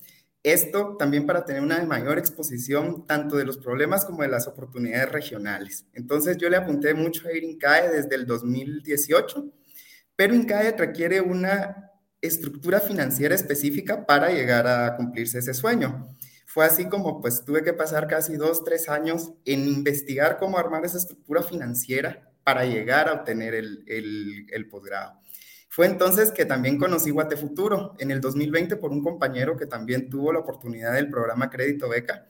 Esto 0.43 0.97
también 0.99 1.27
para 1.27 1.45
tener 1.45 1.63
una 1.63 1.83
mayor 1.85 2.19
exposición 2.19 3.07
tanto 3.07 3.37
de 3.37 3.45
los 3.45 3.59
problemas 3.59 4.07
como 4.07 4.23
de 4.23 4.29
las 4.29 4.47
oportunidades 4.47 5.13
regionales. 5.13 5.87
Entonces 5.93 6.39
yo 6.39 6.49
le 6.49 6.57
apunté 6.57 6.95
mucho 6.95 7.29
a 7.29 7.33
ir 7.33 7.45
INCAE 7.45 7.91
desde 7.91 8.15
el 8.15 8.27
2018, 8.27 9.53
pero 10.17 10.35
INCAE 10.35 10.73
requiere 10.79 11.21
una 11.21 11.91
estructura 12.23 12.81
financiera 12.81 13.35
específica 13.35 14.07
para 14.07 14.31
llegar 14.31 14.67
a 14.67 14.97
cumplirse 14.97 15.39
ese 15.39 15.53
sueño. 15.53 16.07
Fue 16.47 16.65
así 16.65 16.89
como 16.89 17.21
pues 17.21 17.45
tuve 17.45 17.63
que 17.63 17.75
pasar 17.75 18.07
casi 18.07 18.37
dos, 18.37 18.65
tres 18.65 18.89
años 18.89 19.35
en 19.45 19.69
investigar 19.69 20.39
cómo 20.39 20.59
armar 20.59 20.85
esa 20.87 20.99
estructura 20.99 21.43
financiera 21.43 22.33
para 22.43 22.65
llegar 22.65 23.09
a 23.09 23.13
obtener 23.13 23.55
el, 23.55 23.85
el, 23.87 24.47
el 24.51 24.69
posgrado. 24.69 25.21
Fue 25.73 25.87
entonces 25.87 26.33
que 26.33 26.47
también 26.47 26.79
conocí 26.79 27.11
Guate 27.11 27.37
Futuro 27.37 27.95
en 28.01 28.11
el 28.11 28.21
2020 28.21 28.75
por 28.77 28.91
un 28.91 29.05
compañero 29.05 29.57
que 29.57 29.67
también 29.67 30.11
tuvo 30.11 30.33
la 30.33 30.41
oportunidad 30.41 30.95
del 30.95 31.09
programa 31.09 31.49
Crédito 31.49 31.89
Beca. 31.89 32.27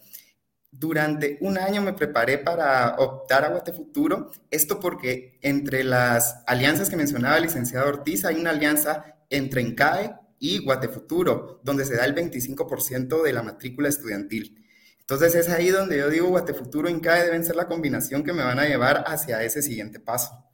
Durante 0.70 1.38
un 1.40 1.57
año 1.57 1.81
me 1.81 1.94
preparé 1.94 2.37
para 2.37 2.96
optar 2.98 3.46
a 3.46 3.48
Guate 3.48 3.72
Futuro, 3.72 4.31
esto 4.50 4.79
porque 4.79 5.38
entre 5.40 5.85
las 5.85 6.42
alianzas 6.46 6.90
que 6.90 6.98
mencionaba 6.98 7.38
el 7.38 7.44
licenciado 7.44 7.88
Ortiz 7.88 8.26
hay 8.26 8.37
una 8.37 8.50
alianza 8.50 9.16
entre 9.31 9.62
ENCAE 9.62 10.16
y 10.38 10.62
Guate 10.62 10.88
Futuro, 10.88 11.62
donde 11.64 11.87
se 11.87 11.96
da 11.96 12.05
el 12.05 12.14
25% 12.14 13.22
de 13.22 13.33
la 13.33 13.42
matrícula 13.42 13.88
estudiantil. 13.88 14.66
Entonces 15.00 15.35
es 15.35 15.48
ahí 15.48 15.70
donde 15.70 15.96
yo 15.96 16.11
digo 16.11 16.29
Guate 16.29 16.53
Futuro 16.53 16.90
y 16.90 16.92
ENCAE 16.92 17.24
deben 17.24 17.46
ser 17.46 17.57
la 17.57 17.68
combinación 17.68 18.22
que 18.22 18.35
me 18.35 18.42
van 18.42 18.59
a 18.59 18.66
llevar 18.66 19.05
hacia 19.07 19.42
ese 19.42 19.62
siguiente 19.62 19.98
paso 19.98 20.50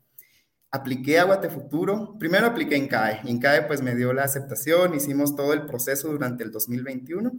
apliqué 0.77 1.19
a 1.19 1.25
Guatefuturo. 1.25 2.17
Primero 2.19 2.47
apliqué 2.47 2.77
en 2.77 2.89
CAE. 2.89 3.21
En 3.25 3.39
CAE 3.39 3.63
pues 3.63 3.83
me 3.83 3.95
dio 3.95 4.13
la 4.13 4.25
aceptación, 4.25 4.95
hicimos 4.95 5.35
todo 5.35 5.53
el 5.53 5.67
proceso 5.67 6.09
durante 6.09 6.45
el 6.45 6.51
2021. 6.51 7.33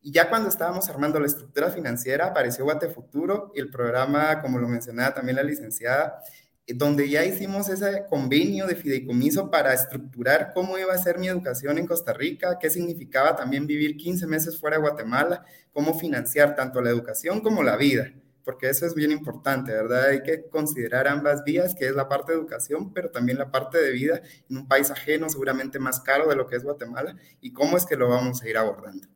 Y 0.00 0.12
ya 0.12 0.28
cuando 0.28 0.48
estábamos 0.48 0.88
armando 0.88 1.20
la 1.20 1.26
estructura 1.26 1.70
financiera, 1.70 2.26
apareció 2.26 2.64
Guatefuturo 2.64 3.52
y 3.54 3.60
el 3.60 3.70
programa, 3.70 4.40
como 4.40 4.58
lo 4.58 4.68
mencionaba 4.68 5.14
también 5.14 5.36
la 5.36 5.42
licenciada, 5.42 6.22
eh, 6.66 6.74
donde 6.74 7.08
ya 7.08 7.24
hicimos 7.24 7.68
ese 7.68 8.04
convenio 8.08 8.66
de 8.66 8.74
fideicomiso 8.74 9.50
para 9.50 9.72
estructurar 9.72 10.52
cómo 10.54 10.78
iba 10.78 10.92
a 10.92 10.98
ser 10.98 11.18
mi 11.18 11.28
educación 11.28 11.78
en 11.78 11.86
Costa 11.86 12.12
Rica, 12.12 12.58
qué 12.60 12.70
significaba 12.70 13.36
también 13.36 13.66
vivir 13.66 13.96
15 13.96 14.26
meses 14.26 14.58
fuera 14.58 14.76
de 14.76 14.82
Guatemala, 14.82 15.44
cómo 15.72 15.98
financiar 15.98 16.56
tanto 16.56 16.80
la 16.80 16.90
educación 16.90 17.40
como 17.40 17.62
la 17.62 17.76
vida 17.76 18.12
porque 18.44 18.68
eso 18.68 18.86
es 18.86 18.94
bien 18.94 19.10
importante, 19.10 19.72
¿verdad? 19.72 20.10
Hay 20.10 20.22
que 20.22 20.48
considerar 20.48 21.06
ambas 21.08 21.44
vías, 21.44 21.74
que 21.74 21.86
es 21.86 21.94
la 21.94 22.08
parte 22.08 22.32
de 22.32 22.38
educación, 22.38 22.92
pero 22.92 23.10
también 23.10 23.38
la 23.38 23.50
parte 23.50 23.78
de 23.78 23.90
vida 23.92 24.22
en 24.48 24.58
un 24.58 24.68
país 24.68 24.90
ajeno, 24.90 25.28
seguramente 25.28 25.78
más 25.78 26.00
caro 26.00 26.28
de 26.28 26.36
lo 26.36 26.46
que 26.46 26.56
es 26.56 26.64
Guatemala, 26.64 27.16
y 27.40 27.52
cómo 27.52 27.76
es 27.76 27.86
que 27.86 27.96
lo 27.96 28.08
vamos 28.08 28.42
a 28.42 28.48
ir 28.48 28.56
abordando. 28.56 29.06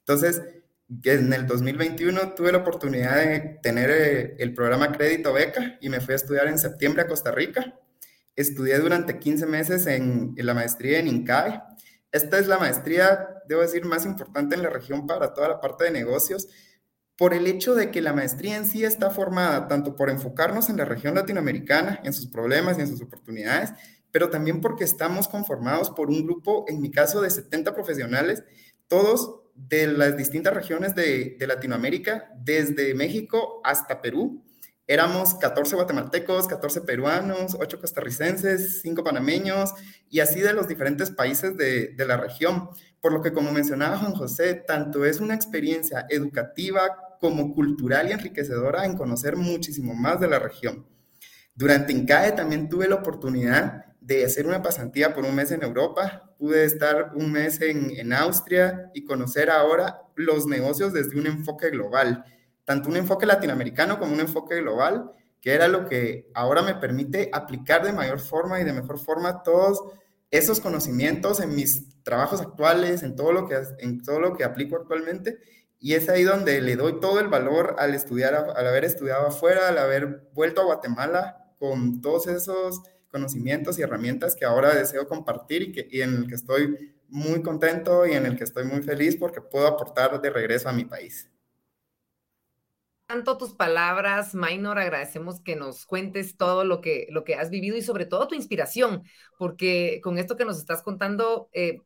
Entonces, 0.00 0.42
en 1.04 1.32
el 1.32 1.46
2021 1.46 2.34
tuve 2.34 2.52
la 2.52 2.58
oportunidad 2.58 3.16
de 3.16 3.58
tener 3.62 3.90
eh, 3.90 4.36
el 4.38 4.54
programa 4.54 4.92
Crédito 4.92 5.32
Beca 5.32 5.76
y 5.80 5.88
me 5.88 6.00
fui 6.00 6.14
a 6.14 6.16
estudiar 6.16 6.48
en 6.48 6.58
septiembre 6.58 7.02
a 7.02 7.06
Costa 7.06 7.30
Rica. 7.30 7.78
Estudié 8.34 8.78
durante 8.78 9.18
15 9.18 9.46
meses 9.46 9.86
en, 9.86 10.34
en 10.36 10.46
la 10.46 10.54
maestría 10.54 10.98
en 10.98 11.08
INCAE. 11.08 11.60
Esta 12.10 12.38
es 12.38 12.46
la 12.46 12.58
maestría, 12.58 13.28
debo 13.46 13.60
decir, 13.60 13.84
más 13.84 14.06
importante 14.06 14.54
en 14.54 14.62
la 14.62 14.70
región 14.70 15.06
para 15.06 15.34
toda 15.34 15.48
la 15.48 15.60
parte 15.60 15.84
de 15.84 15.90
negocios 15.90 16.48
por 17.18 17.34
el 17.34 17.48
hecho 17.48 17.74
de 17.74 17.90
que 17.90 18.00
la 18.00 18.12
maestría 18.12 18.56
en 18.56 18.64
sí 18.64 18.84
está 18.84 19.10
formada 19.10 19.66
tanto 19.66 19.96
por 19.96 20.08
enfocarnos 20.08 20.70
en 20.70 20.76
la 20.76 20.84
región 20.84 21.16
latinoamericana, 21.16 22.00
en 22.04 22.12
sus 22.12 22.28
problemas 22.28 22.78
y 22.78 22.82
en 22.82 22.86
sus 22.86 23.02
oportunidades, 23.02 23.72
pero 24.12 24.30
también 24.30 24.60
porque 24.60 24.84
estamos 24.84 25.26
conformados 25.26 25.90
por 25.90 26.10
un 26.10 26.24
grupo, 26.24 26.64
en 26.68 26.80
mi 26.80 26.92
caso, 26.92 27.20
de 27.20 27.28
70 27.28 27.74
profesionales, 27.74 28.44
todos 28.86 29.40
de 29.56 29.88
las 29.88 30.16
distintas 30.16 30.54
regiones 30.54 30.94
de, 30.94 31.36
Latinoamérica, 31.40 32.30
desde 32.38 32.94
México 32.94 33.60
hasta 33.64 34.00
Perú. 34.00 34.44
Éramos 34.86 35.34
14 35.34 35.74
guatemaltecos, 35.74 36.46
14 36.46 36.82
peruanos, 36.82 37.56
8 37.58 37.80
costarricenses, 37.80 38.80
5 38.80 39.02
panameños 39.02 39.74
y 40.08 40.20
así 40.20 40.40
de 40.40 40.52
los 40.52 40.68
diferentes 40.68 41.10
países 41.10 41.56
de, 41.56 41.94
la 41.98 42.16
región. 42.16 42.70
Por 43.00 43.12
lo 43.12 43.22
que, 43.22 43.32
como 43.32 43.50
mencionaba 43.50 43.98
Juan 43.98 44.14
José, 44.14 44.54
tanto 44.54 45.04
es 45.04 45.18
una 45.18 45.34
experiencia 45.34 46.06
educativa 46.08 47.07
como 47.20 47.54
cultural 47.54 48.08
y 48.08 48.12
enriquecedora 48.12 48.84
en 48.84 48.96
conocer 48.96 49.36
muchísimo 49.36 49.94
más 49.94 50.20
de 50.20 50.28
la 50.28 50.38
región. 50.38 50.86
Durante 51.54 51.92
INCAE 51.92 52.32
también 52.32 52.68
tuve 52.68 52.88
la 52.88 52.96
oportunidad 52.96 53.86
de 54.00 54.24
hacer 54.24 54.46
una 54.46 54.62
pasantía 54.62 55.14
por 55.14 55.24
un 55.24 55.34
mes 55.34 55.50
en 55.50 55.62
Europa, 55.62 56.34
pude 56.38 56.64
estar 56.64 57.12
un 57.14 57.32
mes 57.32 57.60
en, 57.60 57.90
en 57.90 58.12
Austria 58.12 58.90
y 58.94 59.04
conocer 59.04 59.50
ahora 59.50 60.02
los 60.14 60.46
negocios 60.46 60.92
desde 60.92 61.18
un 61.18 61.26
enfoque 61.26 61.70
global, 61.70 62.24
tanto 62.64 62.88
un 62.88 62.96
enfoque 62.96 63.26
latinoamericano 63.26 63.98
como 63.98 64.12
un 64.12 64.20
enfoque 64.20 64.60
global, 64.60 65.10
que 65.40 65.52
era 65.52 65.68
lo 65.68 65.86
que 65.86 66.30
ahora 66.34 66.62
me 66.62 66.74
permite 66.74 67.30
aplicar 67.32 67.84
de 67.84 67.92
mayor 67.92 68.20
forma 68.20 68.60
y 68.60 68.64
de 68.64 68.72
mejor 68.72 68.98
forma 68.98 69.42
todos 69.42 69.82
esos 70.30 70.60
conocimientos 70.60 71.40
en 71.40 71.54
mis 71.54 72.02
trabajos 72.02 72.40
actuales, 72.40 73.02
en 73.02 73.16
todo 73.16 73.32
lo 73.32 73.48
que, 73.48 73.56
en 73.78 74.02
todo 74.02 74.20
lo 74.20 74.36
que 74.36 74.44
aplico 74.44 74.76
actualmente. 74.76 75.38
Y 75.80 75.94
es 75.94 76.08
ahí 76.08 76.24
donde 76.24 76.60
le 76.60 76.76
doy 76.76 77.00
todo 77.00 77.20
el 77.20 77.28
valor 77.28 77.76
al 77.78 77.94
estudiar, 77.94 78.34
al 78.34 78.66
haber 78.66 78.84
estudiado 78.84 79.28
afuera, 79.28 79.68
al 79.68 79.78
haber 79.78 80.28
vuelto 80.34 80.60
a 80.60 80.64
Guatemala 80.64 81.54
con 81.58 82.00
todos 82.00 82.26
esos 82.26 82.82
conocimientos 83.10 83.78
y 83.78 83.82
herramientas 83.82 84.34
que 84.34 84.44
ahora 84.44 84.74
deseo 84.74 85.06
compartir 85.06 85.72
y, 85.90 86.02
en 86.02 86.14
el 86.14 86.26
que 86.26 86.34
estoy 86.34 86.94
muy 87.08 87.42
contento 87.42 88.06
y 88.06 88.12
en 88.12 88.26
el 88.26 88.36
que 88.36 88.44
estoy 88.44 88.64
muy 88.64 88.82
feliz 88.82 89.16
porque 89.16 89.40
puedo 89.40 89.66
aportar 89.66 90.20
de 90.20 90.30
regreso 90.30 90.68
a 90.68 90.72
mi 90.72 90.84
país 90.84 91.30
tanto 93.08 93.38
tus 93.38 93.54
palabras, 93.54 94.34
Minor. 94.34 94.78
Agradecemos 94.78 95.40
que 95.40 95.56
nos 95.56 95.86
cuentes 95.86 96.36
todo 96.36 96.64
lo 96.64 96.82
que, 96.82 97.06
lo 97.08 97.24
que 97.24 97.36
has 97.36 97.48
vivido 97.48 97.74
y 97.78 97.82
sobre 97.82 98.04
todo 98.04 98.28
tu 98.28 98.34
inspiración, 98.34 99.02
porque 99.38 100.00
con 100.02 100.18
esto 100.18 100.36
que 100.36 100.44
nos 100.44 100.58
estás 100.58 100.82
contando, 100.82 101.48
eh, 101.54 101.80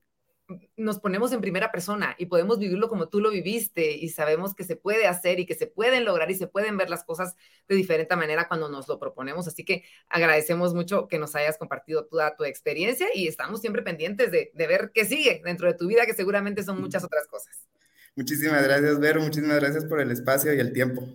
nos 0.76 1.00
ponemos 1.00 1.32
en 1.32 1.40
primera 1.40 1.70
persona 1.70 2.14
y 2.18 2.26
podemos 2.26 2.58
vivirlo 2.58 2.88
como 2.88 3.08
tú 3.08 3.20
lo 3.20 3.30
viviste 3.30 3.92
y 3.92 4.08
sabemos 4.08 4.54
que 4.54 4.64
se 4.64 4.76
puede 4.76 5.06
hacer 5.06 5.40
y 5.40 5.46
que 5.46 5.54
se 5.54 5.66
pueden 5.66 6.04
lograr 6.04 6.30
y 6.30 6.34
se 6.34 6.46
pueden 6.46 6.76
ver 6.76 6.90
las 6.90 7.04
cosas 7.04 7.34
de 7.68 7.76
diferente 7.76 8.16
manera 8.16 8.48
cuando 8.48 8.68
nos 8.68 8.88
lo 8.88 8.98
proponemos. 8.98 9.48
Así 9.48 9.64
que 9.64 9.84
agradecemos 10.08 10.74
mucho 10.74 11.08
que 11.08 11.18
nos 11.18 11.34
hayas 11.34 11.58
compartido 11.58 12.06
toda 12.06 12.36
tu 12.36 12.44
experiencia 12.44 13.08
y 13.14 13.28
estamos 13.28 13.60
siempre 13.60 13.82
pendientes 13.82 14.30
de, 14.30 14.50
de 14.54 14.66
ver 14.66 14.92
qué 14.94 15.04
sigue 15.04 15.42
dentro 15.44 15.68
de 15.68 15.74
tu 15.74 15.86
vida, 15.86 16.06
que 16.06 16.14
seguramente 16.14 16.62
son 16.62 16.80
muchas 16.80 17.04
otras 17.04 17.26
cosas. 17.26 17.66
Muchísimas 18.14 18.62
gracias, 18.62 18.98
Vero. 19.00 19.20
Muchísimas 19.20 19.58
gracias 19.58 19.84
por 19.84 20.00
el 20.00 20.10
espacio 20.10 20.52
y 20.52 20.60
el 20.60 20.72
tiempo. 20.72 21.08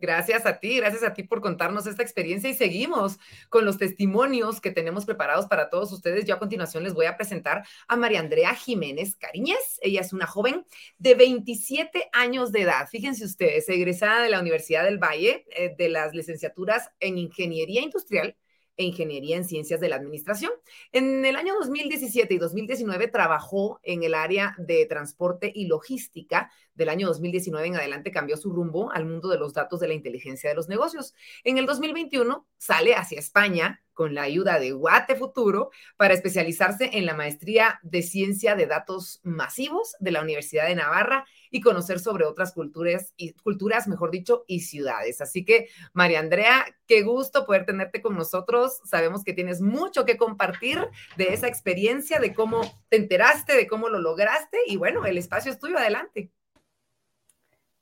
Gracias 0.00 0.46
a 0.46 0.60
ti, 0.60 0.76
gracias 0.76 1.02
a 1.02 1.12
ti 1.12 1.24
por 1.24 1.40
contarnos 1.40 1.88
esta 1.88 2.04
experiencia 2.04 2.48
y 2.48 2.54
seguimos 2.54 3.18
con 3.48 3.64
los 3.64 3.78
testimonios 3.78 4.60
que 4.60 4.70
tenemos 4.70 5.04
preparados 5.04 5.46
para 5.46 5.70
todos 5.70 5.92
ustedes. 5.92 6.24
Yo 6.24 6.36
a 6.36 6.38
continuación 6.38 6.84
les 6.84 6.94
voy 6.94 7.06
a 7.06 7.16
presentar 7.16 7.66
a 7.88 7.96
María 7.96 8.20
Andrea 8.20 8.54
Jiménez 8.54 9.16
Cariñez. 9.16 9.80
Ella 9.82 10.02
es 10.02 10.12
una 10.12 10.26
joven 10.26 10.64
de 10.98 11.14
27 11.16 12.10
años 12.12 12.52
de 12.52 12.62
edad. 12.62 12.88
Fíjense 12.88 13.24
ustedes, 13.24 13.68
egresada 13.68 14.22
de 14.22 14.30
la 14.30 14.40
Universidad 14.40 14.84
del 14.84 14.98
Valle 14.98 15.44
eh, 15.50 15.74
de 15.76 15.88
las 15.88 16.14
licenciaturas 16.14 16.90
en 17.00 17.18
Ingeniería 17.18 17.82
Industrial 17.82 18.36
e 18.78 18.84
Ingeniería 18.84 19.36
en 19.36 19.44
Ciencias 19.44 19.80
de 19.80 19.88
la 19.88 19.96
Administración. 19.96 20.52
En 20.92 21.26
el 21.26 21.36
año 21.36 21.54
2017 21.58 22.32
y 22.32 22.38
2019 22.38 23.08
trabajó 23.08 23.80
en 23.82 24.04
el 24.04 24.14
área 24.14 24.54
de 24.56 24.86
transporte 24.86 25.52
y 25.54 25.66
logística. 25.66 26.50
Del 26.74 26.88
año 26.88 27.08
2019 27.08 27.66
en 27.66 27.76
adelante 27.76 28.12
cambió 28.12 28.36
su 28.36 28.52
rumbo 28.52 28.92
al 28.92 29.04
mundo 29.04 29.28
de 29.28 29.38
los 29.38 29.52
datos 29.52 29.80
de 29.80 29.88
la 29.88 29.94
inteligencia 29.94 30.48
de 30.48 30.56
los 30.56 30.68
negocios. 30.68 31.12
En 31.42 31.58
el 31.58 31.66
2021 31.66 32.46
sale 32.56 32.94
hacia 32.94 33.18
España 33.18 33.82
con 33.92 34.14
la 34.14 34.22
ayuda 34.22 34.60
de 34.60 34.70
Guate 34.70 35.16
Futuro 35.16 35.70
para 35.96 36.14
especializarse 36.14 36.90
en 36.92 37.04
la 37.04 37.14
maestría 37.14 37.80
de 37.82 38.02
ciencia 38.02 38.54
de 38.54 38.66
datos 38.66 39.20
masivos 39.24 39.96
de 39.98 40.12
la 40.12 40.22
Universidad 40.22 40.68
de 40.68 40.76
Navarra 40.76 41.26
y 41.50 41.60
conocer 41.60 41.98
sobre 41.98 42.24
otras 42.24 42.52
culturas 42.52 43.12
y 43.16 43.32
culturas, 43.32 43.88
mejor 43.88 44.10
dicho, 44.10 44.44
y 44.46 44.60
ciudades. 44.60 45.20
Así 45.20 45.44
que, 45.44 45.68
María 45.92 46.20
Andrea, 46.20 46.64
qué 46.86 47.02
gusto 47.02 47.46
poder 47.46 47.66
tenerte 47.66 48.00
con 48.02 48.16
nosotros. 48.16 48.80
Sabemos 48.84 49.24
que 49.24 49.32
tienes 49.32 49.60
mucho 49.60 50.04
que 50.04 50.16
compartir 50.16 50.78
de 51.16 51.32
esa 51.34 51.48
experiencia, 51.48 52.20
de 52.20 52.34
cómo 52.34 52.60
te 52.88 52.96
enteraste, 52.96 53.54
de 53.54 53.66
cómo 53.66 53.88
lo 53.88 54.00
lograste 54.00 54.58
y 54.66 54.76
bueno, 54.76 55.06
el 55.06 55.18
espacio 55.18 55.52
es 55.52 55.58
tuyo, 55.58 55.78
adelante. 55.78 56.30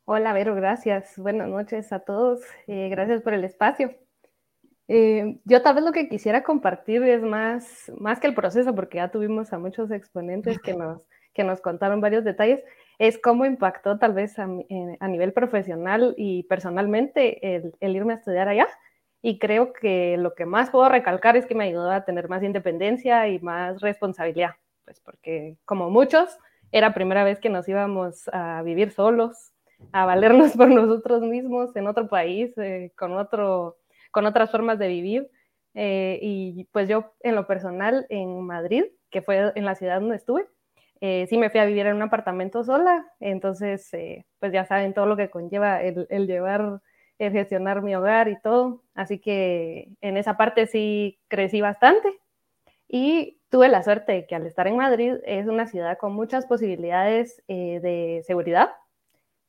Hola, 0.05 0.33
Vero, 0.33 0.55
gracias. 0.55 1.19
Buenas 1.19 1.49
noches 1.49 1.93
a 1.93 1.99
todos. 1.99 2.41
Eh, 2.69 2.89
gracias 2.89 3.23
por 3.23 3.35
el 3.35 3.43
espacio. 3.43 3.93
Eh, 4.89 5.41
yo 5.45 5.63
tal 5.63 5.75
vez 5.75 5.85
lo 5.85 5.91
que 5.91 6.09
quisiera 6.09 6.45
compartir 6.45 7.03
es 7.03 7.23
más, 7.23 7.91
más 7.99 8.21
que 8.21 8.29
el 8.29 8.35
proceso, 8.35 8.75
porque 8.75 8.99
ya 8.99 9.11
tuvimos 9.11 9.53
a 9.53 9.59
muchos 9.59 9.91
exponentes 9.91 10.61
que 10.61 10.75
nos, 10.75 11.03
que 11.35 11.43
nos 11.43 11.61
contaron 11.61 12.01
varios 12.01 12.23
detalles, 12.23 12.63
es 12.99 13.19
cómo 13.19 13.45
impactó 13.45 13.99
tal 13.99 14.13
vez 14.15 14.39
a, 14.39 14.45
a 14.45 15.09
nivel 15.09 15.33
profesional 15.33 16.15
y 16.17 16.45
personalmente 16.45 17.57
el, 17.57 17.75
el, 17.81 17.97
irme 17.97 18.15
a 18.15 18.17
estudiar 18.17 18.49
allá. 18.49 18.69
Y 19.23 19.39
creo 19.39 19.73
que 19.73 20.17
lo 20.19 20.35
que 20.35 20.47
más 20.47 20.71
puedo 20.71 20.89
recalcar 20.89 21.37
es 21.37 21.47
que 21.47 21.55
me 21.55 21.65
ayudó 21.65 21.91
a 21.91 22.05
tener 22.05 22.29
más 22.29 22.43
independencia 22.43 23.29
y 23.29 23.39
más 23.41 23.81
responsabilidad, 23.81 24.53
pues 24.85 25.01
porque 25.01 25.57
como 25.65 25.91
muchos, 25.91 26.39
era 26.73 26.95
primera 26.95 27.25
vez 27.25 27.41
que 27.41 27.49
nos 27.49 27.69
íbamos 27.69 28.29
a 28.33 28.63
vivir 28.63 28.93
solos, 28.93 29.53
a 29.93 30.07
valernos 30.07 30.53
por 30.57 30.69
nosotros 30.69 31.23
mismos 31.23 31.75
en 31.77 31.87
otro 31.87 32.09
país, 32.09 32.57
eh, 32.59 32.93
con 32.97 33.13
otro 33.13 33.79
con 34.11 34.25
otras 34.25 34.51
formas 34.51 34.79
de 34.79 34.89
vivir. 34.89 35.31
Eh, 35.75 36.19
y 36.23 36.65
pues 36.73 36.89
yo 36.89 37.13
en 37.21 37.35
lo 37.35 37.47
personal 37.47 38.07
en 38.09 38.41
Madrid, 38.41 38.85
que 39.11 39.21
fue 39.21 39.53
en 39.55 39.65
la 39.67 39.75
ciudad 39.75 40.01
donde 40.01 40.17
estuve, 40.17 40.47
eh, 41.01 41.27
sí 41.29 41.39
me 41.39 41.51
fui 41.51 41.61
a 41.61 41.65
vivir 41.65 41.87
en 41.87 41.97
un 41.97 42.03
apartamento 42.03 42.65
sola, 42.65 43.07
entonces 43.21 43.93
eh, 43.95 44.27
pues 44.39 44.53
ya 44.53 44.65
saben 44.65 44.95
todo 44.95 45.07
lo 45.07 45.17
que 45.17 45.31
conlleva 45.31 45.83
el, 45.83 46.27
llevar, 46.27 46.81
el 47.19 47.33
gestionar 47.33 47.83
mi 47.83 47.95
hogar 47.95 48.29
y 48.29 48.41
todo, 48.41 48.83
así 48.95 49.19
que 49.19 49.89
en 50.01 50.17
esa 50.17 50.37
parte 50.37 50.67
sí 50.67 51.19
crecí 51.29 51.61
bastante. 51.61 52.09
Y 52.89 53.41
tuve 53.51 53.69
la 53.69 53.83
suerte 53.83 54.13
de 54.13 54.27
que 54.27 54.37
al 54.37 54.47
estar 54.47 54.67
en 54.69 54.77
Madrid 54.77 55.15
es 55.25 55.49
una 55.49 55.67
ciudad 55.67 55.99
con 55.99 56.13
muchas 56.15 56.47
posibilidades 56.47 57.43
de 57.49 58.23
seguridad, 58.27 58.71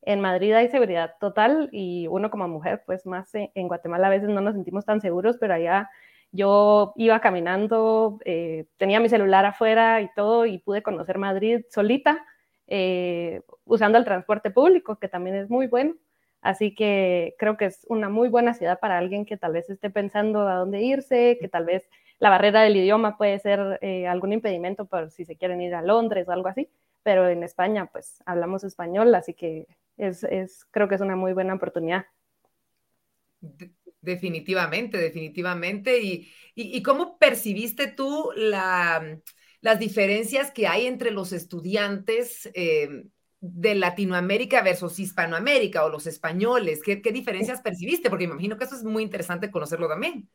en 0.07 0.21
Madrid 0.21 0.53
hay 0.53 0.69
seguridad 0.69 1.15
total 1.19 1.67
y 1.73 2.07
uno 2.07 2.31
como 2.31 2.47
mujer, 2.47 2.81
pues 2.85 3.05
más 3.05 3.29
en 3.33 3.67
Guatemala 3.67 4.07
a 4.07 4.11
veces 4.11 4.29
no 4.29 4.39
nos 4.39 4.53
sentimos 4.53 4.85
tan 4.85 5.01
seguros, 5.01 5.35
pero 5.37 5.53
allá 5.53 5.89
yo 6.37 6.93
iba 6.95 7.19
caminando, 7.19 8.19
eh, 8.23 8.67
tenía 8.77 8.99
mi 8.99 9.09
celular 9.09 9.43
afuera 9.45 10.01
y 10.01 10.09
todo 10.15 10.45
y 10.45 10.59
pude 10.59 10.83
conocer 10.83 11.17
Madrid 11.17 11.65
solita, 11.71 12.23
eh, 12.67 13.41
usando 13.65 13.97
el 13.97 14.05
transporte 14.05 14.51
público, 14.51 14.99
que 14.99 15.09
también 15.09 15.35
es 15.35 15.49
muy 15.49 15.65
bueno. 15.67 15.95
Así 16.41 16.75
que 16.75 17.35
creo 17.39 17.57
que 17.57 17.65
es 17.65 17.85
una 17.89 18.09
muy 18.09 18.29
buena 18.29 18.53
ciudad 18.53 18.79
para 18.79 18.99
alguien 18.99 19.25
que 19.25 19.37
tal 19.37 19.53
vez 19.53 19.67
esté 19.71 19.89
pensando 19.89 20.47
a 20.47 20.55
dónde 20.55 20.81
irse, 20.81 21.37
que 21.41 21.47
tal 21.47 21.65
vez 21.65 21.89
la 22.19 22.29
barrera 22.29 22.61
del 22.61 22.75
idioma 22.75 23.17
puede 23.17 23.39
ser 23.39 23.79
eh, 23.81 24.07
algún 24.07 24.31
impedimento 24.31 24.85
por 24.85 25.09
si 25.09 25.25
se 25.25 25.37
quieren 25.37 25.61
ir 25.61 25.73
a 25.73 25.81
Londres 25.81 26.27
o 26.29 26.31
algo 26.31 26.49
así, 26.49 26.69
pero 27.01 27.27
en 27.27 27.41
España 27.43 27.87
pues 27.91 28.21
hablamos 28.27 28.63
español, 28.63 29.13
así 29.15 29.33
que 29.33 29.67
es, 29.97 30.23
es, 30.23 30.65
creo 30.69 30.87
que 30.87 30.95
es 30.95 31.01
una 31.01 31.15
muy 31.15 31.33
buena 31.33 31.55
oportunidad. 31.55 32.05
Definitivamente, 34.07 34.97
definitivamente. 34.97 35.99
¿Y, 35.99 36.31
y, 36.55 36.77
y 36.77 36.81
cómo 36.81 37.17
percibiste 37.17 37.87
tú 37.87 38.31
la, 38.37 39.19
las 39.59 39.79
diferencias 39.79 40.49
que 40.51 40.65
hay 40.65 40.85
entre 40.87 41.11
los 41.11 41.33
estudiantes 41.33 42.49
eh, 42.53 43.03
de 43.41 43.75
Latinoamérica 43.75 44.61
versus 44.61 44.97
Hispanoamérica 44.97 45.83
o 45.83 45.89
los 45.89 46.07
españoles? 46.07 46.81
¿Qué, 46.83 47.01
¿Qué, 47.01 47.11
diferencias 47.11 47.61
percibiste? 47.61 48.09
Porque 48.09 48.27
me 48.27 48.35
imagino 48.35 48.57
que 48.57 48.63
eso 48.63 48.77
es 48.77 48.85
muy 48.85 49.03
interesante 49.03 49.51
conocerlo 49.51 49.89
también. 49.89 50.29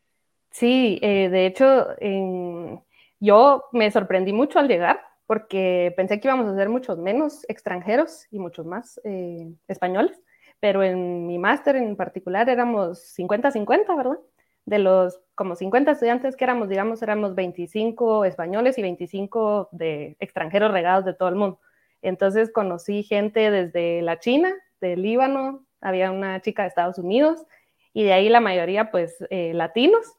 Sí, 0.51 0.99
eh, 1.01 1.31
de 1.31 1.47
hecho, 1.47 1.93
eh, 1.99 2.79
yo 3.21 3.65
me 3.73 3.91
sorprendí 3.91 4.35
mucho 4.35 4.59
al 4.59 4.69
llegar 4.69 5.01
porque 5.27 5.95
pensé 5.97 6.21
que 6.21 6.29
íbamos 6.29 6.47
a 6.47 6.55
ser 6.55 6.69
muchos 6.69 6.99
menos 6.99 7.47
extranjeros 7.49 8.27
y 8.31 8.39
muchos 8.39 8.67
más 8.67 9.01
eh, 9.05 9.51
españoles, 9.67 10.21
pero 10.63 10.85
en 10.85 11.27
mi 11.27 11.41
máster 11.41 11.75
en 11.75 11.97
particular 11.97 12.49
éramos 12.49 13.01
50-50, 13.19 13.97
¿verdad? 13.97 14.21
De 14.65 14.79
los 14.79 15.21
como 15.35 15.57
50 15.57 15.91
estudiantes 15.91 16.37
que 16.37 16.45
éramos, 16.45 16.69
digamos, 16.69 17.03
éramos 17.03 17.35
25 17.35 18.25
españoles 18.25 18.79
y 18.79 18.83
25 18.83 19.71
de 19.73 20.17
extranjeros 20.21 20.71
regados 20.71 21.05
de 21.05 21.15
todo 21.15 21.31
el 21.31 21.35
mundo. 21.35 21.59
Entonces 22.01 22.53
conocí 22.53 23.03
gente 23.03 23.51
desde 23.51 24.03
la 24.03 24.21
China, 24.21 24.55
del 24.81 25.03
Líbano, 25.03 25.67
había 25.81 26.13
una 26.13 26.41
chica 26.41 26.63
de 26.63 26.69
Estados 26.69 26.97
Unidos 26.97 27.45
y 27.93 28.05
de 28.05 28.13
ahí 28.13 28.29
la 28.29 28.39
mayoría 28.39 28.93
pues 28.93 29.17
eh, 29.31 29.55
latinos 29.55 30.15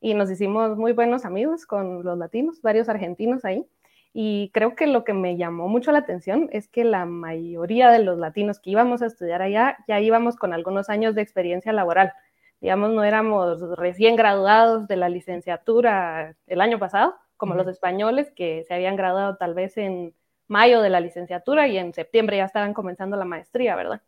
y 0.00 0.14
nos 0.14 0.30
hicimos 0.30 0.78
muy 0.78 0.92
buenos 0.92 1.24
amigos 1.24 1.66
con 1.66 2.04
los 2.04 2.16
latinos, 2.16 2.62
varios 2.62 2.88
argentinos 2.88 3.44
ahí. 3.44 3.66
Y 4.12 4.50
creo 4.52 4.74
que 4.74 4.86
lo 4.86 5.04
que 5.04 5.12
me 5.12 5.36
llamó 5.36 5.68
mucho 5.68 5.92
la 5.92 5.98
atención 5.98 6.48
es 6.52 6.68
que 6.68 6.84
la 6.84 7.04
mayoría 7.04 7.90
de 7.90 8.00
los 8.00 8.18
latinos 8.18 8.58
que 8.58 8.70
íbamos 8.70 9.02
a 9.02 9.06
estudiar 9.06 9.42
allá 9.42 9.76
ya 9.86 10.00
íbamos 10.00 10.36
con 10.36 10.52
algunos 10.52 10.88
años 10.88 11.14
de 11.14 11.22
experiencia 11.22 11.72
laboral. 11.72 12.12
Digamos, 12.60 12.90
no 12.90 13.04
éramos 13.04 13.60
recién 13.78 14.16
graduados 14.16 14.88
de 14.88 14.96
la 14.96 15.08
licenciatura 15.08 16.34
el 16.46 16.60
año 16.60 16.78
pasado, 16.78 17.14
como 17.36 17.52
uh 17.52 17.54
-huh. 17.54 17.58
los 17.58 17.68
españoles 17.68 18.32
que 18.34 18.64
se 18.66 18.74
habían 18.74 18.96
graduado 18.96 19.36
tal 19.36 19.54
vez 19.54 19.76
en 19.76 20.14
mayo 20.48 20.80
de 20.80 20.90
la 20.90 21.00
licenciatura 21.00 21.68
y 21.68 21.78
en 21.78 21.92
septiembre 21.92 22.38
ya 22.38 22.44
estaban 22.44 22.74
comenzando 22.74 23.16
la 23.16 23.24
maestría, 23.24 23.76
¿verdad? 23.76 24.02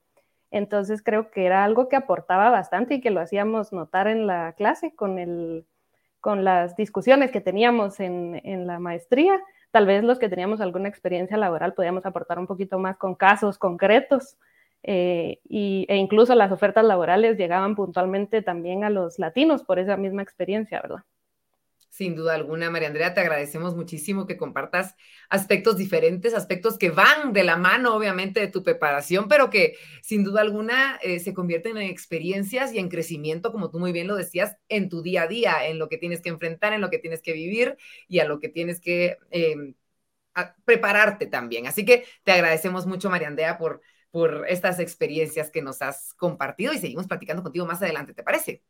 Entonces 0.50 1.02
creo 1.02 1.30
que 1.30 1.46
era 1.46 1.62
algo 1.64 1.88
que 1.88 1.96
aportaba 1.96 2.50
bastante 2.50 2.94
y 2.94 3.00
que 3.00 3.10
lo 3.10 3.20
hacíamos 3.20 3.72
notar 3.72 4.08
en 4.08 4.26
la 4.26 4.54
clase 4.54 4.94
con 4.94 5.18
el 5.18 5.66
con 6.20 6.44
las 6.44 6.76
discusiones 6.76 7.30
que 7.30 7.40
teníamos 7.40 7.98
en, 7.98 8.40
en, 8.44 8.66
la 8.66 8.78
maestría. 8.78 9.40
Tal 9.70 9.86
vez 9.86 10.02
los 10.02 10.18
que 10.18 10.28
teníamos 10.28 10.60
alguna 10.60 10.88
experiencia 10.88 11.36
laboral 11.36 11.74
podíamos 11.74 12.04
aportar 12.06 12.38
un 12.38 12.46
poquito 12.46 12.78
más 12.78 12.96
con 12.96 13.14
casos 13.14 13.58
concretos 13.58 14.36
eh, 14.82 15.40
y, 15.48 15.86
e 15.88 15.96
incluso 15.96 16.34
las 16.34 16.52
ofertas 16.52 16.84
laborales 16.84 17.36
llegaban 17.36 17.76
puntualmente 17.76 18.42
también 18.42 18.84
a 18.84 18.90
los 18.90 19.18
latinos 19.18 19.62
por 19.62 19.78
esa 19.78 19.96
misma 19.96 20.22
experiencia, 20.22 20.80
¿verdad? 20.80 21.04
Sin 21.90 22.14
duda 22.14 22.34
alguna, 22.34 22.70
María 22.70 22.88
Andrea, 22.88 23.14
te 23.14 23.20
agradecemos 23.20 23.76
muchísimo 23.76 24.26
que 24.26 24.36
compartas 24.36 24.94
aspectos 25.28 25.76
diferentes, 25.76 26.34
aspectos 26.34 26.78
que 26.78 26.90
van 26.90 27.32
de 27.32 27.44
la 27.44 27.56
mano, 27.56 27.94
obviamente, 27.94 28.40
de 28.40 28.48
tu 28.48 28.62
preparación, 28.62 29.28
pero 29.28 29.50
que 29.50 29.74
sin 30.02 30.24
duda 30.24 30.40
alguna 30.40 30.98
eh, 31.02 31.18
se 31.18 31.34
convierten 31.34 31.76
en 31.76 31.90
experiencias 31.90 32.72
y 32.72 32.78
en 32.78 32.88
crecimiento, 32.88 33.52
como 33.52 33.70
tú 33.70 33.80
muy 33.80 33.92
bien 33.92 34.06
lo 34.06 34.16
decías, 34.16 34.56
en 34.68 34.88
tu 34.88 35.02
día 35.02 35.22
a 35.22 35.26
día, 35.26 35.66
en 35.66 35.78
lo 35.78 35.88
que 35.88 35.98
tienes 35.98 36.22
que 36.22 36.30
enfrentar, 36.30 36.72
en 36.72 36.80
lo 36.80 36.90
que 36.90 36.98
tienes 36.98 37.22
que 37.22 37.32
vivir 37.32 37.76
y 38.08 38.20
a 38.20 38.24
lo 38.24 38.38
que 38.40 38.48
tienes 38.48 38.80
que 38.80 39.18
eh, 39.30 39.74
prepararte 40.64 41.26
también. 41.26 41.66
Así 41.66 41.84
que 41.84 42.04
te 42.24 42.32
agradecemos 42.32 42.86
mucho, 42.86 43.10
María 43.10 43.28
Andrea, 43.28 43.58
por 43.58 43.82
por 44.10 44.46
estas 44.48 44.78
experiencias 44.80 45.50
que 45.50 45.62
nos 45.62 45.82
has 45.82 46.14
compartido 46.14 46.72
y 46.72 46.78
seguimos 46.78 47.06
platicando 47.06 47.42
contigo 47.42 47.66
más 47.66 47.82
adelante, 47.82 48.14
¿te 48.14 48.22
parece? 48.22 48.62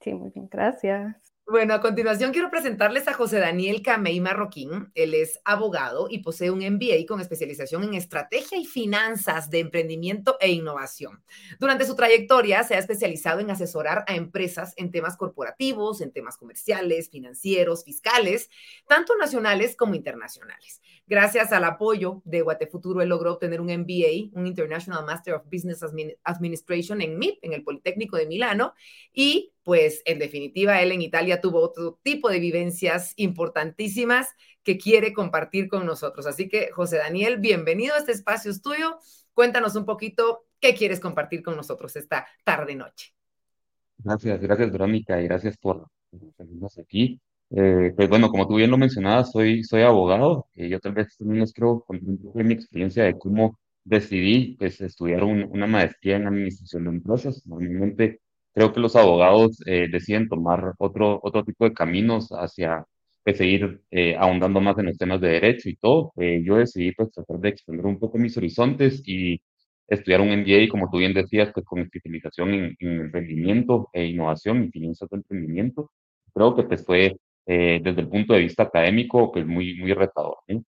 Sí, 0.00 0.14
muy 0.14 0.30
bien, 0.30 0.48
gracias. 0.48 1.33
Bueno, 1.46 1.74
a 1.74 1.80
continuación 1.82 2.32
quiero 2.32 2.50
presentarles 2.50 3.06
a 3.06 3.12
José 3.12 3.38
Daniel 3.38 3.82
Camey 3.82 4.18
Marroquín. 4.18 4.90
Él 4.94 5.12
es 5.12 5.38
abogado 5.44 6.06
y 6.08 6.20
posee 6.20 6.50
un 6.50 6.60
MBA 6.60 7.04
con 7.06 7.20
especialización 7.20 7.84
en 7.84 7.92
estrategia 7.92 8.56
y 8.56 8.64
finanzas 8.64 9.50
de 9.50 9.58
emprendimiento 9.58 10.38
e 10.40 10.50
innovación. 10.50 11.22
Durante 11.60 11.84
su 11.84 11.94
trayectoria 11.96 12.64
se 12.64 12.76
ha 12.76 12.78
especializado 12.78 13.40
en 13.40 13.50
asesorar 13.50 14.06
a 14.08 14.14
empresas 14.14 14.72
en 14.78 14.90
temas 14.90 15.18
corporativos, 15.18 16.00
en 16.00 16.12
temas 16.12 16.38
comerciales, 16.38 17.10
financieros, 17.10 17.84
fiscales, 17.84 18.48
tanto 18.88 19.14
nacionales 19.18 19.76
como 19.76 19.94
internacionales. 19.94 20.80
Gracias 21.06 21.52
al 21.52 21.64
apoyo 21.64 22.22
de 22.24 22.40
Guatefuturo, 22.40 23.02
él 23.02 23.10
logró 23.10 23.34
obtener 23.34 23.60
un 23.60 23.66
MBA, 23.66 24.30
un 24.32 24.46
International 24.46 25.04
Master 25.04 25.34
of 25.34 25.44
Business 25.52 25.84
Administration 26.24 27.02
en 27.02 27.18
MIP, 27.18 27.38
en 27.42 27.52
el 27.52 27.62
Politécnico 27.62 28.16
de 28.16 28.26
Milano, 28.26 28.72
y 29.12 29.52
pues 29.64 30.02
en 30.04 30.18
definitiva 30.18 30.80
él 30.82 30.92
en 30.92 31.02
Italia 31.02 31.40
tuvo 31.40 31.60
otro 31.60 31.98
tipo 32.02 32.28
de 32.28 32.38
vivencias 32.38 33.14
importantísimas 33.16 34.28
que 34.62 34.78
quiere 34.78 35.12
compartir 35.12 35.68
con 35.68 35.86
nosotros. 35.86 36.26
Así 36.26 36.48
que, 36.48 36.70
José 36.70 36.98
Daniel, 36.98 37.38
bienvenido 37.38 37.94
a 37.94 37.98
este 37.98 38.12
espacio 38.12 38.50
es 38.50 38.62
tuyo. 38.62 38.98
Cuéntanos 39.32 39.74
un 39.74 39.84
poquito 39.84 40.44
qué 40.60 40.74
quieres 40.74 41.00
compartir 41.00 41.42
con 41.42 41.56
nosotros 41.56 41.96
esta 41.96 42.26
tarde-noche. 42.44 43.12
Gracias, 43.98 44.40
gracias 44.40 44.70
Verónica 44.70 45.20
y 45.20 45.24
gracias 45.24 45.56
por 45.56 45.88
tenernos 46.36 46.78
aquí. 46.78 47.20
Eh, 47.50 47.92
pues 47.96 48.08
bueno, 48.08 48.28
como 48.28 48.46
tú 48.46 48.56
bien 48.56 48.70
lo 48.70 48.78
mencionabas, 48.78 49.32
soy, 49.32 49.64
soy 49.64 49.82
abogado. 49.82 50.46
y 50.54 50.68
yo 50.68 50.80
tal 50.80 50.92
vez 50.92 51.16
también 51.16 51.40
les 51.40 51.52
quiero 51.52 51.80
contar 51.80 52.08
un 52.08 52.32
de 52.34 52.44
mi 52.44 52.54
experiencia 52.54 53.04
de 53.04 53.18
cómo 53.18 53.58
decidí 53.84 54.56
pues, 54.58 54.80
estudiar 54.80 55.24
una 55.24 55.66
maestría 55.66 56.16
en 56.16 56.26
administración 56.26 56.84
de 56.84 56.90
empresas. 56.90 57.46
Normalmente 57.46 58.20
creo 58.54 58.72
que 58.72 58.80
los 58.80 58.96
abogados 58.96 59.60
eh, 59.66 59.88
deciden 59.90 60.28
tomar 60.28 60.74
otro, 60.78 61.20
otro 61.22 61.44
tipo 61.44 61.64
de 61.64 61.74
caminos 61.74 62.30
hacia 62.30 62.84
pues, 63.24 63.38
seguir 63.38 63.82
eh, 63.90 64.16
ahondando 64.18 64.60
más 64.60 64.78
en 64.78 64.86
los 64.86 64.98
temas 64.98 65.20
de 65.20 65.28
derecho 65.28 65.68
y 65.68 65.76
todo. 65.76 66.12
yo 66.16 66.56
decidí 66.56 66.92
pues 66.92 67.10
tratar 67.12 67.38
de 67.40 67.48
extender 67.50 67.86
un 67.86 67.98
poco 67.98 68.18
mis 68.18 68.36
horizontes 68.36 69.02
y 69.06 69.40
estudiar 69.88 70.20
un 70.20 70.30
MBA, 70.30 70.68
como 70.70 70.90
tú 70.90 70.98
bien 70.98 71.14
decías, 71.14 71.50
pues 71.52 71.66
con 71.66 71.80
especialización 71.80 72.54
en, 72.54 72.76
en 72.78 73.00
emprendimiento 73.00 73.90
e 73.92 74.06
innovación 74.06 74.64
y 74.64 74.70
finanzas 74.70 75.08
de 75.10 75.16
emprendimiento. 75.18 75.90
Creo 76.32 76.54
que 76.56 76.64
pues 76.64 76.84
fue 76.84 77.16
eh, 77.46 77.80
desde 77.82 78.00
el 78.00 78.08
punto 78.08 78.32
de 78.34 78.40
vista 78.40 78.64
académico, 78.64 79.30
pues 79.32 79.46
muy, 79.46 79.76
muy 79.78 79.92
retador. 79.92 80.38
¿eh? 80.48 80.60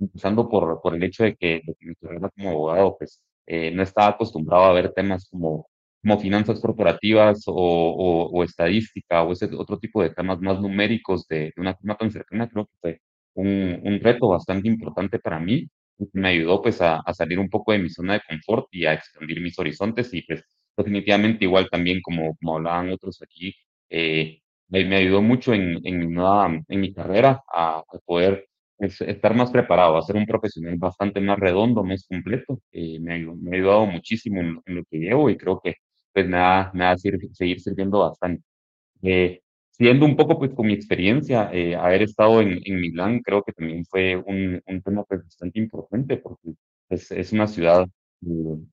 empezando 0.00 0.48
por, 0.48 0.80
por 0.80 0.94
el 0.94 1.02
hecho 1.02 1.24
de 1.24 1.36
que, 1.36 1.60
de 1.64 1.76
mi 1.80 1.94
carrera 1.96 2.30
como 2.30 2.50
abogado, 2.50 2.96
pues 2.98 3.20
eh, 3.46 3.70
no 3.72 3.82
estaba 3.82 4.08
acostumbrado 4.08 4.64
a 4.64 4.72
ver 4.72 4.92
temas 4.92 5.28
como, 5.30 5.68
como 6.04 6.20
finanzas 6.20 6.60
corporativas 6.60 7.44
o, 7.46 7.54
o, 7.54 8.30
o, 8.30 8.44
estadística 8.44 9.22
o 9.22 9.32
ese 9.32 9.46
otro 9.56 9.78
tipo 9.78 10.02
de 10.02 10.10
temas 10.10 10.38
más 10.40 10.60
numéricos 10.60 11.26
de, 11.28 11.46
de 11.46 11.54
una 11.56 11.74
forma 11.74 11.96
tan 11.96 12.10
cercana, 12.10 12.48
creo 12.48 12.66
que 12.66 12.72
fue 12.80 13.00
un, 13.34 13.80
un 13.82 14.00
reto 14.00 14.28
bastante 14.28 14.68
importante 14.68 15.18
para 15.18 15.40
mí. 15.40 15.66
Me 16.12 16.28
ayudó 16.28 16.60
pues 16.62 16.80
a, 16.82 16.98
a, 17.00 17.14
salir 17.14 17.38
un 17.38 17.48
poco 17.48 17.72
de 17.72 17.78
mi 17.78 17.88
zona 17.88 18.14
de 18.14 18.22
confort 18.28 18.66
y 18.72 18.84
a 18.84 18.92
expandir 18.94 19.40
mis 19.40 19.58
horizontes 19.58 20.12
y 20.12 20.22
pues 20.22 20.44
definitivamente 20.76 21.44
igual 21.46 21.68
también 21.70 22.00
como, 22.02 22.36
como 22.36 22.56
hablaban 22.56 22.90
otros 22.90 23.22
aquí, 23.22 23.54
eh, 23.88 24.40
me, 24.68 24.96
ayudó 24.96 25.22
mucho 25.22 25.54
en, 25.54 25.80
en, 25.86 26.16
en 26.68 26.80
mi 26.80 26.92
carrera 26.92 27.42
a, 27.52 27.82
poder 28.04 28.46
estar 28.78 29.34
más 29.34 29.50
preparado, 29.50 29.96
a 29.96 30.02
ser 30.02 30.16
un 30.16 30.26
profesional 30.26 30.76
bastante 30.76 31.20
más 31.20 31.38
redondo, 31.38 31.84
más 31.84 32.06
completo. 32.06 32.60
Eh, 32.72 32.98
me, 33.00 33.18
me, 33.36 33.52
ha 33.52 33.54
ayudado 33.60 33.86
muchísimo 33.86 34.40
en, 34.40 34.60
lo 34.66 34.84
que 34.84 34.98
llevo 34.98 35.30
y 35.30 35.36
creo 35.36 35.60
que 35.62 35.76
pues, 36.14 36.26
me 36.28 36.38
va, 36.38 36.70
me 36.74 36.84
va 36.84 36.92
a 36.92 36.98
seguir 36.98 37.60
sirviendo 37.60 38.00
bastante. 38.00 38.42
Eh, 39.02 39.42
siendo 39.70 40.06
un 40.06 40.16
poco 40.16 40.38
pues 40.38 40.54
con 40.54 40.66
mi 40.66 40.74
experiencia, 40.74 41.50
eh, 41.52 41.76
haber 41.76 42.02
estado 42.02 42.40
en, 42.40 42.60
en, 42.64 42.80
Milán 42.80 43.20
creo 43.20 43.42
que 43.42 43.52
también 43.52 43.84
fue 43.86 44.16
un, 44.16 44.62
un 44.66 44.82
tema 44.82 45.04
pues, 45.04 45.24
bastante 45.24 45.58
importante 45.58 46.16
porque 46.18 46.54
pues, 46.88 47.10
es 47.12 47.32
una 47.32 47.46
ciudad 47.48 47.86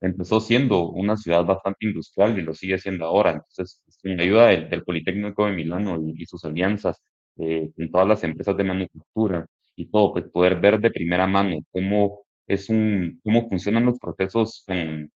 empezó 0.00 0.40
siendo 0.40 0.90
una 0.90 1.16
ciudad 1.16 1.44
bastante 1.44 1.86
industrial 1.86 2.38
y 2.38 2.42
lo 2.42 2.54
sigue 2.54 2.78
siendo 2.78 3.04
ahora. 3.06 3.32
Entonces, 3.32 3.80
con 4.02 4.16
la 4.16 4.22
ayuda 4.22 4.46
del, 4.48 4.84
Politécnico 4.84 5.46
de 5.46 5.52
Milano 5.52 6.00
y, 6.16 6.26
sus 6.26 6.44
alianzas 6.44 7.00
eh, 7.38 7.70
con 7.76 7.90
todas 7.90 8.08
las 8.08 8.24
empresas 8.24 8.56
de 8.56 8.64
manufactura 8.64 9.46
y 9.76 9.86
todo, 9.86 10.12
pues 10.12 10.26
poder 10.30 10.60
ver 10.60 10.80
de 10.80 10.90
primera 10.90 11.26
mano 11.26 11.58
cómo 11.70 12.24
es 12.54 12.68
un, 12.68 13.20
cómo 13.24 13.48
funcionan 13.48 13.86
los 13.86 13.98
procesos 13.98 14.64
con, 14.66 15.10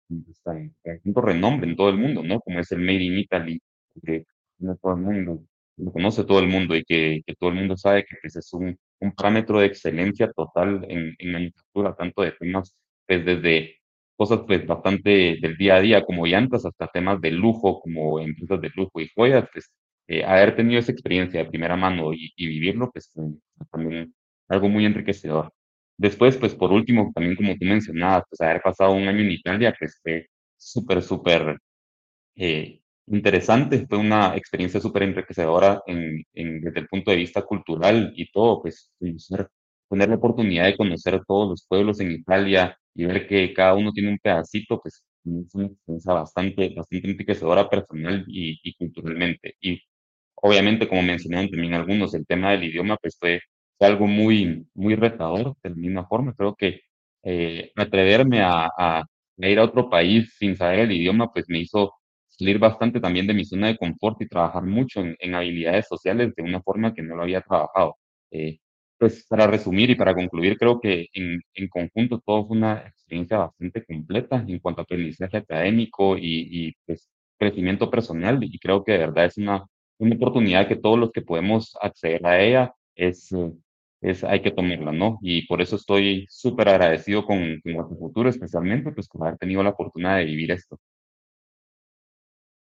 con, 0.44 1.26
renombre 1.26 1.70
en 1.70 1.76
todo 1.76 1.90
el 1.90 1.98
mundo, 1.98 2.24
¿no? 2.24 2.40
Como 2.42 2.60
es 2.60 2.72
el 2.72 2.80
Made 2.80 3.04
in 3.04 3.18
Italy, 3.20 3.62
que 4.06 4.26
todo 4.82 4.94
el 4.94 5.02
mundo, 5.02 5.44
lo 5.78 5.92
conoce 5.92 6.24
todo 6.26 6.40
el 6.40 6.48
mundo 6.48 6.76
y 6.76 6.84
que, 6.84 7.22
que 7.26 7.36
todo 7.36 7.50
el 7.50 7.56
mundo 7.56 7.76
sabe 7.78 8.06
que 8.06 8.16
pues, 8.22 8.36
es 8.36 8.54
un, 8.54 8.78
un 9.00 9.12
parámetro 9.14 9.60
de 9.60 9.68
excelencia 9.68 10.32
total 10.32 10.86
en, 10.90 11.16
en 11.18 11.32
manufactura, 11.32 11.96
tanto 11.96 12.22
de 12.22 12.34
temas, 12.34 12.76
pues 13.08 13.26
desde 13.26 13.78
cosas 14.16 14.42
pues 14.48 14.66
bastante 14.68 15.38
del 15.42 15.58
día 15.58 15.78
a 15.78 15.82
día 15.82 16.06
como 16.06 16.26
llantas 16.28 16.66
hasta 16.66 16.88
temas 16.88 17.20
de 17.22 17.32
lujo 17.32 17.82
como 17.82 18.20
empresas 18.20 18.62
de 18.62 18.72
lujo 18.76 19.02
y 19.02 19.10
joyas, 19.16 19.48
pues 19.52 19.72
eh, 20.08 20.24
haber 20.24 20.56
tenido 20.56 20.80
esa 20.80 20.92
experiencia 20.92 21.44
de 21.44 21.50
primera 21.50 21.76
mano 21.76 22.14
y, 22.14 22.32
y 22.36 22.48
vivirlo, 22.48 22.92
pues 22.92 23.12
también 23.72 24.14
algo 24.50 24.70
muy 24.70 24.86
enriquecedor. 24.86 25.52
Después, 26.04 26.38
pues 26.38 26.56
por 26.56 26.72
último, 26.72 27.12
también 27.16 27.36
como 27.36 27.54
tú 27.58 27.66
mencionabas, 27.66 28.24
pues 28.30 28.42
haber 28.42 28.62
pasado 28.62 28.92
un 28.94 29.08
año 29.08 29.22
en 29.22 29.32
Italia, 29.32 29.76
pues 29.80 30.00
fue 30.04 30.28
súper, 30.58 31.02
súper 31.02 31.58
eh, 32.36 32.82
interesante, 33.08 33.86
fue 33.88 33.98
una 34.00 34.36
experiencia 34.38 34.80
súper 34.82 35.04
enriquecedora 35.04 35.82
en, 35.88 36.24
en, 36.34 36.62
desde 36.62 36.82
el 36.82 36.88
punto 36.88 37.12
de 37.12 37.18
vista 37.18 37.42
cultural 37.44 38.14
y 38.16 38.32
todo, 38.32 38.62
pues 38.62 38.92
tener 39.90 40.10
la 40.10 40.16
oportunidad 40.16 40.66
de 40.66 40.78
conocer 40.78 41.22
todos 41.28 41.50
los 41.50 41.66
pueblos 41.68 42.00
en 42.00 42.12
Italia, 42.12 42.78
y 42.96 43.06
ver 43.06 43.28
que 43.28 43.54
cada 43.54 43.74
uno 43.76 43.92
tiene 43.92 44.10
un 44.12 44.20
pedacito, 44.20 44.80
pues 44.82 45.04
es 45.26 45.56
una 45.56 45.66
experiencia 45.68 46.14
bastante, 46.14 46.74
bastante 46.76 47.10
enriquecedora 47.10 47.70
personal 47.70 48.24
y, 48.28 48.60
y 48.64 48.74
culturalmente. 48.76 49.56
Y 49.62 49.82
obviamente, 50.36 50.88
como 50.88 51.02
mencionaron 51.04 51.50
también 51.50 51.74
algunos, 51.74 52.14
el 52.16 52.26
tema 52.28 52.52
del 52.52 52.66
idioma, 52.66 52.98
pues 52.98 53.18
fue, 53.20 53.42
algo 53.86 54.08
muy, 54.08 54.68
muy 54.74 54.96
retador 54.96 55.56
de 55.64 55.70
la 55.70 55.76
misma 55.76 56.06
forma. 56.08 56.34
Creo 56.36 56.56
que 56.56 56.82
eh, 57.24 57.72
atreverme 57.76 58.42
a, 58.42 58.70
a, 58.78 59.06
ir 59.38 59.60
a 59.60 59.64
otro 59.64 59.90
país 59.90 60.36
sin 60.38 60.56
saber 60.56 60.80
el 60.82 60.92
idioma, 60.92 61.32
pues 61.32 61.46
me 61.50 61.60
hizo 61.60 61.94
salir 62.28 62.60
bastante 62.60 63.00
también 63.00 63.28
de 63.28 63.34
mi 63.34 63.46
zona 63.46 63.68
de 63.68 63.78
confort 63.78 64.22
y 64.22 64.28
trabajar 64.28 64.64
mucho 64.64 65.02
en, 65.02 65.16
en 65.20 65.36
habilidades 65.36 65.88
sociales 65.88 66.34
de 66.36 66.44
una 66.44 66.62
forma 66.62 66.94
que 66.94 67.02
no 67.04 67.16
lo 67.16 67.24
había 67.24 67.42
trabajado. 67.42 67.98
Eh, 68.32 68.60
pues 68.98 69.26
para 69.28 69.48
resumir 69.48 69.90
y 69.90 69.96
para 69.96 70.14
concluir, 70.16 70.58
creo 70.58 70.80
que 70.80 71.08
en, 71.14 71.42
en 71.56 71.68
conjunto 71.68 72.22
todo 72.26 72.48
fue 72.48 72.58
una 72.58 72.88
experiencia 72.88 73.38
bastante 73.38 73.84
completa 73.86 74.44
en 74.48 74.60
cuanto 74.60 74.82
a 74.82 74.84
aprendizaje 74.84 75.38
académico 75.38 76.18
y, 76.18 76.68
y 76.68 76.74
pues, 76.86 77.10
crecimiento 77.38 77.90
personal 77.92 78.42
y 78.44 78.58
creo 78.60 78.84
que 78.84 78.94
de 78.94 79.00
verdad 79.00 79.26
es 79.26 79.38
una, 79.38 79.66
una 79.98 80.16
oportunidad 80.16 80.68
que 80.68 80.76
todos 80.78 80.98
los 81.00 81.12
que 81.12 81.22
podemos 81.22 81.76
acceder 81.82 82.26
a 82.26 82.42
ella 82.42 82.74
es, 82.96 83.30
es 84.04 84.24
hay 84.24 84.42
que 84.42 84.52
tomarla, 84.52 84.92
¿no? 84.92 85.20
Y 85.22 85.48
por 85.48 85.62
eso 85.62 85.76
estoy 85.78 86.26
súper 86.30 86.70
agradecido 86.70 87.26
con, 87.26 87.62
con 87.64 87.98
futuro, 87.98 88.30
especialmente 88.30 88.92
pues 88.92 89.08
por 89.08 89.26
haber 89.28 89.38
tenido 89.40 89.64
la 89.64 89.72
oportunidad 89.72 90.18
de 90.18 90.26
vivir 90.26 90.52
esto. 90.52 90.80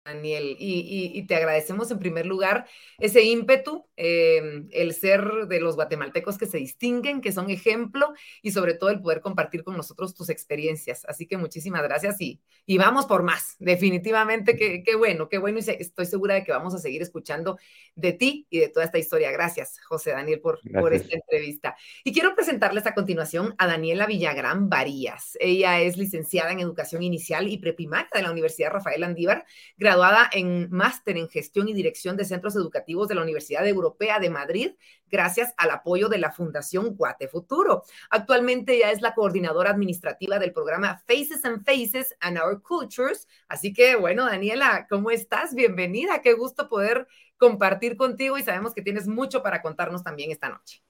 Daniel, 0.06 0.56
y, 0.58 1.26
te 1.26 1.34
agradecemos 1.34 1.90
en 1.90 1.98
primer 1.98 2.26
lugar 2.26 2.66
ese 2.98 3.22
ímpetu, 3.22 3.86
eh, 3.96 4.64
el 4.70 4.94
ser 4.94 5.46
de 5.48 5.60
los 5.60 5.74
guatemaltecos 5.74 6.38
que 6.38 6.46
se 6.46 6.58
distinguen, 6.58 7.20
que 7.20 7.32
son 7.32 7.50
ejemplo, 7.50 8.12
y 8.42 8.52
sobre 8.52 8.74
todo 8.74 8.90
el 8.90 9.00
poder 9.00 9.20
compartir 9.20 9.64
con 9.64 9.76
nosotros 9.76 10.14
tus 10.14 10.30
experiencias. 10.30 11.04
Así 11.06 11.26
que 11.26 11.36
muchísimas 11.36 11.82
gracias 11.82 12.20
y, 12.20 12.40
y 12.64 12.78
vamos 12.78 13.06
por 13.06 13.22
más. 13.22 13.56
Definitivamente, 13.58 14.56
qué 14.56 14.96
bueno, 14.96 15.28
qué 15.28 15.38
bueno, 15.38 15.58
y 15.58 15.70
estoy 15.70 16.06
segura 16.06 16.34
de 16.34 16.44
que 16.44 16.52
vamos 16.52 16.74
a 16.74 16.78
seguir 16.78 17.02
escuchando 17.02 17.58
de 17.94 18.12
ti 18.12 18.46
y 18.50 18.60
de 18.60 18.68
toda 18.68 18.86
esta 18.86 18.98
historia. 18.98 19.30
Gracias, 19.32 19.80
José 19.80 20.12
Daniel, 20.12 20.40
por, 20.40 20.60
por 20.72 20.94
esta 20.94 21.16
entrevista. 21.16 21.76
Y 22.04 22.12
quiero 22.12 22.34
presentarles 22.34 22.86
a 22.86 22.94
continuación 22.94 23.54
a 23.58 23.66
Daniela 23.66 24.06
Villagrán 24.06 24.68
Varías. 24.68 25.36
Ella 25.40 25.80
es 25.80 25.96
licenciada 25.96 26.52
en 26.52 26.60
Educación 26.60 27.02
Inicial 27.02 27.48
y 27.48 27.58
Preprimaria 27.58 28.08
de 28.14 28.22
la 28.22 28.30
Universidad 28.30 28.70
Rafael 28.70 29.02
Andívar, 29.02 29.44
graduada 29.76 29.95
en 30.32 30.70
máster 30.70 31.16
en 31.16 31.28
gestión 31.28 31.68
y 31.68 31.74
dirección 31.74 32.16
de 32.16 32.24
centros 32.24 32.56
educativos 32.56 33.08
de 33.08 33.14
la 33.14 33.22
Universidad 33.22 33.66
Europea 33.66 34.18
de 34.18 34.30
Madrid, 34.30 34.72
gracias 35.08 35.54
al 35.56 35.70
apoyo 35.70 36.08
de 36.08 36.18
la 36.18 36.32
Fundación 36.32 36.94
Guate 36.94 37.28
Futuro. 37.28 37.82
Actualmente 38.10 38.74
ella 38.74 38.90
es 38.90 39.00
la 39.00 39.14
coordinadora 39.14 39.70
administrativa 39.70 40.38
del 40.38 40.52
programa 40.52 41.02
Faces 41.06 41.44
and 41.44 41.64
Faces 41.64 42.14
and 42.20 42.38
Our 42.38 42.62
Cultures. 42.62 43.26
Así 43.48 43.72
que, 43.72 43.96
bueno, 43.96 44.26
Daniela, 44.26 44.86
¿cómo 44.88 45.10
estás? 45.10 45.54
Bienvenida. 45.54 46.20
Qué 46.22 46.34
gusto 46.34 46.68
poder 46.68 47.06
compartir 47.38 47.96
contigo 47.96 48.38
y 48.38 48.42
sabemos 48.42 48.74
que 48.74 48.82
tienes 48.82 49.06
mucho 49.06 49.42
para 49.42 49.62
contarnos 49.62 50.02
también 50.02 50.30
esta 50.30 50.48
noche. 50.48 50.82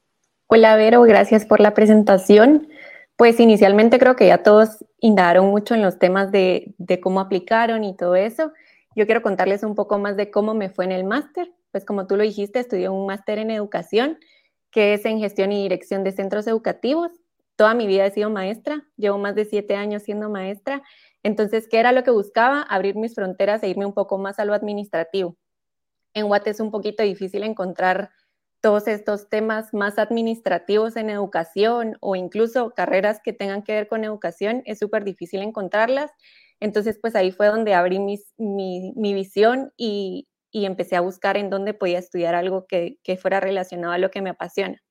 Hola, 0.47 0.77
Vero, 0.77 1.03
gracias 1.03 1.45
por 1.45 1.61
la 1.61 1.75
presentación. 1.75 2.69
Pues 3.17 3.41
inicialmente 3.41 3.99
creo 3.99 4.15
que 4.15 4.27
ya 4.27 4.43
todos 4.43 4.85
indagaron 5.01 5.47
mucho 5.47 5.75
en 5.75 5.83
los 5.83 5.99
temas 5.99 6.31
de, 6.31 6.75
de 6.79 7.01
cómo 7.01 7.21
aplicaron 7.21 7.83
y 7.83 7.97
todo 7.97 8.15
eso. 8.15 8.53
Yo 8.97 9.05
quiero 9.05 9.23
contarles 9.23 9.63
un 9.63 9.75
poco 9.75 9.99
más 9.99 10.17
de 10.17 10.31
cómo 10.31 10.55
me 10.55 10.71
fue 10.71 10.87
en 10.87 10.93
el 10.93 11.05
máster. 11.05 11.53
Pues 11.71 11.85
como 11.85 12.07
tú 12.07 12.17
lo 12.17 12.23
dijiste, 12.23 12.61
estudié 12.61 12.89
un 12.89 13.07
máster 13.07 13.39
en 13.39 13.51
educación, 13.51 14.19
que 14.71 14.95
es 14.95 15.05
en 15.05 15.19
gestión 15.19 15.53
y 15.53 15.63
dirección 15.63 16.03
de 16.03 16.13
centros 16.13 16.47
educativos. 16.47 17.13
Toda 17.57 17.75
mi 17.75 17.87
vida 17.87 18.07
he 18.07 18.11
sido 18.11 18.31
maestra, 18.31 18.89
llevo 18.97 19.19
más 19.19 19.35
de 19.35 19.45
siete 19.45 19.77
años 19.77 20.03
siendo 20.03 20.31
maestra. 20.31 20.83
Entonces, 21.23 21.69
¿qué 21.69 21.79
era 21.79 21.93
lo 21.93 22.05
que 22.05 22.11
buscaba? 22.11 22.63
Abrir 22.63 22.97
mis 22.97 23.15
fronteras 23.15 23.63
e 23.63 23.69
irme 23.69 23.85
un 23.85 23.93
poco 23.93 24.17
más 24.17 24.39
a 24.39 24.47
lo 24.47 24.55
administrativo. 24.55 25.37
En 26.15 26.29
Guate 26.29 26.51
es 26.51 26.61
un 26.61 26.71
poquito 26.71 27.03
difícil 27.03 27.43
encontrar 27.43 28.11
todos 28.63 28.89
estos 28.89 29.29
temas 29.29 29.75
más 29.75 29.99
administrativos 29.99 30.97
en 30.97 31.11
educación 31.11 31.99
o 32.01 32.17
incluso 32.17 32.71
carreras 32.71 33.21
que 33.23 33.35
tengan 33.35 33.63
que 33.63 33.75
ver 33.75 33.89
con 33.89 34.05
educación, 34.05 34.63
es 34.65 34.79
súper 34.79 35.05
difícil 35.05 35.43
encontrarlas. 35.43 36.11
Entonces, 36.61 36.99
pues 37.01 37.15
ahí 37.15 37.33
fue 37.33 37.49
donde 37.49 37.75
abrí 37.75 37.99
mi, 37.99 39.15
visión 39.15 39.73
y, 39.77 40.29
empecé 40.53 40.97
a 40.97 41.03
buscar 41.03 41.37
en 41.37 41.51
dónde 41.51 41.75
podía 41.75 41.99
estudiar 41.99 42.35
algo 42.35 42.67
que, 42.67 42.99
fuera 43.21 43.41
relacionado 43.41 43.93
a 43.93 43.99
lo 43.99 44.11
que 44.11 44.23
me 44.23 44.31
apasiona. 44.31 44.83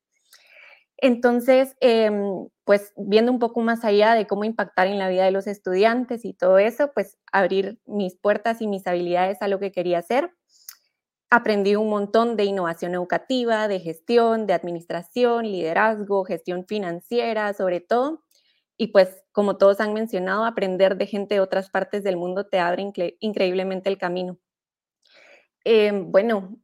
Entonces, 0.97 1.75
em, 1.81 2.47
pues 2.63 2.93
viendo 2.95 3.31
un 3.31 3.39
poco 3.39 3.61
más 3.61 3.83
allá 3.83 4.13
de 4.13 4.27
cómo 4.27 4.43
impactar 4.43 4.87
en 4.87 4.99
la 4.99 5.09
vida 5.09 5.25
de 5.25 5.31
los 5.31 5.47
estudiantes 5.47 6.23
y 6.23 6.33
todo 6.33 6.57
eso, 6.59 6.91
pues 6.93 7.17
abrir 7.31 7.79
mis 7.85 8.15
puertas 8.15 8.61
y 8.61 8.67
mis 8.67 8.87
habilidades 8.87 9.41
a 9.41 9.47
lo 9.47 9.59
que 9.59 9.71
quería 9.71 9.99
hacer. 9.99 10.31
Aprendí 11.29 11.75
un 11.75 11.89
montón 11.89 12.37
de 12.37 12.45
innovación 12.45 12.93
educativa, 12.93 13.67
de 13.67 13.79
gestión, 13.79 14.47
de 14.47 14.53
administración, 14.53 15.45
liderazgo, 15.45 16.23
gestión 16.25 16.65
financiera, 16.65 17.53
sobre 17.53 17.81
todo. 17.81 18.24
Y 18.77 18.87
pues, 18.87 19.23
como 19.31 19.57
todos 19.57 19.79
han 19.79 19.93
mencionado, 19.93 20.45
aprender 20.45 20.97
de 20.97 21.07
gente 21.07 21.35
de 21.35 21.41
otras 21.41 21.69
partes 21.69 22.03
del 22.03 22.17
mundo 22.17 22.47
te 22.47 22.59
abre 22.59 22.91
increíblemente 23.19 23.89
el 23.89 23.97
camino. 23.97 24.37
Em, 25.63 26.11
bueno, 26.11 26.57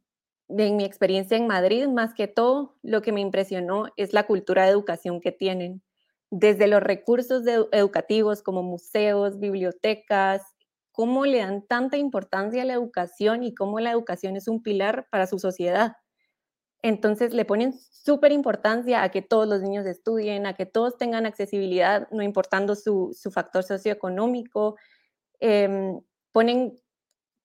en 0.48 0.76
mi 0.76 0.84
experiencia 0.84 1.36
en 1.36 1.46
Madrid, 1.46 1.86
más 1.88 2.14
que 2.14 2.28
todo, 2.28 2.76
lo 2.82 3.02
que 3.02 3.12
me 3.12 3.20
impresionó 3.20 3.86
es 3.96 4.12
la 4.12 4.26
cultura 4.26 4.64
de 4.64 4.70
educación 4.70 5.20
que 5.20 5.32
tienen. 5.32 5.82
Desde 6.30 6.66
los 6.66 6.82
recursos 6.82 7.44
educativos 7.72 8.42
como 8.42 8.62
museos, 8.62 9.38
bibliotecas, 9.38 10.42
cómo 10.92 11.26
le 11.26 11.38
dan 11.38 11.66
tanta 11.66 11.96
importancia 11.98 12.62
a 12.62 12.64
la 12.66 12.74
educación 12.74 13.42
y 13.42 13.54
cómo 13.54 13.80
la 13.80 13.90
educación 13.92 14.36
es 14.36 14.48
un 14.48 14.62
pilar 14.62 15.06
para 15.10 15.26
su 15.26 15.38
sociedad. 15.38 15.94
Entonces 16.82 17.32
le 17.32 17.44
ponen 17.44 17.72
súper 17.72 18.32
importancia 18.32 19.04
a 19.04 19.10
que 19.10 19.22
todos 19.22 19.46
los 19.48 19.62
niños 19.62 19.86
estudien, 19.86 20.46
a 20.46 20.54
que 20.54 20.66
todos 20.66 20.98
tengan 20.98 21.26
accesibilidad, 21.26 22.08
no 22.10 22.24
importando 22.24 22.74
su, 22.74 23.16
factor 23.32 23.62
socioeconómico. 23.62 24.76
Em, 25.38 26.00
ponen 26.32 26.76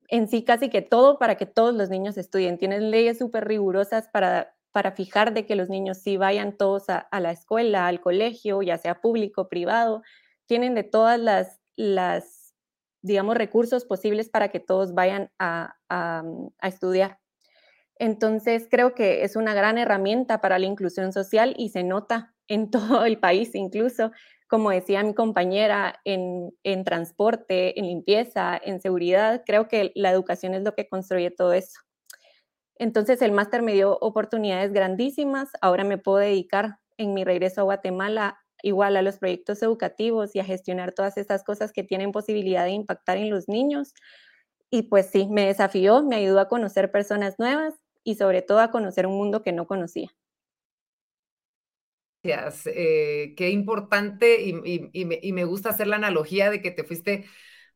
en 0.10 0.28
sí 0.28 0.44
casi 0.44 0.70
que 0.70 0.82
todo 0.82 1.20
para 1.20 1.36
que 1.36 1.46
todos 1.46 1.76
los 1.76 1.90
niños 1.90 2.18
estudien. 2.18 2.58
Tienen 2.58 2.90
leyes 2.90 3.20
súper 3.20 3.48
rigurosas 3.48 4.08
para, 4.10 4.56
para 4.72 4.92
fijar 4.94 5.34
de 5.34 5.46
que 5.46 5.56
los 5.56 5.70
niños 5.70 6.00
sí 6.00 6.18
vayan 6.18 6.58
todos 6.58 6.86
a, 6.90 7.08
la 7.20 7.32
escuela, 7.32 7.88
al 7.88 8.02
colegio, 8.02 8.64
ya 8.64 8.78
sea 8.80 9.02
público, 9.02 9.50
privado. 9.50 10.02
Tienen 10.48 10.74
de 10.76 10.84
todas 10.84 11.20
las, 11.20 11.60
las, 11.76 12.56
digamos, 13.04 13.38
recursos 13.38 13.86
posibles 13.86 14.30
para 14.30 14.50
que 14.50 14.60
todos 14.60 14.96
vayan 14.96 15.30
a 15.38 15.76
estudiar. 16.64 17.20
Entonces, 18.00 18.68
creo 18.70 18.94
que 18.94 19.24
es 19.24 19.36
una 19.36 19.54
gran 19.54 19.78
herramienta 19.78 20.40
para 20.42 20.60
la 20.60 20.66
inclusión 20.66 21.12
social 21.14 21.56
y 21.58 21.70
se 21.70 21.84
nota 21.84 22.34
en 22.48 22.70
todo 22.72 23.06
el 23.06 23.20
país, 23.20 23.56
incluso, 23.56 24.12
como 24.48 24.72
decía 24.72 25.04
mi 25.04 25.14
compañera, 25.14 26.00
en, 26.06 26.54
transporte, 26.86 27.80
en 27.80 27.88
limpieza, 27.88 28.60
en 28.64 28.82
seguridad. 28.82 29.44
Creo 29.46 29.68
que 29.68 29.92
la 29.96 30.12
educación 30.12 30.54
es 30.54 30.64
lo 30.64 30.74
que 30.74 30.88
construye 30.88 31.32
todo 31.32 31.54
eso. 31.54 31.80
Entonces, 32.76 33.22
el 33.22 33.32
máster 33.32 33.62
me 33.62 33.74
dio 33.74 33.98
oportunidades 34.00 34.72
grandísimas. 34.72 35.50
Ahora 35.62 35.84
me 35.84 35.98
puedo 35.98 36.20
dedicar 36.20 36.78
en 36.98 37.14
mi 37.14 37.24
regreso 37.24 37.62
a 37.62 37.64
Guatemala 37.66 38.40
igual 38.64 38.98
a 38.98 39.02
los 39.02 39.18
proyectos 39.18 39.62
educativos 39.62 40.36
y 40.36 40.40
a 40.40 40.44
gestionar 40.44 40.92
todas 40.92 41.18
estas 41.18 41.44
cosas 41.44 41.72
que 41.72 41.84
tienen 41.84 42.12
posibilidad 42.12 42.64
de 42.64 42.72
impactar 42.72 43.18
en 43.18 43.30
los 43.30 43.48
niños. 43.48 43.94
Y 44.70 44.84
pues 44.84 45.08
sí, 45.08 45.28
me 45.30 45.46
desafió, 45.46 46.04
me 46.04 46.18
ayudó 46.18 46.40
a 46.40 46.48
conocer 46.48 46.92
personas 46.92 47.36
nuevas 47.40 47.74
y 48.08 48.16
sobre 48.16 48.42
todo 48.42 48.62
a 48.62 48.72
conocer 48.72 49.06
un 49.06 49.18
mundo 49.18 49.44
que 49.44 49.52
no 49.52 49.68
conocía. 49.68 50.16
Gracias. 52.24 52.74
Eh, 52.74 53.34
qué 53.36 53.50
importante 53.50 54.42
y, 54.44 55.34
me, 55.34 55.44
gusta 55.44 55.70
hacer 55.70 55.88
la 55.88 55.98
analogía 55.98 56.50
de 56.50 56.62
que 56.62 56.72
te 56.72 56.86
fuiste 56.86 57.26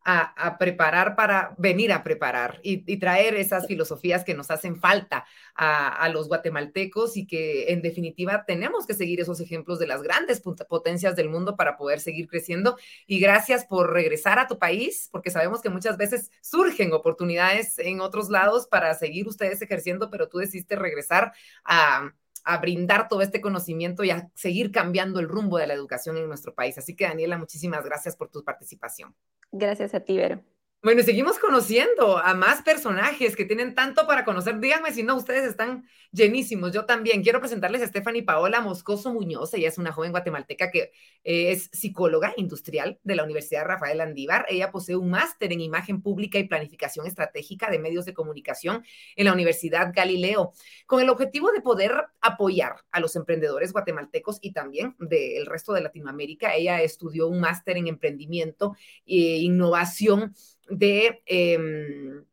a, 0.04 0.58
preparar 0.58 1.16
para 1.16 1.54
venir 1.58 1.92
a 1.92 2.04
preparar 2.04 2.60
y, 2.64 2.98
traer 2.98 3.36
esas 3.36 3.68
filosofías 3.68 4.24
que 4.24 4.34
nos 4.34 4.50
hacen 4.52 4.80
falta 4.80 5.26
a, 5.56 6.10
los 6.10 6.28
guatemaltecos 6.28 7.18
y 7.18 7.28
que 7.28 7.72
en 7.72 7.82
definitiva 7.82 8.44
tenemos 8.46 8.86
que 8.86 8.94
seguir 8.94 9.22
esos 9.22 9.40
ejemplos 9.40 9.80
de 9.80 9.88
las 9.88 10.02
grandes 10.02 10.42
potencias 10.42 11.16
del 11.16 11.30
mundo 11.30 11.56
para 11.56 11.78
poder 11.78 12.00
seguir 12.00 12.28
creciendo. 12.28 12.78
Y 13.08 13.20
gracias 13.20 13.66
por 13.66 13.92
regresar 13.94 14.40
a 14.40 14.48
tu 14.48 14.58
país, 14.58 15.10
porque 15.12 15.32
sabemos 15.32 15.62
que 15.62 15.70
muchas 15.70 15.98
veces 15.98 16.32
surgen 16.42 16.94
oportunidades 16.94 17.78
en 17.80 18.02
otros 18.02 18.30
lados 18.30 18.68
para 18.68 18.94
seguir 18.96 19.28
ustedes 19.28 19.62
ejerciendo, 19.62 20.10
pero 20.10 20.28
tú 20.30 20.40
decidiste 20.40 20.76
regresar 20.76 21.34
a, 21.64 22.12
a 22.44 22.58
brindar 22.58 23.08
todo 23.08 23.22
este 23.22 23.42
conocimiento 23.42 24.04
y 24.04 24.12
a 24.12 24.30
seguir 24.34 24.72
cambiando 24.72 25.20
el 25.20 25.28
rumbo 25.28 25.58
de 25.58 25.68
la 25.68 25.74
educación 25.74 26.18
en 26.18 26.28
nuestro 26.28 26.54
país. 26.54 26.78
Así 26.78 26.96
que 26.96 27.06
Daniela, 27.06 27.38
muchísimas 27.38 27.84
gracias 27.84 28.16
por 28.16 28.30
tu 28.30 28.44
participación. 28.44 29.16
Gracias 29.52 29.94
a 29.94 30.00
ti, 30.00 30.18
Vero. 30.18 30.44
Bueno, 30.84 31.04
seguimos 31.04 31.38
conociendo 31.38 32.18
a 32.18 32.34
más 32.34 32.64
personajes 32.64 33.36
que 33.36 33.46
tienen 33.46 33.76
tanto 33.76 34.08
para 34.08 34.26
conocer. 34.26 34.60
Díganme 34.60 34.92
si 34.92 35.04
no, 35.04 35.16
ustedes 35.16 35.48
están 35.48 35.86
llenísimos. 36.12 36.72
Yo 36.74 36.86
también 36.86 37.22
quiero 37.22 37.40
presentarles 37.40 37.84
a 37.84 37.88
Stephanie 37.88 38.24
Paola 38.24 38.62
Moscoso 38.62 39.14
Muñoz. 39.14 39.54
Ella 39.54 39.68
es 39.68 39.78
una 39.78 39.92
joven 39.92 40.10
guatemalteca 40.10 40.72
que 40.72 40.92
eh, 41.24 41.52
es 41.52 41.70
psicóloga 41.72 42.34
industrial 42.36 43.00
de 43.04 43.14
la 43.14 43.24
Universidad 43.24 43.66
Rafael 43.66 44.02
Andívar. 44.02 44.48
Ella 44.50 44.72
posee 44.72 44.96
un 44.96 45.12
máster 45.12 45.54
en 45.54 45.62
imagen 45.62 46.02
pública 46.02 46.40
y 46.40 46.48
planificación 46.48 47.06
estratégica 47.06 47.70
de 47.70 47.78
medios 47.78 48.06
de 48.06 48.16
comunicación 48.16 48.84
en 49.16 49.26
la 49.26 49.34
Universidad 49.34 49.94
Galileo, 49.94 50.52
con 50.88 51.00
el 51.00 51.10
objetivo 51.10 51.52
de 51.52 51.62
poder 51.62 51.92
apoyar 52.22 52.78
a 52.92 53.00
los 53.00 53.16
emprendedores 53.16 53.72
guatemaltecos 53.72 54.40
y 54.42 54.52
también 54.52 54.96
del 54.98 55.46
resto 55.46 55.74
de 55.74 55.82
Latinoamérica. 55.82 56.56
Ella 56.56 56.82
estudió 56.82 57.28
un 57.28 57.40
máster 57.40 57.78
en 57.78 57.86
emprendimiento 57.86 58.76
e 59.06 59.38
innovación 59.38 60.34
de 60.72 61.22
em, 61.26 62.24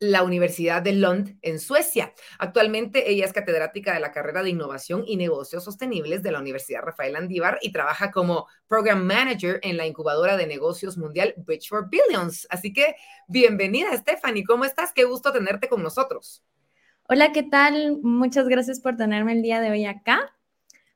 la 0.00 0.22
Universidad 0.22 0.80
de 0.80 0.92
Lund 0.94 1.38
en 1.42 1.60
Suecia. 1.60 2.14
Actualmente 2.38 3.10
ella 3.10 3.26
es 3.26 3.34
catedrática 3.34 3.92
de 3.92 4.00
la 4.00 4.12
carrera 4.12 4.42
de 4.42 4.48
Innovación 4.48 5.04
y 5.06 5.16
Negocios 5.16 5.62
Sostenibles 5.62 6.22
de 6.22 6.32
la 6.32 6.40
Universidad 6.40 6.82
Rafael 6.82 7.16
Andívar 7.16 7.58
y 7.60 7.70
trabaja 7.70 8.10
como 8.10 8.46
Program 8.66 9.04
Manager 9.04 9.60
en 9.62 9.76
la 9.76 9.86
incubadora 9.86 10.38
de 10.38 10.46
negocios 10.46 10.96
mundial 10.96 11.34
Bridge 11.36 11.68
for 11.68 11.88
Billions. 11.90 12.46
Así 12.50 12.72
que 12.72 12.96
bienvenida, 13.28 13.94
Stephanie. 13.94 14.42
¿Cómo 14.44 14.64
estás? 14.64 14.92
Qué 14.94 15.04
gusto 15.04 15.32
tenerte 15.32 15.68
con 15.68 15.82
nosotros. 15.82 16.42
Hola, 17.06 17.32
¿qué 17.32 17.42
tal? 17.42 17.98
Muchas 18.02 18.48
gracias 18.48 18.80
por 18.80 18.96
tenerme 18.96 19.32
el 19.32 19.42
día 19.42 19.60
de 19.60 19.70
hoy 19.70 19.84
acá. 19.84 20.32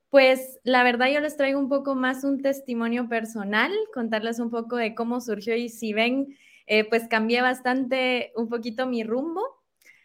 Pues 0.09 0.59
la 0.63 0.81
verdad 0.81 1.11
yo 1.13 1.19
les 1.19 1.37
traigo 1.37 1.59
un 1.59 1.69
poco 1.69 1.93
más 1.93 2.23
un 2.23 2.41
testimonio 2.41 3.07
personal, 3.07 3.71
contarles 3.93 4.39
un 4.39 4.49
poco 4.49 4.77
de 4.77 4.95
cómo 4.95 5.21
surgió 5.21 5.55
y 5.55 5.69
si 5.69 5.93
ven 5.93 6.35
eh, 6.67 6.83
pues 6.87 7.07
cambié 7.07 7.41
bastante 7.41 8.31
un 8.35 8.49
poquito 8.49 8.87
mi 8.87 9.03
rumbo. 9.03 9.41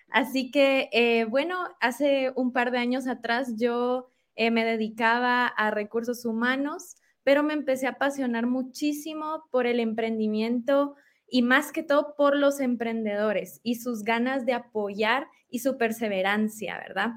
Así 0.09 0.51
que, 0.51 0.89
eh, 0.93 1.25
bueno, 1.25 1.69
hace 1.81 2.33
un 2.35 2.53
par 2.53 2.71
de 2.73 2.79
años 2.79 3.07
atrás 3.07 3.55
yo 3.57 4.09
me 4.37 4.65
dedicaba 4.65 5.47
a 5.47 5.71
recursos 5.71 6.25
humanos, 6.25 6.97
pero 7.23 7.43
me 7.43 7.53
empecé 7.53 7.87
a 7.87 7.91
apasionar 7.91 8.47
muchísimo 8.47 9.45
por 9.51 9.67
el 9.67 9.81
emprendimiento 9.81 10.97
y 11.31 11.43
más 11.43 11.73
que 11.73 11.83
todo 11.83 12.15
por 12.17 12.37
los 12.37 12.61
emprendedores 12.61 13.61
y 13.63 13.77
sus 13.77 14.03
ganas 14.03 14.45
de 14.45 14.53
apoyar 14.53 15.29
y 15.49 15.61
su 15.61 15.79
perseverancia, 15.79 16.79
¿verdad? 16.79 17.13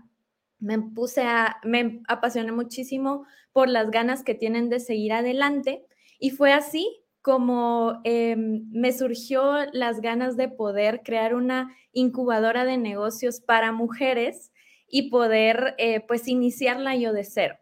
Me 0.59 0.79
puse 0.79 1.23
a, 1.23 1.57
me 1.63 2.01
apasioné 2.07 2.51
muchísimo 2.51 3.25
por 3.51 3.69
las 3.69 3.91
ganas 3.91 4.23
que 4.23 4.35
tienen 4.35 4.69
de 4.69 4.79
seguir 4.79 5.13
adelante 5.13 5.85
y 6.19 6.29
fue 6.29 6.53
así 6.53 7.02
como 7.23 8.01
em, 8.03 8.69
me 8.71 8.91
surgió 8.91 9.65
las 9.71 10.01
ganas 10.01 10.35
de 10.35 10.49
poder 10.49 11.01
crear 11.03 11.33
una 11.33 11.73
incubadora 11.93 12.65
de 12.65 12.77
negocios 12.77 13.39
para 13.39 13.71
mujeres 13.71 14.51
y 14.87 15.09
poder 15.09 15.73
eh, 15.77 16.01
pues 16.01 16.27
iniciarla 16.27 16.97
yo 16.97 17.13
de 17.13 17.23
cero. 17.23 17.57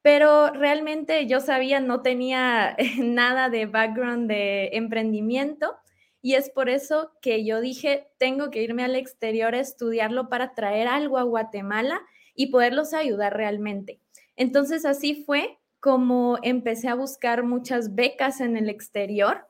Pero 0.00 0.50
realmente 0.50 1.26
yo 1.26 1.40
sabía, 1.40 1.78
no 1.78 2.00
tenía 2.00 2.74
nada 2.98 3.50
de 3.50 3.66
background 3.66 4.30
de 4.30 4.70
emprendimiento 4.72 5.76
y 6.22 6.34
es 6.34 6.48
por 6.48 6.70
eso 6.70 7.12
que 7.20 7.44
yo 7.44 7.60
dije, 7.60 8.08
tengo 8.18 8.50
que 8.50 8.62
irme 8.62 8.82
al 8.82 8.96
exterior 8.96 9.54
a 9.54 9.60
estudiarlo 9.60 10.30
para 10.30 10.54
traer 10.54 10.88
algo 10.88 11.18
a 11.18 11.22
Guatemala 11.22 12.00
y 12.34 12.46
poderlos 12.46 12.94
ayudar 12.94 13.36
realmente. 13.36 14.00
Entonces 14.36 14.86
así 14.86 15.22
fue 15.26 15.58
como 15.86 16.36
empecé 16.42 16.88
a 16.88 16.96
buscar 16.96 17.44
muchas 17.44 17.94
becas 17.94 18.40
en 18.40 18.56
el 18.56 18.68
exterior 18.68 19.46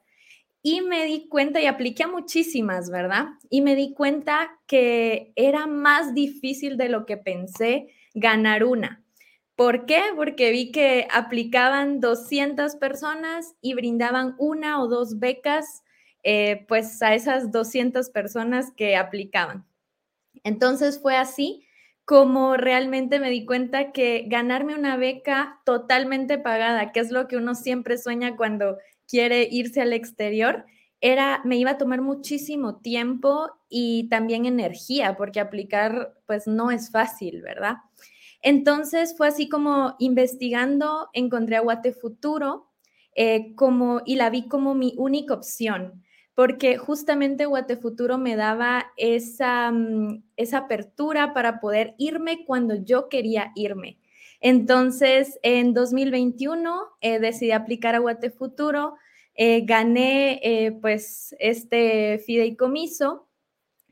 y 0.62 0.82
me 0.82 1.06
di 1.06 1.28
cuenta 1.30 1.62
y 1.62 1.66
apliqué 1.66 2.02
a 2.02 2.08
muchísimas, 2.08 2.90
¿verdad? 2.90 3.28
Y 3.48 3.62
me 3.62 3.74
di 3.74 3.94
cuenta 3.94 4.50
que 4.66 5.32
era 5.34 5.66
más 5.66 6.12
difícil 6.12 6.76
de 6.76 6.90
lo 6.90 7.06
que 7.06 7.16
pensé 7.16 7.88
ganar 8.12 8.64
una. 8.64 9.02
¿Por 9.54 9.86
qué? 9.86 10.02
Porque 10.14 10.50
vi 10.50 10.72
que 10.72 11.08
aplicaban 11.10 12.00
200 12.00 12.76
personas 12.76 13.54
y 13.62 13.72
brindaban 13.72 14.34
una 14.36 14.82
o 14.82 14.88
dos 14.88 15.18
becas 15.18 15.84
eh, 16.22 16.66
pues 16.68 17.00
a 17.00 17.14
esas 17.14 17.50
200 17.50 18.10
personas 18.10 18.72
que 18.76 18.94
aplicaban. 18.96 19.64
Entonces 20.44 21.00
fue 21.00 21.16
así 21.16 21.65
como 22.06 22.56
realmente 22.56 23.18
me 23.18 23.30
di 23.30 23.44
cuenta 23.44 23.90
que 23.90 24.26
ganarme 24.28 24.76
una 24.76 24.96
beca 24.96 25.60
totalmente 25.64 26.38
pagada, 26.38 26.92
que 26.92 27.00
es 27.00 27.10
lo 27.10 27.26
que 27.26 27.36
uno 27.36 27.56
siempre 27.56 27.98
sueña 27.98 28.36
cuando 28.36 28.78
quiere 29.08 29.48
irse 29.50 29.82
al 29.82 29.92
exterior, 29.92 30.64
era, 31.00 31.42
me 31.44 31.56
iba 31.56 31.72
a 31.72 31.78
tomar 31.78 32.02
muchísimo 32.02 32.76
tiempo 32.76 33.50
y 33.68 34.08
también 34.08 34.46
energía, 34.46 35.16
porque 35.16 35.40
aplicar 35.40 36.14
pues 36.26 36.46
no 36.46 36.70
es 36.70 36.92
fácil, 36.92 37.42
¿verdad? 37.42 37.74
Entonces 38.40 39.16
fue 39.16 39.26
así 39.26 39.48
como 39.48 39.96
investigando, 39.98 41.08
encontré 41.12 41.56
a 41.56 41.60
Guate 41.60 41.92
Futuro 41.92 42.70
eh, 43.16 43.52
como, 43.56 44.02
y 44.06 44.14
la 44.14 44.30
vi 44.30 44.46
como 44.46 44.76
mi 44.76 44.94
única 44.96 45.34
opción 45.34 46.04
porque 46.36 46.76
justamente 46.76 47.46
Guatefuturo 47.46 48.18
me 48.18 48.36
daba 48.36 48.92
esa, 48.98 49.72
mm, 49.72 50.22
esa 50.36 50.58
apertura 50.58 51.32
para 51.32 51.60
poder 51.60 51.94
irme 51.96 52.44
cuando 52.44 52.74
yo 52.74 53.08
quería 53.08 53.52
irme. 53.56 53.98
Entonces, 54.42 55.38
en 55.42 55.72
2021 55.72 56.88
eh, 57.00 57.18
decidí 57.20 57.52
aplicar 57.52 57.94
a 57.94 58.00
Guatefuturo, 58.00 58.96
eh, 59.34 59.62
gané 59.64 60.38
eh, 60.42 60.72
pues 60.72 61.34
este 61.38 62.18
fideicomiso 62.18 63.26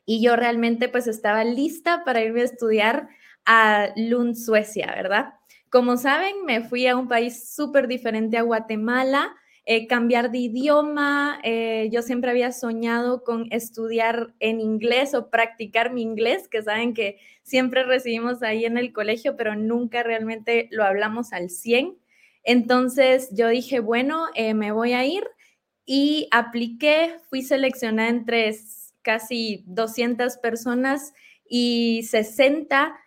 y 0.04 0.22
yo 0.22 0.36
realmente 0.36 0.90
pues 0.90 1.06
estaba 1.06 1.44
lista 1.44 2.04
para 2.04 2.22
irme 2.22 2.42
a 2.42 2.44
estudiar 2.44 3.08
a 3.46 3.88
Lund, 3.96 4.34
Suecia, 4.34 4.92
¿verdad? 4.94 5.32
Como 5.70 5.96
saben, 5.96 6.44
me 6.44 6.60
fui 6.60 6.86
a 6.86 6.96
un 6.96 7.08
país 7.08 7.54
súper 7.54 7.88
diferente 7.88 8.36
a 8.36 8.42
Guatemala, 8.42 9.34
eh, 9.66 9.86
cambiar 9.86 10.30
de 10.30 10.38
idioma. 10.38 11.40
Eh, 11.42 11.88
yo 11.90 12.02
siempre 12.02 12.30
había 12.30 12.52
soñado 12.52 13.24
con 13.24 13.46
estudiar 13.50 14.34
en 14.38 14.60
inglés 14.60 15.14
o 15.14 15.30
practicar 15.30 15.90
mi 15.90 16.02
inglés, 16.02 16.48
que 16.48 16.62
saben 16.62 16.92
que 16.92 17.18
siempre 17.42 17.82
recibimos 17.84 18.42
ahí 18.42 18.66
en 18.66 18.76
el 18.76 18.92
colegio, 18.92 19.36
pero 19.36 19.56
nunca 19.56 20.02
realmente 20.02 20.68
lo 20.70 20.84
hablamos 20.84 21.32
al 21.32 21.48
100. 21.48 21.96
Entonces 22.42 23.30
yo 23.32 23.48
dije, 23.48 23.80
bueno, 23.80 24.26
eh, 24.34 24.52
me 24.52 24.70
voy 24.70 24.92
a 24.92 25.06
ir 25.06 25.24
y 25.86 26.28
apliqué, 26.30 27.16
fui 27.30 27.40
seleccionada 27.40 28.10
entre 28.10 28.54
casi 29.00 29.64
200 29.66 30.36
personas 30.38 31.14
y 31.48 32.02
60 32.02 32.98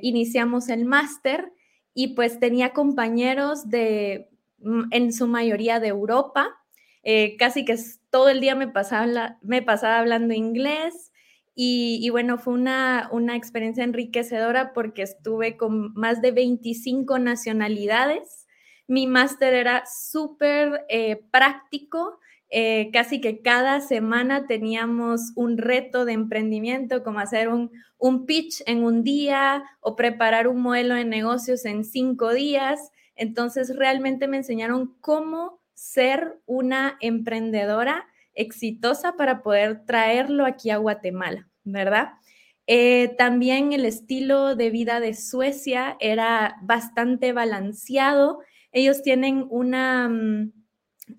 iniciamos 0.00 0.70
el 0.70 0.86
máster 0.86 1.52
y 1.92 2.14
pues 2.14 2.40
tenía 2.40 2.72
compañeros 2.72 3.68
de 3.68 4.31
en 4.90 5.12
su 5.12 5.26
mayoría 5.26 5.80
de 5.80 5.88
Europa. 5.88 6.48
Eh, 7.02 7.36
casi 7.36 7.64
que 7.64 7.76
todo 8.10 8.28
el 8.28 8.40
día 8.40 8.54
me 8.54 8.68
pasaba, 8.68 9.38
me 9.42 9.62
pasaba 9.62 9.98
hablando 9.98 10.34
inglés 10.34 11.12
y, 11.54 12.08
bueno, 12.10 12.38
fue 12.38 12.54
una, 12.54 13.08
una, 13.12 13.36
experiencia 13.36 13.84
enriquecedora 13.84 14.72
porque 14.72 15.02
estuve 15.02 15.58
con 15.58 15.92
más 15.94 16.22
de 16.22 16.32
25 16.32 17.18
nacionalidades. 17.18 18.46
Mi 18.86 19.06
máster 19.06 19.52
era 19.52 19.84
súper 19.86 20.86
eh, 20.88 21.24
práctico. 21.30 22.18
Eh, 22.48 22.90
casi 22.92 23.20
que 23.20 23.40
cada 23.40 23.80
semana 23.80 24.46
teníamos 24.46 25.32
un 25.36 25.58
reto 25.58 26.04
de 26.04 26.12
emprendimiento, 26.12 27.02
como 27.02 27.18
hacer 27.18 27.48
un, 27.48 27.70
un 27.98 28.26
pitch 28.26 28.62
en 28.66 28.84
un 28.84 29.04
día 29.04 29.64
o 29.80 29.96
preparar 29.96 30.48
un 30.48 30.60
modelo 30.60 30.94
de 30.94 31.04
negocios 31.04 31.64
en 31.64 31.84
cinco 31.84 32.32
días. 32.32 32.90
Entonces, 33.16 33.76
realmente 33.76 34.28
me 34.28 34.38
enseñaron 34.38 34.96
cómo 35.00 35.60
ser 35.74 36.38
una 36.46 36.96
emprendedora 37.00 38.06
exitosa 38.34 39.16
para 39.16 39.42
poder 39.42 39.84
traerlo 39.84 40.46
aquí 40.46 40.70
a 40.70 40.78
Guatemala, 40.78 41.48
¿verdad? 41.64 42.12
Eh, 42.66 43.14
también 43.18 43.72
el 43.72 43.84
estilo 43.84 44.54
de 44.54 44.70
vida 44.70 45.00
de 45.00 45.14
Suecia 45.14 45.96
era 46.00 46.56
bastante 46.62 47.32
balanceado. 47.32 48.40
Ellos 48.70 49.02
tienen 49.02 49.46
una 49.50 50.08
mm, 50.08 50.52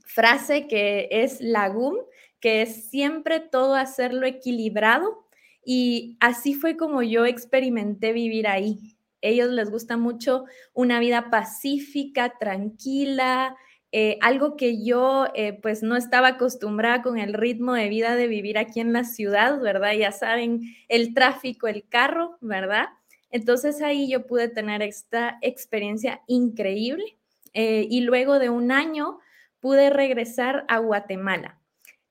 frase 0.06 0.68
que 0.68 1.10
es 1.12 1.41
lagum, 1.41 1.96
que 2.39 2.62
es 2.62 2.89
siempre 2.89 3.39
todo 3.39 3.76
hacerlo 3.76 4.26
equilibrado. 4.26 5.28
Y 5.66 6.18
así 6.20 6.56
fue 6.56 6.78
como 6.78 7.04
yo 7.04 7.26
experimenté 7.26 8.14
vivir 8.14 8.48
ahí 8.48 8.93
ellos 9.24 9.50
les 9.50 9.72
gusta 9.72 9.98
mucho 9.98 10.46
una 10.74 11.00
vida 11.00 11.30
pacífica, 11.32 12.38
tranquila, 12.38 13.56
eh, 13.96 14.18
algo 14.22 14.58
que 14.58 14.84
yo 14.84 15.28
eh, 15.36 15.54
pues 15.62 15.84
no 15.84 15.96
estaba 15.96 16.30
acostumbrada 16.30 17.04
con 17.04 17.20
el 17.20 17.34
ritmo 17.34 17.74
de 17.74 17.90
vida 17.90 18.16
de 18.16 18.28
vivir 18.28 18.58
aquí 18.58 18.80
en 18.80 18.92
la 18.92 19.04
ciudad, 19.04 19.62
¿verdad? 19.62 19.94
Ya 19.94 20.12
saben, 20.12 20.62
el 20.90 21.14
tráfico, 21.14 21.68
el 21.68 21.88
carro, 21.88 22.38
¿verdad? 22.42 22.88
Entonces 23.30 23.82
ahí 23.82 24.10
yo 24.10 24.26
pude 24.26 24.50
tener 24.50 24.82
esta 24.82 25.38
experiencia 25.42 26.22
increíble 26.28 27.18
eh, 27.54 27.88
y 27.88 28.02
luego 28.02 28.40
de 28.40 28.50
un 28.50 28.72
año 28.72 29.20
pude 29.60 29.90
regresar 29.90 30.66
a 30.68 30.80
Guatemala. 30.80 31.60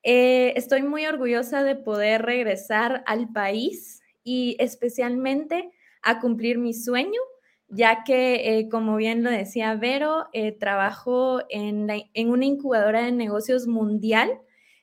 estoy 0.03 0.83
muy 0.83 1.05
orgullosa 1.05 1.63
de 1.63 1.75
poder 1.75 2.23
regresar 2.23 3.03
al 3.05 3.31
país 3.31 4.01
y 4.23 4.55
especialmente 4.59 5.69
a 6.03 6.19
cumplir 6.19 6.57
mi 6.59 6.73
sueño, 6.73 7.19
ya 7.67 8.03
que, 8.03 8.59
eh, 8.59 8.69
como 8.69 8.95
bien 8.97 9.23
lo 9.23 9.31
decía 9.31 9.75
Vero, 9.75 10.27
eh, 10.33 10.51
trabajo 10.51 11.41
en, 11.49 11.87
una 12.27 12.45
incubadora 12.45 13.03
de 13.03 13.11
negocios 13.11 13.67
mundial 13.67 14.39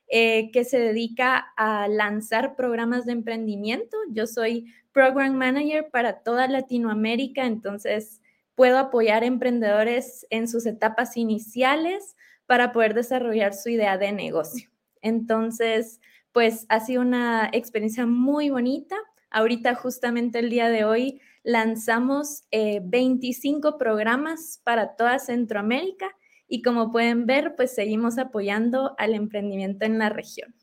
eh, 0.09 0.51
que 0.53 0.65
se 0.65 0.79
dedica 0.81 1.53
a 1.57 1.87
lanzar 1.87 2.57
programas 2.57 3.07
de 3.07 3.13
emprendimiento. 3.13 3.97
Yo 4.11 4.27
soy 4.27 4.73
Program 4.93 5.35
Manager 5.35 5.89
para 5.91 6.23
toda 6.23 6.49
Latinoamérica, 6.49 7.47
entonces 7.47 8.21
puedo 8.57 8.79
apoyar 8.79 9.23
emprendedores 9.23 10.27
en 10.31 10.49
sus 10.49 10.67
etapas 10.67 11.17
iniciales 11.17 12.17
para 12.47 12.73
poder 12.73 12.95
desarrollar 12.95 13.55
su 13.55 13.69
idea 13.69 13.97
de 13.97 14.11
negocio. 14.11 14.69
Entonces, 15.03 16.01
pues 16.33 16.67
ha 16.69 16.81
sido 16.81 17.03
una 17.03 17.49
experiencia 17.53 18.07
muy 18.07 18.51
bonita. 18.51 18.97
Ahorita 19.31 19.75
justamente 19.75 20.41
el 20.41 20.51
día 20.51 20.69
de 20.69 20.85
hoy 20.85 21.21
lanzamos 21.43 22.45
25 22.51 23.69
eh, 23.69 23.73
programas 23.79 24.61
para 24.65 24.97
toda 24.97 25.19
Centroamérica 25.19 26.15
y 26.49 26.63
como 26.63 26.91
pueden 26.91 27.27
ver, 27.27 27.55
pues 27.57 27.75
seguimos 27.75 28.19
apoyando 28.19 28.95
al 28.99 29.15
emprendimiento 29.15 29.85
en 29.85 29.99
la 29.99 30.09
región. 30.09 30.55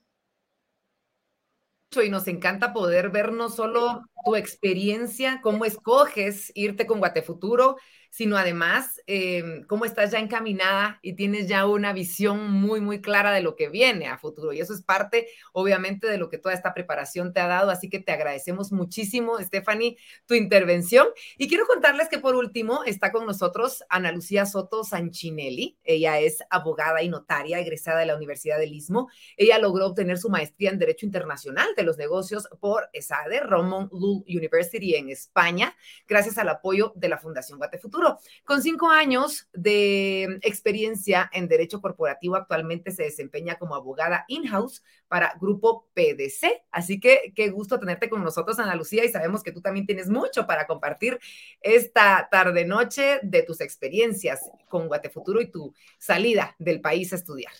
Y 2.03 2.09
nos 2.09 2.27
encanta 2.27 2.73
poder 2.73 3.09
ver 3.09 3.31
no 3.31 3.49
solo 3.49 4.03
tu 4.23 4.35
experiencia, 4.35 5.39
cómo 5.41 5.65
escoges 5.65 6.51
irte 6.53 6.85
con 6.85 6.99
Guatefuturo, 6.99 7.77
sino 8.09 8.37
además 8.37 9.01
eh, 9.07 9.63
cómo 9.67 9.85
estás 9.85 10.11
ya 10.11 10.19
encaminada 10.19 10.99
y 11.01 11.13
tienes 11.13 11.47
ya 11.47 11.65
una 11.65 11.93
visión 11.93 12.51
muy, 12.51 12.81
muy 12.81 13.01
clara 13.01 13.31
de 13.31 13.41
lo 13.41 13.55
que 13.55 13.69
viene 13.69 14.07
a 14.07 14.17
futuro. 14.17 14.53
Y 14.53 14.59
eso 14.59 14.73
es 14.73 14.81
parte, 14.81 15.27
obviamente, 15.53 16.07
de 16.07 16.17
lo 16.17 16.29
que 16.29 16.37
toda 16.37 16.53
esta 16.53 16.73
preparación 16.73 17.33
te 17.33 17.39
ha 17.39 17.47
dado. 17.47 17.71
Así 17.71 17.89
que 17.89 17.99
te 17.99 18.11
agradecemos 18.11 18.71
muchísimo, 18.71 19.37
Stephanie, 19.39 19.97
tu 20.25 20.33
intervención. 20.33 21.07
Y 21.37 21.47
quiero 21.47 21.65
contarles 21.65 22.09
que 22.09 22.19
por 22.19 22.35
último 22.35 22.83
está 22.85 23.11
con 23.11 23.25
nosotros 23.25 23.83
Ana 23.89 24.11
Lucía 24.11 24.45
Soto 24.45 24.83
Sanchinelli. 24.83 25.77
Ella 25.83 26.19
es 26.19 26.39
abogada 26.49 27.01
y 27.01 27.09
notaria 27.09 27.59
egresada 27.59 27.99
de 27.99 28.05
la 28.05 28.15
Universidad 28.15 28.57
del 28.57 28.73
Istmo. 28.73 29.09
Ella 29.35 29.59
logró 29.59 29.87
obtener 29.87 30.17
su 30.17 30.29
maestría 30.29 30.69
en 30.69 30.79
Derecho 30.79 31.05
Internacional 31.05 31.67
de 31.75 31.83
los 31.83 31.97
Negocios 31.97 32.47
por 32.59 32.89
ESADE, 32.93 33.41
Roman 33.41 33.89
Lul 33.91 34.23
University 34.27 34.95
en 34.95 35.09
España, 35.09 35.75
gracias 36.07 36.37
al 36.37 36.49
apoyo 36.49 36.93
de 36.95 37.09
la 37.09 37.17
Fundación 37.17 37.57
Guate 37.57 37.77
Futuro. 37.97 38.19
Con 38.45 38.61
cinco 38.61 38.89
años 38.89 39.49
de 39.53 40.37
experiencia 40.43 41.31
en 41.33 41.47
Derecho 41.47 41.81
Corporativo, 41.81 42.35
actualmente 42.35 42.91
se 42.91 43.01
desempeña 43.03 43.55
como 43.55 43.73
abogada 43.73 44.23
in-house 44.27 44.83
para 45.07 45.33
Grupo 45.41 45.87
PDC. 45.95 46.61
Así 46.71 46.99
que 46.99 47.33
qué 47.35 47.49
gusto 47.49 47.79
tenerte 47.79 48.07
con 48.07 48.23
nosotros, 48.23 48.59
Ana 48.59 48.75
Lucía, 48.75 49.03
y 49.03 49.09
sabemos 49.09 49.41
que 49.41 49.51
tú 49.51 49.61
también 49.61 49.87
tienes 49.87 50.09
mucho 50.09 50.45
para 50.45 50.67
compartir 50.67 51.17
esta 51.61 52.27
tarde-noche 52.29 53.19
de 53.23 53.41
tus 53.41 53.61
experiencias 53.61 54.47
con 54.69 54.87
Guatefuturo 54.87 55.41
y 55.41 55.49
tu 55.49 55.73
salida 55.97 56.55
del 56.59 56.81
país 56.81 57.13
a 57.13 57.15
estudiar. 57.15 57.53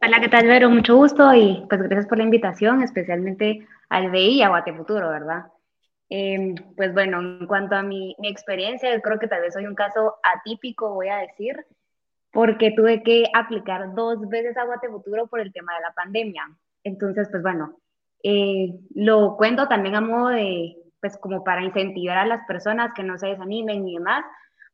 Hola, 0.00 0.20
¿qué 0.20 0.28
tal, 0.28 0.46
Vero? 0.46 0.70
Mucho 0.70 0.94
gusto 0.94 1.34
y 1.34 1.66
pues 1.68 1.82
gracias 1.82 2.06
por 2.06 2.18
la 2.18 2.24
invitación, 2.24 2.84
especialmente 2.84 3.66
al 3.88 4.12
BI 4.12 4.34
y 4.36 4.42
a 4.42 4.50
Guatefuturo, 4.50 5.08
¿verdad? 5.08 5.46
Eh, 6.10 6.54
pues 6.76 6.94
bueno, 6.94 7.20
en 7.20 7.46
cuanto 7.46 7.76
a 7.76 7.82
mi, 7.82 8.16
mi 8.18 8.28
experiencia, 8.28 8.94
yo 8.94 9.02
creo 9.02 9.18
que 9.18 9.28
tal 9.28 9.42
vez 9.42 9.54
soy 9.54 9.66
un 9.66 9.74
caso 9.74 10.16
atípico, 10.22 10.94
voy 10.94 11.08
a 11.08 11.18
decir, 11.18 11.66
porque 12.32 12.72
tuve 12.72 13.02
que 13.02 13.24
aplicar 13.34 13.94
dos 13.94 14.28
veces 14.28 14.56
a 14.56 14.64
Guatefuturo 14.64 15.26
por 15.26 15.40
el 15.40 15.52
tema 15.52 15.74
de 15.74 15.80
la 15.82 15.92
pandemia. 15.92 16.42
Entonces, 16.84 17.28
pues 17.30 17.42
bueno, 17.42 17.76
eh, 18.22 18.74
lo 18.94 19.36
cuento 19.36 19.68
también 19.68 19.94
a 19.94 20.00
modo 20.00 20.28
de, 20.28 20.76
pues 21.00 21.16
como 21.18 21.44
para 21.44 21.62
incentivar 21.62 22.18
a 22.18 22.26
las 22.26 22.46
personas 22.46 22.92
que 22.94 23.02
no 23.02 23.18
se 23.18 23.28
desanimen 23.28 23.86
y 23.86 23.94
demás, 23.94 24.24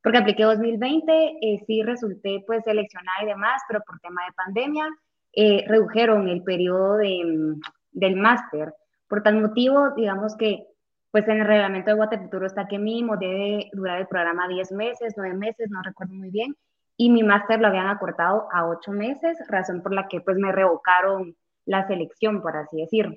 porque 0.03 0.19
apliqué 0.19 0.45
2020, 0.45 1.39
eh, 1.41 1.65
sí 1.67 1.83
resulté 1.83 2.45
pues 2.47 2.63
seleccionada 2.65 3.23
y 3.23 3.27
demás, 3.27 3.63
pero 3.69 3.81
por 3.87 3.99
tema 4.01 4.25
de 4.27 4.33
pandemia 4.33 4.89
eh, 5.33 5.65
redujeron 5.67 6.29
el 6.29 6.43
periodo 6.43 6.99
de, 6.99 7.23
mm, 7.25 7.61
del 7.93 8.17
máster. 8.17 8.75
Por 9.09 9.23
tal 9.23 9.41
motivo, 9.41 9.91
digamos 9.97 10.37
que 10.37 10.67
pues 11.15 11.29
en 11.29 11.43
el 11.43 11.47
reglamento 11.47 11.91
de 11.91 11.97
Guatefuturo 11.97 12.45
está 12.45 12.67
que 12.67 12.77
mínimo 12.77 13.17
debe 13.17 13.71
durar 13.73 14.01
el 14.01 14.09
programa 14.09 14.49
10 14.49 14.73
meses, 14.73 15.15
9 15.17 15.37
meses, 15.37 15.71
no 15.71 15.81
recuerdo 15.81 16.13
muy 16.13 16.29
bien, 16.29 16.57
y 16.97 17.09
mi 17.09 17.23
máster 17.23 17.61
lo 17.61 17.69
habían 17.69 17.87
acortado 17.87 18.49
a 18.53 18.67
8 18.67 18.91
meses, 18.91 19.39
razón 19.47 19.81
por 19.81 19.95
la 19.95 20.09
que 20.09 20.21
pues 20.23 20.37
me 20.39 20.51
revocaron 20.51 21.37
la 21.67 21.87
selección, 21.87 22.43
por 22.43 22.57
así 22.57 22.79
decirlo. 22.79 23.15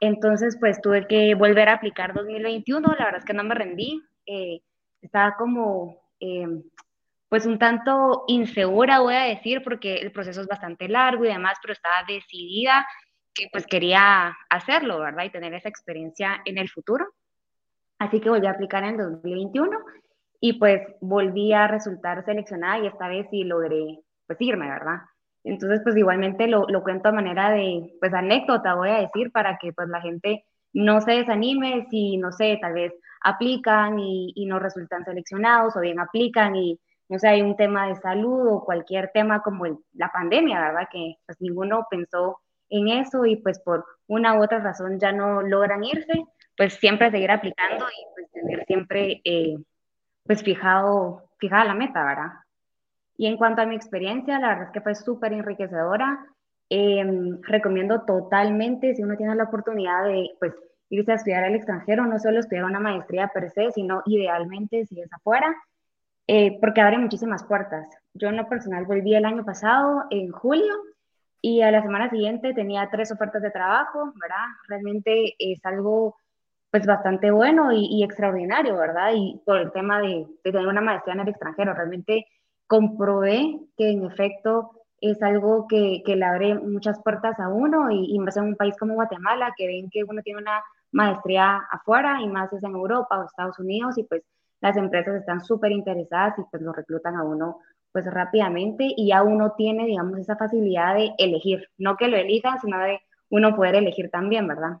Entonces, 0.00 0.56
pues 0.58 0.80
tuve 0.80 1.06
que 1.06 1.34
volver 1.34 1.68
a 1.68 1.74
aplicar 1.74 2.14
2021, 2.14 2.88
la 2.98 3.04
verdad 3.04 3.18
es 3.18 3.26
que 3.26 3.34
no 3.34 3.44
me 3.44 3.54
rendí, 3.54 4.02
eh, 4.24 4.62
estaba 5.02 5.36
como, 5.36 6.00
eh, 6.20 6.48
pues 7.28 7.44
un 7.44 7.58
tanto 7.58 8.24
insegura, 8.28 9.00
voy 9.00 9.16
a 9.16 9.24
decir, 9.24 9.62
porque 9.62 9.96
el 9.96 10.10
proceso 10.10 10.40
es 10.40 10.46
bastante 10.46 10.88
largo 10.88 11.26
y 11.26 11.28
demás, 11.28 11.58
pero 11.60 11.74
estaba 11.74 11.96
decidida 12.08 12.86
que 13.34 13.48
pues 13.52 13.66
quería 13.66 14.36
hacerlo, 14.48 14.98
¿verdad? 15.00 15.24
Y 15.24 15.30
tener 15.30 15.54
esa 15.54 15.68
experiencia 15.68 16.40
en 16.44 16.58
el 16.58 16.68
futuro. 16.68 17.06
Así 17.98 18.20
que 18.20 18.30
volví 18.30 18.46
a 18.46 18.52
aplicar 18.52 18.82
en 18.84 18.96
2021 18.96 19.78
y 20.40 20.54
pues 20.54 20.80
volví 21.00 21.52
a 21.52 21.68
resultar 21.68 22.24
seleccionada 22.24 22.78
y 22.78 22.86
esta 22.86 23.08
vez 23.08 23.26
sí 23.30 23.44
logré 23.44 24.00
pues 24.26 24.40
irme, 24.40 24.68
¿verdad? 24.68 25.00
Entonces 25.44 25.80
pues 25.82 25.96
igualmente 25.96 26.46
lo, 26.46 26.66
lo 26.68 26.82
cuento 26.82 27.08
a 27.08 27.12
manera 27.12 27.50
de 27.50 27.94
pues 28.00 28.12
anécdota, 28.14 28.74
voy 28.74 28.90
a 28.90 29.00
decir, 29.00 29.30
para 29.32 29.58
que 29.58 29.72
pues 29.72 29.88
la 29.88 30.00
gente 30.00 30.44
no 30.72 31.00
se 31.00 31.12
desanime 31.12 31.86
si, 31.90 32.16
no 32.16 32.32
sé, 32.32 32.58
tal 32.60 32.74
vez 32.74 32.92
aplican 33.22 33.98
y, 33.98 34.32
y 34.34 34.46
no 34.46 34.58
resultan 34.58 35.04
seleccionados 35.04 35.76
o 35.76 35.80
bien 35.80 36.00
aplican 36.00 36.56
y 36.56 36.80
no 37.08 37.18
sé, 37.18 37.28
hay 37.28 37.42
un 37.42 37.56
tema 37.56 37.88
de 37.88 37.96
salud 37.96 38.46
o 38.48 38.64
cualquier 38.64 39.10
tema 39.12 39.42
como 39.42 39.66
la 39.94 40.10
pandemia, 40.12 40.60
¿verdad? 40.60 40.88
Que 40.90 41.16
pues 41.26 41.40
ninguno 41.40 41.86
pensó 41.90 42.38
en 42.70 42.88
eso 42.88 43.26
y 43.26 43.36
pues 43.36 43.58
por 43.60 43.84
una 44.06 44.38
u 44.38 44.42
otra 44.42 44.60
razón 44.60 44.98
ya 44.98 45.12
no 45.12 45.42
logran 45.42 45.84
irse, 45.84 46.24
pues 46.56 46.74
siempre 46.74 47.10
seguir 47.10 47.30
aplicando 47.30 47.86
y 47.86 48.14
pues 48.14 48.30
tener 48.32 48.64
siempre 48.66 49.20
eh, 49.24 49.56
pues 50.24 50.42
fijado, 50.42 51.30
fijada 51.38 51.64
la 51.64 51.74
meta, 51.74 52.04
¿verdad? 52.04 52.32
Y 53.16 53.26
en 53.26 53.36
cuanto 53.36 53.62
a 53.62 53.66
mi 53.66 53.76
experiencia, 53.76 54.38
la 54.38 54.48
verdad 54.48 54.66
es 54.66 54.70
que 54.70 54.80
fue 54.80 54.94
súper 54.94 55.32
enriquecedora. 55.32 56.24
Em, 56.70 57.42
recomiendo 57.42 58.02
totalmente, 58.02 58.94
si 58.94 59.02
uno 59.02 59.16
tiene 59.16 59.34
la 59.34 59.44
oportunidad 59.44 60.04
de 60.04 60.30
pues 60.38 60.54
irse 60.88 61.12
a 61.12 61.16
estudiar 61.16 61.44
al 61.44 61.54
extranjero, 61.54 62.06
no 62.06 62.18
solo 62.18 62.40
estudiar 62.40 62.64
una 62.64 62.80
maestría 62.80 63.28
per 63.28 63.50
se, 63.50 63.72
sino 63.72 64.02
idealmente 64.06 64.86
si 64.86 65.00
es 65.00 65.12
afuera, 65.12 65.54
eh, 66.26 66.58
porque 66.60 66.80
abre 66.80 66.98
muchísimas 66.98 67.44
puertas. 67.44 67.88
Yo 68.14 68.28
en 68.28 68.36
lo 68.36 68.48
personal 68.48 68.86
volví 68.86 69.14
el 69.14 69.24
año 69.24 69.44
pasado, 69.44 70.04
en 70.10 70.30
julio, 70.30 70.74
y 71.42 71.62
a 71.62 71.70
la 71.70 71.82
semana 71.82 72.10
siguiente 72.10 72.54
tenía 72.54 72.88
tres 72.90 73.10
ofertas 73.12 73.42
de 73.42 73.50
trabajo, 73.50 74.12
¿verdad? 74.20 74.46
Realmente 74.68 75.34
es 75.38 75.64
algo 75.64 76.16
pues 76.70 76.86
bastante 76.86 77.30
bueno 77.32 77.72
y, 77.72 78.04
extraordinario, 78.04 78.76
¿verdad? 78.76 79.12
Y 79.14 79.40
por 79.44 79.58
el 79.58 79.72
tema 79.72 80.00
de, 80.00 80.26
de, 80.44 80.52
tener 80.52 80.68
una 80.68 80.80
maestría 80.80 81.14
en 81.14 81.20
el 81.20 81.28
extranjero, 81.28 81.74
realmente 81.74 82.26
comprobé 82.68 83.58
que 83.76 83.90
en 83.90 84.04
efecto 84.04 84.70
es 85.00 85.20
algo 85.22 85.66
que, 85.66 86.02
que 86.06 86.14
le 86.14 86.24
abre 86.24 86.54
muchas 86.54 87.02
puertas 87.02 87.40
a 87.40 87.48
uno 87.48 87.90
y, 87.90 88.14
y 88.14 88.18
más 88.20 88.36
en 88.36 88.44
un 88.44 88.56
país 88.56 88.76
como 88.78 88.94
Guatemala, 88.94 89.52
que 89.56 89.66
ven 89.66 89.90
que 89.90 90.04
uno 90.04 90.22
tiene 90.22 90.40
una 90.40 90.62
maestría 90.92 91.56
afuera 91.70 92.20
y 92.20 92.28
más 92.28 92.52
es 92.52 92.62
en 92.62 92.72
Europa 92.72 93.18
o 93.18 93.24
Estados 93.24 93.58
Unidos 93.58 93.98
y 93.98 94.04
pues 94.04 94.22
las 94.60 94.76
empresas 94.76 95.16
están 95.16 95.40
súper 95.44 95.72
interesadas 95.72 96.38
y 96.38 96.42
pues 96.50 96.62
lo 96.62 96.72
reclutan 96.72 97.16
a 97.16 97.24
uno 97.24 97.58
pues 97.92 98.06
rápidamente 98.06 98.86
y 98.96 99.08
ya 99.08 99.22
uno 99.22 99.54
tiene, 99.56 99.86
digamos, 99.86 100.18
esa 100.18 100.36
facilidad 100.36 100.94
de 100.94 101.12
elegir, 101.18 101.68
no 101.78 101.96
que 101.96 102.08
lo 102.08 102.16
elijan, 102.16 102.60
sino 102.60 102.78
de 102.78 103.00
uno 103.28 103.54
poder 103.56 103.76
elegir 103.76 104.10
también, 104.10 104.46
¿verdad? 104.46 104.78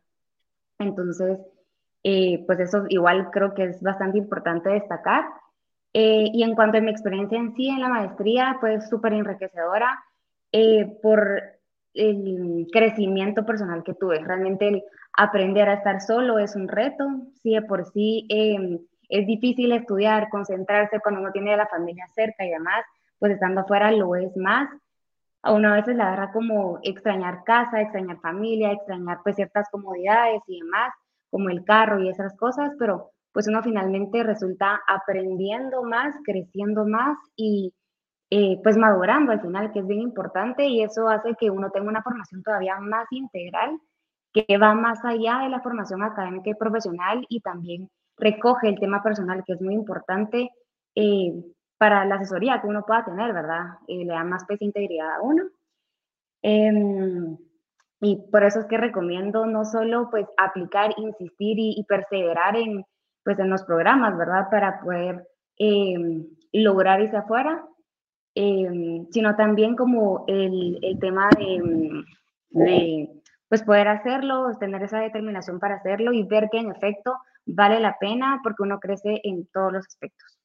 Entonces, 0.78 1.38
eh, 2.02 2.44
pues 2.46 2.60
eso 2.60 2.84
igual 2.88 3.30
creo 3.30 3.54
que 3.54 3.64
es 3.64 3.82
bastante 3.82 4.18
importante 4.18 4.70
destacar. 4.70 5.24
Eh, 5.92 6.30
y 6.32 6.42
en 6.42 6.54
cuanto 6.54 6.78
a 6.78 6.80
mi 6.80 6.90
experiencia 6.90 7.38
en 7.38 7.54
sí 7.54 7.68
en 7.68 7.80
la 7.80 7.88
maestría, 7.88 8.58
pues 8.60 8.88
súper 8.88 9.12
enriquecedora 9.12 9.98
eh, 10.52 10.86
por 11.02 11.42
el 11.94 12.68
crecimiento 12.72 13.44
personal 13.44 13.82
que 13.82 13.94
tuve. 13.94 14.20
Realmente 14.20 14.68
el 14.68 14.82
aprender 15.16 15.68
a 15.68 15.74
estar 15.74 16.00
solo 16.00 16.38
es 16.38 16.54
un 16.54 16.68
reto, 16.68 17.04
sí, 17.42 17.54
de 17.54 17.62
por 17.62 17.84
sí 17.92 18.26
em, 18.28 18.78
es 19.08 19.26
difícil 19.26 19.72
estudiar, 19.72 20.28
concentrarse 20.30 21.00
cuando 21.00 21.20
uno 21.20 21.32
tiene 21.32 21.54
a 21.54 21.56
la 21.56 21.66
familia 21.66 22.06
cerca 22.14 22.44
y 22.44 22.50
demás, 22.50 22.84
pues 23.20 23.32
estando 23.32 23.60
afuera 23.60 23.92
lo 23.92 24.16
es 24.16 24.36
más. 24.36 24.68
A 25.42 25.52
uno 25.52 25.68
a 25.68 25.76
veces 25.76 25.96
la 25.96 26.08
agarra 26.08 26.32
como 26.32 26.80
extrañar 26.82 27.44
casa, 27.44 27.80
extrañar 27.80 28.20
familia, 28.20 28.72
extrañar 28.72 29.20
pues 29.22 29.36
ciertas 29.36 29.68
comodidades 29.70 30.42
y 30.48 30.60
demás, 30.60 30.92
como 31.30 31.50
el 31.50 31.64
carro 31.64 32.02
y 32.02 32.08
esas 32.08 32.36
cosas, 32.36 32.72
pero 32.78 33.12
pues 33.32 33.46
uno 33.46 33.62
finalmente 33.62 34.24
resulta 34.24 34.80
aprendiendo 34.88 35.84
más, 35.84 36.16
creciendo 36.24 36.84
más 36.84 37.16
y 37.36 37.72
eh, 38.30 38.60
pues 38.62 38.76
madurando 38.76 39.32
al 39.32 39.40
final, 39.40 39.72
que 39.72 39.80
es 39.80 39.86
bien 39.86 40.00
importante 40.00 40.66
y 40.66 40.82
eso 40.82 41.08
hace 41.08 41.34
que 41.38 41.50
uno 41.50 41.70
tenga 41.70 41.88
una 41.88 42.02
formación 42.02 42.42
todavía 42.42 42.78
más 42.80 43.06
integral, 43.10 43.78
que 44.32 44.58
va 44.58 44.74
más 44.74 45.04
allá 45.04 45.40
de 45.42 45.48
la 45.48 45.60
formación 45.60 46.02
académica 46.02 46.50
y 46.50 46.54
profesional 46.54 47.26
y 47.28 47.40
también 47.40 47.88
recoge 48.16 48.68
el 48.68 48.78
tema 48.78 49.02
personal, 49.02 49.42
que 49.44 49.54
es 49.54 49.60
muy 49.60 49.74
importante. 49.74 50.50
Eh, 50.94 51.32
para 51.80 52.04
la 52.04 52.16
asesoría 52.16 52.60
que 52.60 52.66
uno 52.66 52.84
pueda 52.84 53.06
tener, 53.06 53.32
¿verdad? 53.32 53.78
le 53.88 54.04
da 54.04 54.22
más 54.22 54.44
peso 54.44 54.64
e 54.64 54.66
integridad 54.66 55.14
a 55.14 55.22
uno. 55.22 55.44
Em, 56.42 57.38
y 58.02 58.16
por 58.30 58.44
eso 58.44 58.60
es 58.60 58.66
que 58.66 58.76
recomiendo 58.76 59.46
no 59.46 59.64
solo 59.64 60.10
pues 60.10 60.26
aplicar, 60.36 60.92
insistir 60.98 61.56
y, 61.58 61.82
perseverar 61.88 62.54
en, 62.56 62.84
pues, 63.24 63.38
en 63.38 63.48
los 63.48 63.62
programas, 63.64 64.18
¿verdad? 64.18 64.50
Para 64.50 64.82
poder 64.82 65.26
em, 65.56 66.26
lograr 66.52 67.00
irse 67.00 67.16
afuera, 67.16 67.64
em, 68.34 69.06
sino 69.10 69.34
también 69.36 69.74
como 69.74 70.24
el, 70.28 70.78
el 70.82 70.98
tema 70.98 71.30
de, 71.38 72.04
de, 72.50 73.08
pues 73.48 73.62
poder 73.62 73.88
hacerlo, 73.88 74.50
tener 74.58 74.82
esa 74.82 75.00
determinación 75.00 75.58
para 75.58 75.76
hacerlo 75.76 76.12
y 76.12 76.24
ver 76.24 76.50
que 76.50 76.58
en 76.58 76.72
efecto 76.72 77.16
vale 77.46 77.80
la 77.80 77.96
pena 77.98 78.40
porque 78.42 78.64
uno 78.64 78.78
crece 78.80 79.22
en 79.24 79.46
todos 79.46 79.72
los 79.72 79.86
aspectos. 79.86 80.39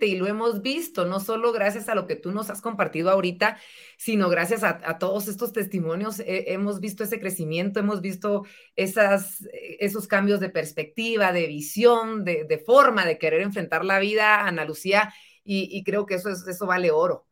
Y 0.00 0.16
lo 0.16 0.26
hemos 0.26 0.62
visto, 0.62 1.04
no 1.04 1.20
solo 1.20 1.52
gracias 1.52 1.88
a 1.88 1.94
lo 1.94 2.06
que 2.06 2.16
tú 2.16 2.32
nos 2.32 2.50
has 2.50 2.60
compartido 2.60 3.10
ahorita, 3.10 3.58
sino 3.96 4.28
gracias 4.28 4.62
a, 4.64 4.98
todos 4.98 5.28
estos 5.28 5.52
testimonios 5.52 6.20
eh, 6.20 6.52
hemos 6.52 6.80
visto 6.80 7.04
ese 7.04 7.20
crecimiento, 7.20 7.80
hemos 7.80 8.00
visto 8.00 8.44
esas, 8.74 9.42
eh, 9.46 9.76
esos 9.80 10.06
cambios 10.06 10.40
de 10.40 10.50
perspectiva, 10.50 11.32
de 11.32 11.46
visión, 11.46 12.24
de, 12.24 12.44
de 12.44 12.58
forma 12.58 13.06
de 13.06 13.18
querer 13.18 13.42
enfrentar 13.42 13.84
la 13.84 13.98
vida, 13.98 14.46
Ana 14.46 14.64
Lucía 14.64 15.12
y, 15.48 15.84
creo 15.84 16.06
que 16.06 16.14
eso, 16.14 16.28
es, 16.28 16.46
eso 16.48 16.66
vale 16.66 16.90
oro. 16.90 17.24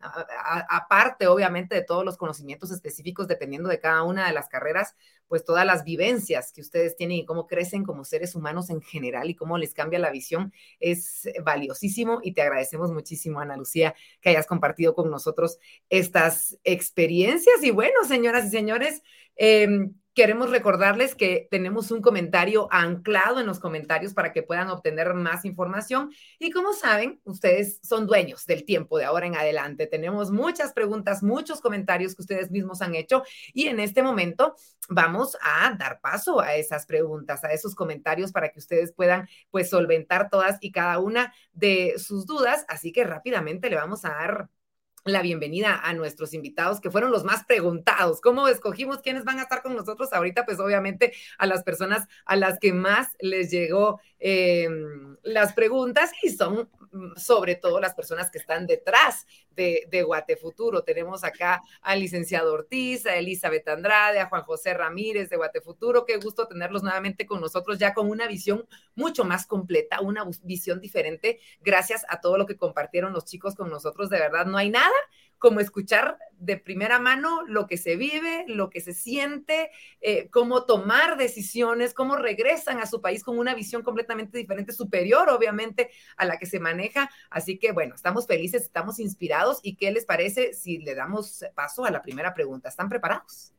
aparte, 0.69 1.27
obviamente, 1.27 1.75
de 1.75 1.83
todos 1.83 2.05
los 2.05 2.17
conocimientos 2.17 2.71
específicos, 2.71 3.27
dependiendo 3.27 3.69
de 3.69 3.81
cada 3.81 4.05
una 4.05 4.27
de 4.27 4.33
las 4.33 4.49
carreras, 4.49 4.95
pues 5.27 5.45
todas 5.45 5.67
las 5.67 5.83
vivencias 5.83 6.53
que 6.53 6.61
ustedes 6.61 6.95
tienen 6.95 7.19
y 7.19 7.25
cómo 7.25 7.49
crecen 7.49 7.83
como 7.83 8.05
seres 8.05 8.37
humanos 8.37 8.71
en 8.71 8.81
general 8.81 9.31
y 9.31 9.35
cómo 9.35 9.59
les 9.59 9.75
cambia 9.75 9.99
la 9.99 10.11
visión 10.11 10.53
es 10.79 11.29
valiosísimo 11.43 12.21
y 12.23 12.35
te 12.35 12.43
agradecemos 12.43 12.93
muchísimo, 12.93 13.41
Ana 13.41 13.57
Lucía, 13.57 13.95
que 14.21 14.31
hayas 14.31 14.47
compartido 14.47 14.95
con 14.95 15.11
nosotros 15.11 15.59
estas 15.89 16.59
experiencias. 16.63 17.63
Y 17.63 17.73
bueno, 17.73 18.05
señoras 18.07 18.47
y 18.47 18.51
señores, 18.51 19.03
eh, 19.37 19.91
Queremos 20.15 20.51
recordarles 20.51 21.17
que 21.17 21.49
tenemos 21.51 21.91
un 21.91 22.01
comentario 22.01 22.69
anclado 22.71 23.41
en 23.41 23.47
los 23.47 23.59
comentarios 23.59 24.15
para 24.15 24.33
que 24.33 24.45
puedan 24.45 24.69
obtener 24.71 25.13
más 25.13 25.45
información. 25.45 26.13
Y 26.39 26.53
como 26.53 26.73
saben, 26.73 27.21
ustedes 27.25 27.81
son 27.83 28.07
dueños 28.07 28.47
del 28.47 28.65
tiempo 28.65 28.97
de 28.97 29.07
ahora 29.07 29.27
en 29.27 29.35
adelante. 29.35 29.89
Tenemos 29.89 30.31
muchas 30.31 30.73
preguntas, 30.73 31.25
muchos 31.25 31.61
comentarios 31.61 32.15
que 32.15 32.23
ustedes 32.23 32.53
mismos 32.53 32.81
han 32.81 32.95
hecho 32.95 33.25
y 33.53 33.67
en 33.67 33.81
este 33.81 34.05
momento 34.05 34.55
vamos 34.89 35.37
a 35.43 35.75
dar 35.77 36.01
paso 36.01 36.41
a 36.41 36.55
esas 36.55 36.87
preguntas, 36.87 37.43
a 37.43 37.53
esos 37.53 37.75
comentarios 37.75 38.31
para 38.31 38.51
que 38.51 38.61
ustedes 38.61 38.93
puedan 38.93 39.29
pues 39.51 39.69
solventar 39.69 40.31
todas 40.31 40.59
y 40.61 40.71
cada 40.71 41.01
una 41.01 41.35
de 41.53 41.95
sus 41.99 42.25
dudas. 42.25 42.65
Así 42.69 42.93
que 42.93 43.03
rápidamente 43.03 43.69
le 43.69 43.75
vamos 43.77 44.05
a 44.05 44.11
dar 44.11 44.49
la 45.05 45.21
bienvenida 45.21 45.81
a 45.83 45.93
nuestros 45.93 46.33
invitados 46.33 46.81
que 46.81 46.91
fueron 46.91 47.11
los 47.11 47.25
más 47.25 47.45
preguntados. 47.45 48.23
¿Cómo 48.23 48.49
escogimos 48.49 49.01
quiénes 49.03 49.25
van 49.25 49.39
a 49.39 49.43
estar 49.43 49.63
con 49.63 49.77
nosotros 49.77 50.13
ahorita? 50.13 50.47
Pues 50.47 50.59
obviamente 50.61 51.13
a 51.37 51.47
las 51.47 51.63
personas 51.63 52.09
a 52.25 52.37
las 52.37 52.59
que 52.59 52.73
más 52.73 53.09
les 53.21 53.51
llegó 53.51 54.01
eh, 54.19 54.67
las 55.23 55.53
preguntas 55.53 56.11
y 56.23 56.31
son 56.31 56.71
mm, 56.93 57.17
sobre 57.17 57.55
todo 57.55 57.81
las 57.81 57.95
personas 57.95 58.31
que 58.31 58.39
están 58.39 58.67
detrás 58.67 59.27
de, 59.55 59.87
de 59.91 60.03
Guatefuturo. 60.03 60.83
Tenemos 60.83 61.25
acá 61.25 61.63
al 61.83 62.01
licenciado 62.01 62.53
Ortiz, 62.53 63.07
a 63.07 63.17
Elizabeth 63.17 63.69
Andrade, 63.69 64.21
a 64.21 64.27
Juan 64.27 64.43
José 64.43 64.75
Ramírez 64.75 65.31
de 65.31 65.37
Guatefuturo. 65.37 66.05
Qué 66.05 66.17
gusto 66.17 66.47
tenerlos 66.47 66.83
nuevamente 66.83 67.27
con 67.27 67.41
nosotros 67.41 67.79
ya 67.79 67.95
con 67.95 68.09
una 68.11 68.27
visión 68.27 68.67
mucho 68.95 69.25
más 69.25 69.47
completa, 69.47 70.01
una 70.01 70.25
visión 70.43 70.81
diferente. 70.81 71.41
Gracias 71.61 72.05
a 72.09 72.21
todo 72.21 72.39
lo 72.39 72.47
que 72.47 72.57
compartieron 72.57 73.13
los 73.13 73.25
chicos 73.25 73.55
con 73.55 73.71
nosotros. 73.71 74.11
De 74.11 74.19
verdad, 74.19 74.47
no 74.47 74.57
hay 74.57 74.71
nada 74.71 74.95
como 75.39 75.61
escuchar 75.61 76.19
de 76.39 76.59
primera 76.59 76.99
mano 76.99 77.43
lo 77.47 77.67
que 77.67 77.77
se 77.77 77.97
vive, 77.97 78.45
lo 78.49 78.71
que 78.71 78.81
se 78.81 78.93
siente, 78.93 79.71
eh, 80.01 80.29
cómo 80.31 80.65
tomar 80.65 81.17
decisiones, 81.17 81.95
cómo 81.95 82.17
regresan 82.17 82.81
a 82.81 82.87
su 82.87 83.01
país 83.01 83.25
con 83.25 83.39
una 83.39 83.55
visión 83.55 83.83
completamente 83.83 84.39
diferente, 84.39 84.73
superior 84.73 85.31
obviamente 85.31 85.91
a 86.17 86.25
la 86.25 86.39
que 86.39 86.47
se 86.47 86.61
maneja. 86.61 87.11
Así 87.31 87.59
que 87.59 87.73
bueno, 87.73 87.95
estamos 87.95 88.27
felices, 88.27 88.63
estamos 88.63 88.99
inspirados 88.99 89.61
y 89.63 89.77
¿qué 89.77 89.91
les 89.91 90.05
parece 90.05 90.53
si 90.55 90.79
le 90.79 90.95
damos 90.95 91.45
paso 91.55 91.85
a 91.85 91.91
la 91.91 92.03
primera 92.03 92.35
pregunta? 92.35 92.69
¿Están 92.69 92.89
preparados? 92.89 93.55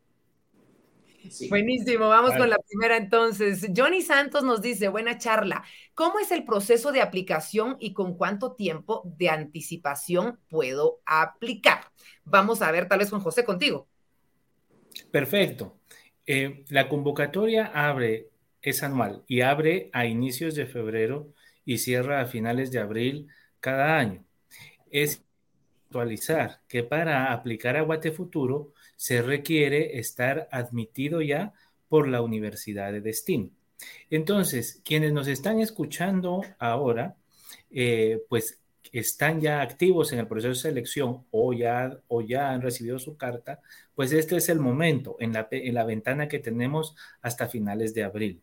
Buenísimo, 1.49 2.09
vamos 2.09 2.31
con 2.35 2.49
la 2.49 2.57
primera 2.57 2.97
entonces. 2.97 3.67
Johnny 3.75 4.01
Santos 4.01 4.43
nos 4.43 4.61
dice, 4.61 4.87
buena 4.87 5.17
charla, 5.17 5.63
¿cómo 5.93 6.19
es 6.19 6.31
el 6.31 6.43
proceso 6.43 6.91
de 6.91 7.01
aplicación 7.01 7.77
y 7.79 7.93
con 7.93 8.17
cuánto 8.17 8.53
tiempo 8.53 9.03
de 9.17 9.29
anticipación 9.29 10.39
puedo 10.49 11.01
aplicar? 11.05 11.81
Vamos 12.23 12.61
a 12.61 12.71
ver, 12.71 12.87
tal 12.87 12.99
vez 12.99 13.09
con 13.09 13.19
José 13.19 13.43
contigo. 13.43 13.87
Perfecto. 15.11 15.77
Eh, 16.25 16.65
la 16.69 16.89
convocatoria 16.89 17.71
abre, 17.73 18.29
es 18.61 18.81
anual 18.81 19.23
y 19.27 19.41
abre 19.41 19.89
a 19.93 20.05
inicios 20.05 20.55
de 20.55 20.65
febrero 20.65 21.33
y 21.65 21.77
cierra 21.77 22.21
a 22.21 22.25
finales 22.25 22.71
de 22.71 22.79
abril 22.79 23.27
cada 23.59 23.97
año. 23.97 24.23
Es 24.89 25.23
actualizar 25.85 26.61
que 26.67 26.83
para 26.83 27.31
aplicar 27.31 27.77
a 27.77 27.81
Guate 27.81 28.11
Futuro, 28.11 28.73
se 28.95 29.21
requiere 29.21 29.99
estar 29.99 30.47
admitido 30.51 31.21
ya 31.21 31.53
por 31.87 32.07
la 32.07 32.21
Universidad 32.21 32.91
de 32.91 33.01
Destino. 33.01 33.49
Entonces, 34.09 34.81
quienes 34.83 35.13
nos 35.13 35.27
están 35.27 35.59
escuchando 35.59 36.41
ahora, 36.59 37.15
eh, 37.71 38.21
pues 38.29 38.59
están 38.91 39.41
ya 39.41 39.61
activos 39.61 40.13
en 40.13 40.19
el 40.19 40.27
proceso 40.27 40.49
de 40.49 40.55
selección 40.55 41.25
o 41.31 41.53
ya, 41.53 41.97
o 42.07 42.21
ya 42.21 42.51
han 42.51 42.61
recibido 42.61 42.99
su 42.99 43.17
carta, 43.17 43.59
pues 43.93 44.11
este 44.11 44.37
es 44.37 44.49
el 44.49 44.59
momento 44.59 45.17
en 45.19 45.33
la, 45.33 45.47
en 45.51 45.73
la 45.73 45.83
ventana 45.83 46.27
que 46.27 46.39
tenemos 46.39 46.95
hasta 47.21 47.47
finales 47.47 47.93
de 47.93 48.03
abril. 48.03 48.41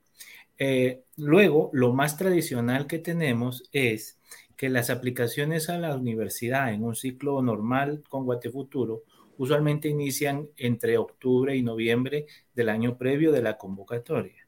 Eh, 0.59 1.05
luego, 1.17 1.71
lo 1.73 1.93
más 1.93 2.17
tradicional 2.17 2.87
que 2.87 2.99
tenemos 2.99 3.69
es 3.73 4.19
que 4.57 4.69
las 4.69 4.91
aplicaciones 4.91 5.69
a 5.71 5.79
la 5.79 5.97
universidad 5.97 6.73
en 6.73 6.85
un 6.85 6.95
ciclo 6.95 7.43
normal 7.43 8.05
con 8.09 8.25
Guatefuturo 8.25 9.03
usualmente 9.39 9.89
inician 9.89 10.49
entre 10.57 10.99
octubre 10.99 11.57
y 11.57 11.63
noviembre 11.63 12.27
del 12.55 12.69
año 12.69 12.97
previo 12.97 13.33
de 13.33 13.43
la 13.43 13.59
convocatoria. 13.59 14.47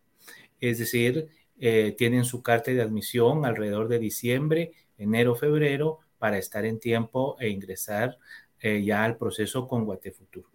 Es 0.61 0.78
decir, 0.78 1.28
eh, 1.59 1.95
tienen 1.97 2.24
su 2.24 2.43
carta 2.43 2.70
de 2.70 2.82
admisión 2.82 3.45
alrededor 3.45 3.89
de 3.89 3.99
diciembre, 3.99 4.72
enero, 4.99 5.35
febrero, 5.35 6.01
para 6.18 6.39
estar 6.39 6.64
en 6.64 6.80
tiempo 6.80 7.37
e 7.39 7.49
ingresar 7.49 8.18
eh, 8.61 8.82
ya 8.82 9.05
al 9.05 9.16
proceso 9.16 9.68
con 9.68 9.85
Guatefuturo. 9.85 10.49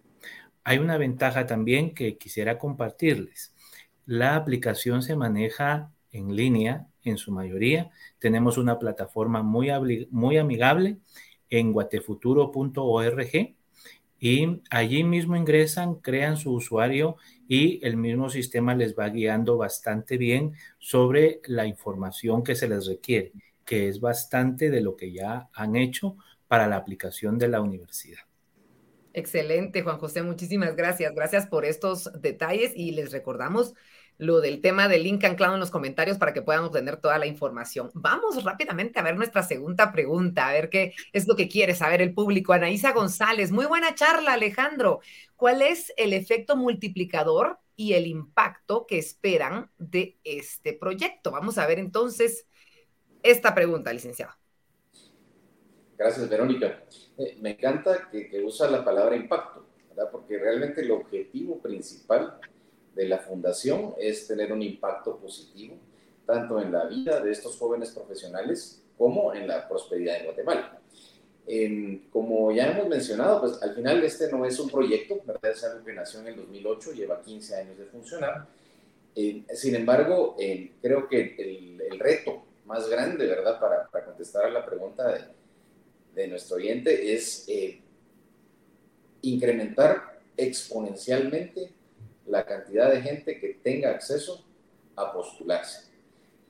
Hay 0.64 0.78
una 0.78 0.98
ventaja 0.98 1.46
también 1.46 1.94
que 1.94 2.18
quisiera 2.18 2.58
compartirles. 2.58 3.54
La 4.04 4.36
aplicación 4.36 5.02
se 5.02 5.16
maneja 5.16 5.92
en 6.12 6.34
línea 6.34 6.88
en 7.04 7.18
su 7.18 7.32
mayoría. 7.32 7.90
Tenemos 8.18 8.58
una 8.58 8.78
plataforma 8.78 9.42
muy, 9.42 10.08
muy 10.10 10.38
amigable 10.38 10.98
en 11.48 11.72
guatefuturo.org 11.72 13.54
y 14.20 14.60
allí 14.68 15.02
mismo 15.02 15.34
ingresan, 15.34 15.94
crean 15.94 16.36
su 16.36 16.52
usuario 16.52 17.16
y 17.48 17.84
el 17.84 17.96
mismo 17.96 18.28
sistema 18.28 18.74
les 18.74 18.94
va 18.94 19.08
guiando 19.08 19.56
bastante 19.56 20.18
bien 20.18 20.52
sobre 20.78 21.40
la 21.46 21.66
información 21.66 22.44
que 22.44 22.54
se 22.54 22.68
les 22.68 22.86
requiere, 22.86 23.32
que 23.64 23.88
es 23.88 23.98
bastante 23.98 24.70
de 24.70 24.82
lo 24.82 24.94
que 24.94 25.10
ya 25.10 25.48
han 25.54 25.74
hecho 25.74 26.16
para 26.46 26.66
la 26.66 26.76
aplicación 26.76 27.38
de 27.38 27.48
la 27.48 27.62
universidad. 27.62 28.20
Excelente, 29.14 29.82
Juan 29.82 29.98
José, 29.98 30.22
muchísimas 30.22 30.76
gracias. 30.76 31.14
Gracias 31.14 31.46
por 31.46 31.64
estos 31.64 32.10
detalles 32.20 32.72
y 32.76 32.92
les 32.92 33.12
recordamos 33.12 33.74
lo 34.20 34.42
del 34.42 34.60
tema 34.60 34.86
del 34.86 35.04
link 35.04 35.24
anclado 35.24 35.54
en 35.54 35.60
los 35.60 35.70
comentarios 35.70 36.18
para 36.18 36.34
que 36.34 36.42
puedan 36.42 36.64
obtener 36.64 36.98
toda 36.98 37.18
la 37.18 37.26
información. 37.26 37.90
Vamos 37.94 38.44
rápidamente 38.44 39.00
a 39.00 39.02
ver 39.02 39.16
nuestra 39.16 39.42
segunda 39.42 39.92
pregunta, 39.92 40.46
a 40.46 40.52
ver 40.52 40.68
qué 40.68 40.92
es 41.14 41.26
lo 41.26 41.36
que 41.36 41.48
quiere 41.48 41.74
saber 41.74 42.02
el 42.02 42.12
público. 42.12 42.52
Anaísa 42.52 42.92
González, 42.92 43.50
muy 43.50 43.64
buena 43.64 43.94
charla, 43.94 44.34
Alejandro. 44.34 45.00
¿Cuál 45.36 45.62
es 45.62 45.90
el 45.96 46.12
efecto 46.12 46.54
multiplicador 46.54 47.58
y 47.76 47.94
el 47.94 48.06
impacto 48.06 48.86
que 48.86 48.98
esperan 48.98 49.70
de 49.78 50.18
este 50.22 50.74
proyecto? 50.74 51.30
Vamos 51.30 51.56
a 51.56 51.66
ver 51.66 51.78
entonces 51.78 52.46
esta 53.22 53.54
pregunta, 53.54 53.90
licenciado. 53.90 54.34
Gracias, 55.96 56.28
Verónica. 56.28 56.84
Eh, 57.16 57.38
me 57.40 57.52
encanta 57.52 58.10
que, 58.10 58.28
que 58.28 58.44
usa 58.44 58.70
la 58.70 58.84
palabra 58.84 59.16
impacto, 59.16 59.66
¿verdad? 59.88 60.10
porque 60.12 60.38
realmente 60.38 60.82
el 60.82 60.90
objetivo 60.90 61.58
principal 61.62 62.38
de 62.94 63.08
la 63.08 63.18
fundación 63.18 63.94
es 63.98 64.26
tener 64.26 64.52
un 64.52 64.62
impacto 64.62 65.16
positivo 65.16 65.76
tanto 66.26 66.60
en 66.60 66.70
la 66.70 66.84
vida 66.84 67.20
de 67.20 67.32
estos 67.32 67.56
jóvenes 67.56 67.90
profesionales 67.90 68.82
como 68.96 69.34
en 69.34 69.48
la 69.48 69.68
prosperidad 69.68 70.18
de 70.18 70.24
Guatemala. 70.26 70.78
como 72.12 72.52
ya 72.52 72.70
hemos 72.70 72.86
mencionado, 72.86 73.40
pues 73.40 73.60
al 73.62 73.74
final 73.74 74.04
este 74.04 74.30
no 74.30 74.44
es 74.44 74.58
un 74.60 74.70
proyecto, 74.70 75.20
¿verdad? 75.26 75.50
es 75.50 75.64
algo 75.64 75.84
que 75.84 75.92
nació 75.92 76.20
en 76.20 76.28
el 76.28 76.36
2008, 76.36 76.92
lleva 76.92 77.20
15 77.22 77.56
años 77.56 77.78
de 77.78 77.86
funcionar. 77.86 78.46
Eh, 79.16 79.42
sin 79.54 79.74
embargo, 79.74 80.36
eh, 80.38 80.72
creo 80.80 81.08
que 81.08 81.34
el, 81.38 81.98
reto 81.98 82.44
más 82.64 82.88
grande, 82.88 83.26
¿verdad?, 83.26 83.58
para, 83.58 84.04
contestar 84.04 84.46
a 84.46 84.50
la 84.50 84.64
pregunta 84.64 85.12
de, 85.12 85.20
de 86.14 86.28
nuestro 86.28 86.56
oyente 86.56 87.12
es 87.12 87.44
eh, 87.48 87.80
incrementar 89.22 90.20
exponencialmente 90.36 91.72
la 92.26 92.44
cantidad 92.44 92.90
de 92.90 93.02
gente 93.02 93.38
que 93.38 93.58
tenga 93.62 93.90
acceso 93.90 94.44
a 94.96 95.12
postularse 95.12 95.90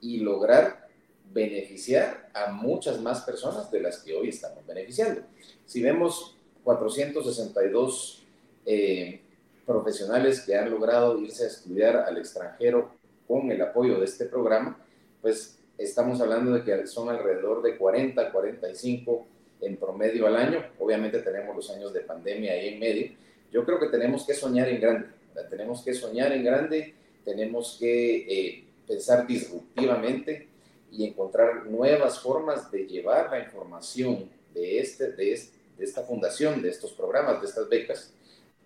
y 0.01 0.19
lograr 0.19 0.89
beneficiar 1.33 2.29
a 2.35 2.51
muchas 2.51 3.01
más 3.01 3.23
personas 3.23 3.71
de 3.71 3.81
las 3.81 3.99
que 3.99 4.15
hoy 4.15 4.31
estamos 4.31 4.67
beneficiando. 4.67 5.23
Si 5.67 5.83
vemos 5.83 6.37
462 6.65 8.23
eh, 8.67 9.21
profesionales 9.65 10.41
que 10.41 10.57
han 10.57 10.71
logrado 10.71 11.19
irse 11.19 11.45
a 11.45 11.47
estudiar 11.47 11.97
al 11.97 12.19
extranjero 12.19 12.93
con 13.29 13.51
el 13.51 13.63
apoyo 13.63 13.99
de 13.99 14.05
este 14.05 14.27
programa, 14.27 14.77
pues 15.23 15.59
estamos 15.79 16.21
hablando 16.21 16.53
de 16.53 16.65
que 16.65 16.87
son 16.87 17.09
alrededor 17.09 17.63
de 17.63 17.77
40, 17.77 18.33
45 18.33 19.27
en 19.61 19.77
promedio 19.77 20.27
al 20.27 20.37
año. 20.37 20.65
Obviamente 20.79 21.21
tenemos 21.21 21.55
los 21.55 21.71
años 21.71 21.93
de 21.93 22.01
pandemia 22.01 22.53
ahí 22.53 22.69
en 22.69 22.81
medio. 22.81 23.13
Yo 23.53 23.65
creo 23.65 23.79
que 23.79 23.87
tenemos 23.87 24.27
que 24.27 24.35
soñar 24.35 24.69
en 24.69 24.81
grande. 24.81 25.07
Tenemos 25.49 25.83
que 25.83 25.95
soñar 25.95 26.33
en 26.33 26.45
grande, 26.45 26.95
tenemos 27.25 27.77
que 27.79 28.17
eh, 28.29 28.65
pensar 28.87 29.27
disruptivamente 29.27 30.49
y 30.91 31.07
encontrar 31.07 31.67
nuevas 31.67 32.19
formas 32.19 32.71
de 32.71 32.87
llevar 32.87 33.31
la 33.31 33.41
información 33.41 34.29
de, 34.55 34.81
este, 34.81 35.13
de, 35.13 35.39
esta 35.79 36.03
fundación, 36.03 36.61
de 36.63 36.71
estos 36.71 36.93
programas, 36.93 37.41
de 37.41 37.47
estas 37.47 37.69
becas, 37.69 38.13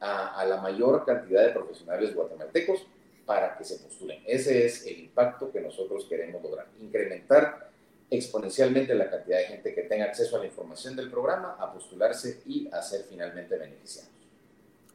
a, 0.01 0.41
a 0.41 0.47
la 0.47 0.61
mayor 0.61 1.05
cantidad 1.05 1.45
de 1.47 1.53
profesionales 1.53 2.14
guatemaltecos 2.14 2.87
para 3.27 3.57
que 3.57 3.64
se 3.64 3.77
postulen. 3.77 4.22
Ese 4.27 4.66
es 4.66 4.87
el 4.87 4.99
impacto 4.99 5.51
que 5.51 5.61
nosotros 5.61 6.07
queremos 6.09 6.43
lograr, 6.43 6.66
incrementar 6.81 7.70
exponencialmente 8.11 8.95
la 8.95 9.11
cantidad 9.11 9.39
de 9.39 9.45
gente 9.45 9.75
que 9.75 9.83
tenga 9.83 10.07
acceso 10.07 10.37
a 10.37 10.41
la 10.41 10.47
información 10.47 10.95
del 10.97 11.11
programa, 11.11 11.57
a 11.59 11.72
postularse 11.72 12.43
y 12.47 12.68
a 12.72 12.83
ser 12.83 13.05
finalmente 13.09 13.57
beneficiados. 13.57 14.11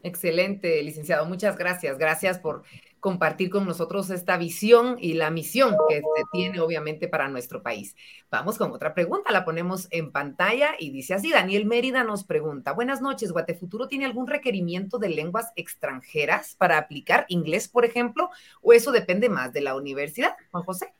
Excelente, 0.03 0.81
licenciado. 0.81 1.25
Muchas 1.25 1.57
gracias. 1.57 1.97
Gracias 1.97 2.39
por 2.39 2.63
compartir 2.99 3.49
con 3.49 3.65
nosotros 3.65 4.09
esta 4.09 4.37
visión 4.37 4.97
y 4.99 5.13
la 5.13 5.29
misión 5.29 5.75
que 5.87 6.01
tiene 6.31 6.59
obviamente 6.59 7.07
para 7.07 7.29
nuestro 7.29 7.63
país. 7.63 7.95
Vamos 8.29 8.57
con 8.57 8.71
otra 8.71 8.93
pregunta, 8.93 9.31
la 9.31 9.45
ponemos 9.45 9.87
en 9.91 10.11
pantalla 10.11 10.71
y 10.77 10.91
dice 10.91 11.13
así, 11.13 11.31
Daniel 11.31 11.65
Mérida 11.65 12.03
nos 12.03 12.25
pregunta, 12.25 12.73
buenas 12.73 13.01
noches, 13.01 13.31
¿Guatefuturo 13.31 13.87
tiene 13.87 14.05
algún 14.05 14.27
requerimiento 14.27 14.99
de 14.99 15.09
lenguas 15.09 15.51
extranjeras 15.55 16.55
para 16.55 16.77
aplicar 16.77 17.25
inglés, 17.29 17.69
por 17.69 17.85
ejemplo, 17.85 18.29
o 18.61 18.73
eso 18.73 18.91
depende 18.91 19.29
más 19.29 19.53
de 19.53 19.61
la 19.61 19.75
universidad? 19.75 20.35
Juan 20.51 20.63
José. 20.63 20.93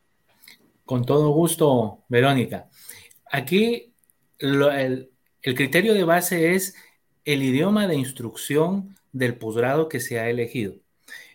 Con 0.86 1.06
todo 1.06 1.30
gusto, 1.30 2.04
Verónica. 2.08 2.70
Aquí 3.32 3.93
el, 4.39 5.10
el 5.41 5.56
criterio 5.56 5.93
de 5.93 6.04
base 6.04 6.56
es 6.56 6.76
el 7.34 7.43
idioma 7.43 7.88
de 7.88 7.95
instrucción 7.95 8.95
del 9.11 9.38
posgrado 9.38 9.88
que 9.88 9.99
se 9.99 10.19
ha 10.19 10.32
elegido. 10.32 10.73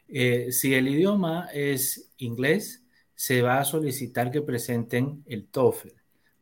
Eh, 0.09 0.51
si 0.51 0.74
el 0.74 0.88
idioma 0.88 1.49
es 1.55 2.11
inglés, 2.18 2.84
se 3.14 3.42
va 3.42 3.61
a 3.61 3.64
solicitar 3.64 4.32
que 4.32 4.42
presenten 4.42 5.22
el 5.26 5.47
TOEFL, 5.47 5.90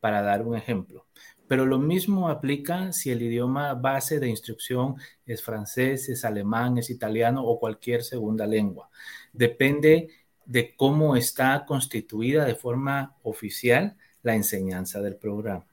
para 0.01 0.23
dar 0.23 0.41
un 0.41 0.57
ejemplo. 0.57 1.07
Pero 1.47 1.67
lo 1.67 1.79
mismo 1.79 2.31
aplica 2.31 2.93
si 2.93 3.11
el 3.11 3.21
idioma 3.21 3.75
base 3.75 4.19
de 4.19 4.31
instrucción 4.31 4.97
es 5.27 5.43
francés, 5.43 6.09
es 6.09 6.25
alemán, 6.25 6.79
es 6.79 6.89
italiano 6.89 7.45
o 7.45 7.61
cualquier 7.61 8.03
segunda 8.03 8.47
lengua. 8.47 8.89
Depende 9.35 10.09
de 10.47 10.75
cómo 10.75 11.15
está 11.15 11.67
constituida 11.67 12.47
de 12.47 12.55
forma 12.55 13.17
oficial 13.23 13.99
la 14.23 14.35
enseñanza 14.35 15.03
del 15.03 15.17
programa. 15.17 15.67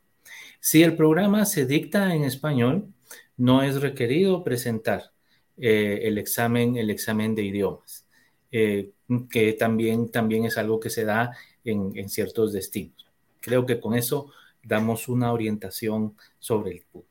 Si 0.59 0.83
el 0.83 0.97
programa 0.97 1.45
se 1.45 1.65
dicta 1.65 2.13
en 2.13 2.25
español, 2.25 2.93
no 3.37 3.63
es 3.63 3.81
requerido 3.81 4.43
presentar 4.43 5.11
eh, 5.57 6.01
el, 6.03 6.17
examen, 6.17 6.77
el 6.77 6.89
examen 6.89 7.35
de 7.35 7.43
idiomas, 7.43 8.05
eh, 8.51 8.91
que 9.29 9.53
también, 9.53 10.09
también 10.09 10.45
es 10.45 10.57
algo 10.57 10.79
que 10.79 10.89
se 10.89 11.05
da 11.05 11.31
en, 11.63 11.91
en 11.95 12.09
ciertos 12.09 12.53
destinos. 12.53 13.05
Creo 13.41 13.65
que 13.65 13.79
con 13.79 13.93
eso 13.93 14.31
damos 14.63 15.07
una 15.07 15.31
orientación 15.31 16.15
sobre 16.39 16.71
el 16.71 16.83
punto. 16.91 17.09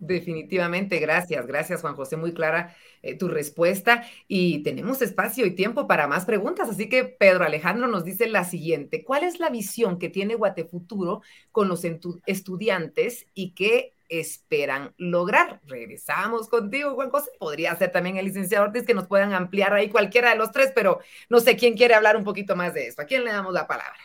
Definitivamente, 0.00 0.98
gracias, 0.98 1.46
gracias 1.46 1.80
Juan 1.80 1.94
José, 1.94 2.16
muy 2.16 2.34
clara 2.34 2.76
eh, 3.02 3.16
tu 3.16 3.28
respuesta 3.28 4.04
y 4.28 4.62
tenemos 4.62 5.00
espacio 5.00 5.46
y 5.46 5.52
tiempo 5.52 5.86
para 5.86 6.06
más 6.06 6.26
preguntas, 6.26 6.68
así 6.68 6.90
que 6.90 7.04
Pedro 7.04 7.44
Alejandro 7.44 7.86
nos 7.86 8.04
dice 8.04 8.26
la 8.26 8.44
siguiente, 8.44 9.02
¿cuál 9.02 9.24
es 9.24 9.40
la 9.40 9.48
visión 9.48 9.98
que 9.98 10.10
tiene 10.10 10.34
Guatefuturo 10.34 11.22
con 11.52 11.68
los 11.68 11.82
estudiantes 12.26 13.26
y 13.32 13.52
qué 13.52 13.93
esperan 14.08 14.94
lograr. 14.98 15.60
Regresamos 15.66 16.48
contigo, 16.48 16.94
Juan 16.94 17.10
José. 17.10 17.30
Podría 17.38 17.74
ser 17.76 17.90
también 17.90 18.16
el 18.16 18.26
licenciado 18.26 18.64
Ortiz 18.66 18.84
que 18.84 18.94
nos 18.94 19.06
puedan 19.06 19.32
ampliar 19.32 19.72
ahí 19.72 19.88
cualquiera 19.90 20.30
de 20.30 20.36
los 20.36 20.52
tres, 20.52 20.72
pero 20.74 21.00
no 21.28 21.40
sé 21.40 21.56
quién 21.56 21.74
quiere 21.74 21.94
hablar 21.94 22.16
un 22.16 22.24
poquito 22.24 22.56
más 22.56 22.74
de 22.74 22.88
esto. 22.88 23.02
¿A 23.02 23.06
quién 23.06 23.24
le 23.24 23.32
damos 23.32 23.52
la 23.52 23.66
palabra? 23.66 23.98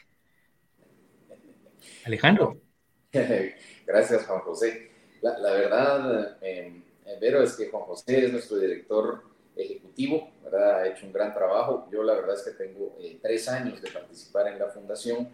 Alejandro. 2.05 2.61
Gracias, 3.85 4.25
Juan 4.25 4.39
José. 4.41 4.91
La, 5.21 5.51
verdad, 5.51 6.37
eh, 6.41 6.81
Vero, 7.19 7.43
es 7.43 7.53
que 7.55 7.69
Juan 7.69 7.83
José 7.83 8.25
es 8.25 8.31
nuestro 8.31 8.57
director 8.57 9.23
ejecutivo, 9.55 10.31
¿verdad? 10.43 10.81
Ha 10.81 10.87
hecho 10.87 11.05
un 11.05 11.13
gran 11.13 11.33
trabajo. 11.33 11.87
Yo 11.91 12.03
la 12.03 12.13
verdad 12.13 12.35
es 12.35 12.43
que 12.43 12.51
tengo 12.51 12.95
eh, 13.01 13.19
tres 13.21 13.47
años 13.49 13.81
de 13.81 13.91
participar 13.91 14.47
en 14.47 14.59
la 14.59 14.67
fundación 14.67 15.29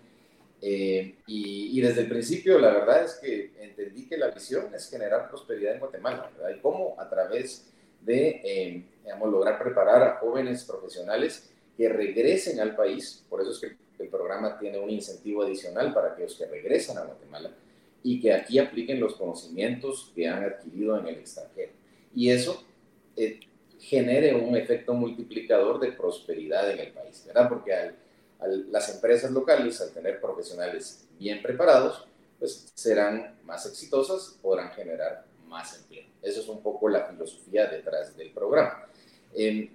eh, 0.62 1.16
y, 1.28 1.80
desde 1.82 2.02
el 2.02 2.10
principio, 2.10 2.58
la 2.60 2.72
verdad 2.72 3.04
es 3.04 3.16
que 3.16 3.52
entendí 3.60 4.08
que 4.08 4.18
la 4.18 4.30
visión 4.30 4.74
es 4.74 4.90
generar 4.90 5.30
prosperidad 5.30 5.74
en 5.74 5.80
Guatemala, 5.80 6.32
¿verdad? 6.36 6.56
Y 6.58 6.60
cómo 6.60 6.96
a 6.98 7.10
través 7.10 7.72
de, 8.02 8.42
eh, 8.44 8.84
digamos, 9.04 9.32
lograr 9.32 9.60
preparar 9.62 10.02
a 10.04 10.16
jóvenes 10.18 10.64
profesionales 10.64 11.52
que 11.78 11.90
regresen 11.90 12.60
al 12.60 12.76
país, 12.76 13.24
por 13.30 13.42
eso 13.42 13.52
es 13.52 13.60
que 13.60 14.04
el 14.04 14.10
programa 14.10 14.58
tiene 14.58 14.80
un 14.80 14.90
incentivo 14.90 15.44
adicional 15.44 15.94
para 15.94 16.14
aquellos 16.14 16.36
que 16.36 16.46
regresan 16.46 16.98
a 16.98 17.06
Guatemala 17.06 17.52
y 18.04 18.20
que 18.20 18.34
aquí 18.34 18.60
apliquen 18.60 19.00
los 19.00 19.16
conocimientos 19.16 20.12
que 20.16 20.28
han 20.28 20.44
adquirido 20.44 21.00
en 21.00 21.08
el 21.08 21.16
extranjero. 21.16 21.72
Y 22.14 22.30
eso 22.30 22.64
eh, 23.16 23.40
genere 23.80 24.36
un 24.36 24.56
efecto 24.56 24.94
multiplicador 24.94 25.80
de 25.80 25.92
prosperidad 25.92 26.72
en 26.72 26.80
el 26.80 26.92
país, 26.92 27.24
¿verdad? 27.26 27.50
Porque 27.50 27.74
al 27.74 27.96
las 28.70 28.94
empresas 28.94 29.32
locales, 29.32 29.82
al 29.82 29.92
tener 29.92 30.20
profesionales 30.22 31.06
bien 31.18 31.42
preparados, 31.42 32.08
pues 32.40 32.72
serán 32.74 33.36
más 33.44 33.66
exitosas, 33.66 34.38
podrán 34.42 34.72
generar 34.72 35.26
más 35.48 35.78
empleo. 35.78 36.06
Eso 36.22 36.42
es 36.42 36.48
un 36.48 36.62
poco 36.62 36.90
la 36.90 37.06
filosofía 37.06 37.68
detrás 37.68 38.16
del 38.18 38.32
programa. 38.32 38.88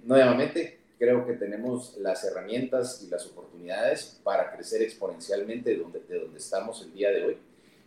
nuevamente, 0.03 0.79
creo 0.99 1.25
que 1.25 1.33
tenemos 1.33 1.97
las 1.97 2.23
herramientas 2.23 3.01
y 3.03 3.09
las 3.09 3.25
oportunidades 3.25 4.19
para 4.23 4.51
crecer 4.51 4.81
exponencialmente 4.81 5.71
de 5.71 5.77
donde, 5.77 5.99
de 6.01 6.19
donde 6.19 6.37
estamos 6.37 6.81
el 6.83 6.93
día 6.93 7.09
de 7.09 7.25
hoy. 7.25 7.37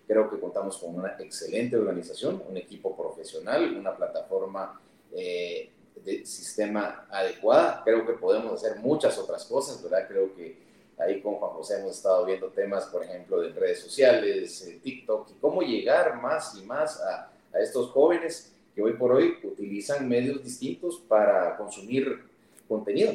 Creo 0.07 0.29
que 0.29 0.39
contamos 0.39 0.79
con 0.79 0.95
una 0.97 1.17
excelente 1.19 1.77
organización, 1.77 2.43
un 2.49 2.57
equipo 2.57 2.97
profesional, 2.97 3.77
una 3.77 3.97
plataforma 3.97 4.81
eh, 5.13 5.71
de 6.05 6.27
sistema 6.27 7.07
adecuada. 7.11 7.83
Creo 7.85 8.07
que 8.07 8.15
podemos 8.15 8.53
hacer 8.53 8.79
muchas 8.81 9.17
otras 9.17 9.45
cosas, 9.45 9.83
¿verdad? 9.83 10.07
Creo 10.09 10.35
que 10.35 10.64
Ahí 10.99 11.21
con 11.21 11.35
Juan 11.35 11.53
José 11.53 11.81
hemos 11.81 11.97
estado 11.97 12.25
viendo 12.25 12.49
temas, 12.49 12.87
por 12.87 13.03
ejemplo, 13.03 13.41
de 13.41 13.51
redes 13.51 13.81
sociales, 13.81 14.67
eh, 14.67 14.79
TikTok, 14.83 15.31
y 15.31 15.35
cómo 15.41 15.63
llegar 15.63 16.21
más 16.21 16.55
y 16.57 16.63
más 16.65 17.01
a, 17.01 17.31
estos 17.61 17.91
jóvenes 17.91 18.53
que 18.75 18.83
hoy 18.83 18.95
por 18.95 19.13
hoy 19.13 19.39
utilizan 19.45 20.09
medios 20.09 20.43
distintos 20.43 21.01
para 21.09 21.57
consumir 21.57 22.21
contenido. 22.67 23.15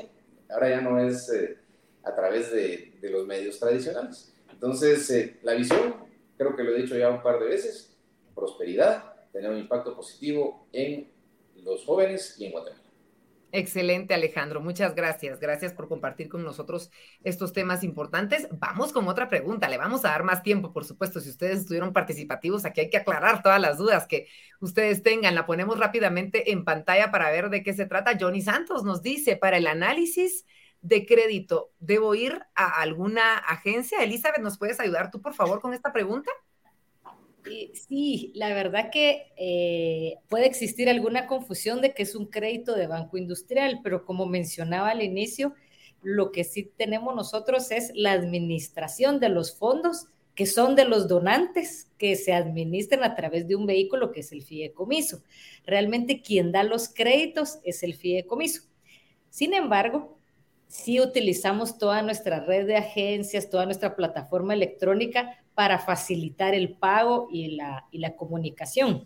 Ahora 0.49 0.69
ya 0.69 0.81
no 0.81 0.97
es 0.99 1.29
eh, 1.29 1.57
a 2.03 2.15
través 2.15 2.51
de, 2.51 2.93
de, 3.01 3.09
los 3.09 3.27
medios 3.27 3.59
tradicionales. 3.59 4.31
Entonces, 4.49 5.09
eh, 5.11 5.37
la 5.43 5.53
visión, 5.55 5.95
creo 6.37 6.55
que 6.55 6.63
lo 6.63 6.73
he 6.73 6.81
dicho 6.81 6.97
ya 6.97 7.09
un 7.09 7.21
par 7.21 7.39
de 7.39 7.47
veces, 7.47 7.93
prosperidad, 8.33 9.13
tener 9.33 9.51
un 9.51 9.57
impacto 9.57 9.93
positivo 9.93 10.65
en 10.71 11.09
los 11.63 11.85
jóvenes 11.85 12.35
y 12.39 12.45
en 12.45 12.51
Guatemala. 12.53 12.78
Excelente, 13.51 14.13
Alejandro. 14.13 14.61
Muchas 14.61 14.93
gracias. 14.93 15.39
Gracias 15.39 15.73
por 15.73 15.87
compartir 15.87 16.29
con 16.29 16.43
nosotros 16.43 16.91
estos 17.23 17.51
temas 17.51 17.83
importantes. 17.83 18.47
Vamos 18.51 18.93
con 18.93 19.07
otra 19.07 19.27
pregunta. 19.27 19.67
Le 19.67 19.77
vamos 19.77 20.05
a 20.05 20.09
dar 20.09 20.23
más 20.23 20.43
tiempo, 20.43 20.71
por 20.71 20.85
supuesto. 20.85 21.19
Si 21.19 21.29
ustedes 21.29 21.61
estuvieron 21.61 21.91
participativos, 21.91 22.63
aquí 22.65 22.81
hay 22.81 22.89
que 22.91 22.97
aclarar 22.97 23.41
todas 23.41 23.59
las 23.59 23.79
dudas 23.79 24.05
que 24.05 24.27
ustedes 24.59 25.01
tengan. 25.01 25.33
La 25.33 25.47
ponemos 25.47 25.79
rápidamente 25.79 26.51
en 26.51 26.63
pantalla 26.63 27.09
para 27.09 27.31
ver 27.31 27.49
de 27.49 27.63
qué 27.63 27.73
se 27.73 27.87
trata. 27.87 28.17
Johnny 28.19 28.41
Santos 28.41 28.83
nos 28.83 29.01
dice, 29.01 29.35
para 29.35 29.57
el 29.57 29.65
análisis 29.65 30.45
de 30.81 31.07
crédito, 31.07 31.71
¿debo 31.79 32.13
ir 32.13 32.39
a 32.53 32.81
alguna 32.81 33.35
agencia? 33.37 34.03
Elizabeth, 34.03 34.41
¿nos 34.41 34.59
puedes 34.59 34.79
ayudar 34.79 35.09
tú, 35.09 35.21
por 35.21 35.33
favor, 35.33 35.59
con 35.59 35.73
esta 35.73 35.91
pregunta? 35.91 36.29
Sí, 37.73 38.31
la 38.35 38.53
verdad 38.53 38.89
que 38.91 39.31
eh, 39.37 40.15
puede 40.27 40.45
existir 40.45 40.89
alguna 40.89 41.27
confusión 41.27 41.81
de 41.81 41.93
que 41.93 42.03
es 42.03 42.15
un 42.15 42.27
crédito 42.27 42.75
de 42.75 42.87
banco 42.87 43.17
industrial, 43.17 43.79
pero 43.83 44.05
como 44.05 44.25
mencionaba 44.25 44.89
al 44.89 45.01
inicio, 45.01 45.53
lo 46.01 46.31
que 46.31 46.43
sí 46.43 46.71
tenemos 46.77 47.15
nosotros 47.15 47.71
es 47.71 47.91
la 47.95 48.11
administración 48.11 49.19
de 49.19 49.29
los 49.29 49.57
fondos 49.57 50.07
que 50.35 50.45
son 50.45 50.77
de 50.77 50.85
los 50.85 51.09
donantes 51.09 51.91
que 51.97 52.15
se 52.15 52.31
administran 52.31 53.03
a 53.03 53.13
través 53.13 53.45
de 53.47 53.57
un 53.57 53.65
vehículo 53.65 54.13
que 54.13 54.21
es 54.21 54.31
el 54.31 54.41
fideicomiso. 54.41 55.21
Realmente 55.65 56.21
quien 56.21 56.53
da 56.53 56.63
los 56.63 56.87
créditos 56.87 57.59
es 57.65 57.83
el 57.83 57.93
fideicomiso. 57.93 58.61
Sin 59.29 59.53
embargo, 59.53 60.17
sí 60.69 61.01
utilizamos 61.01 61.77
toda 61.77 62.01
nuestra 62.03 62.39
red 62.39 62.67
de 62.67 62.77
agencias, 62.77 63.49
toda 63.49 63.65
nuestra 63.65 63.97
plataforma 63.97 64.53
electrónica 64.53 65.38
para 65.59 65.77
facilitar 65.77 66.53
el 66.53 66.69
pago 66.69 67.27
y 67.29 67.57
la, 67.57 67.85
la 67.91 68.15
comunicación. 68.15 69.05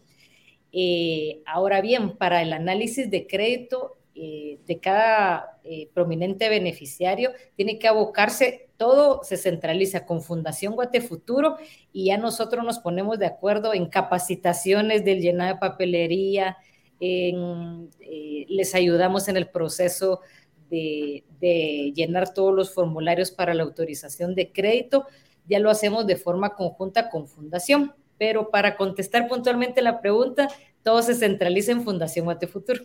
Eh, 0.72 1.42
ahora 1.48 1.82
bien, 1.82 2.16
para 2.16 2.44
el 2.44 2.54
análisis 2.54 3.10
de 3.10 3.26
crédito, 3.26 3.98
eh, 4.14 4.60
de 4.68 4.80
cada 4.80 5.58
eh, 5.64 5.90
prominente 5.96 6.50
beneficiario, 6.50 7.32
tiene 7.56 7.80
que 7.80 7.88
abocarse, 7.88 8.70
todo 8.78 9.24
se 9.24 9.38
centraliza 9.38 10.06
con 10.06 10.22
Fundación 10.22 10.76
Guatefuturo 10.76 11.58
y 11.92 12.06
ya 12.06 12.20
nosotros 12.20 12.64
nos 12.64 12.78
ponemos 12.78 13.18
de 13.18 13.26
acuerdo 13.26 13.74
en 13.74 13.88
capacitaciones 13.88 15.04
del 15.04 15.22
llenado 15.22 15.56
de 15.56 15.60
papelería, 15.60 16.58
les 17.00 18.76
ayudamos 18.76 19.28
en 19.28 19.38
el 19.38 19.50
proceso 19.50 20.20
de, 20.70 21.24
de 21.40 21.94
llenar 21.96 22.32
todos 22.32 22.54
los 22.54 22.72
formularios 22.72 23.32
para 23.32 23.56
la 23.56 23.64
autorización 23.64 24.36
de 24.36 24.52
crédito, 24.52 25.08
ya 25.48 25.60
lo 25.60 25.70
hacemos 25.70 26.08
de 26.08 26.16
forma 26.16 26.56
conjunta 26.56 27.10
con 27.10 27.28
Fundación. 27.28 27.94
Pero 28.18 28.50
para 28.52 28.76
contestar 28.78 29.28
puntualmente 29.28 29.82
la 29.82 30.00
pregunta, 30.00 30.48
todo 30.84 31.02
se 31.02 31.16
centraliza 31.16 31.72
en 31.72 31.84
Fundación 31.84 32.26
Guatefuturo. 32.26 32.84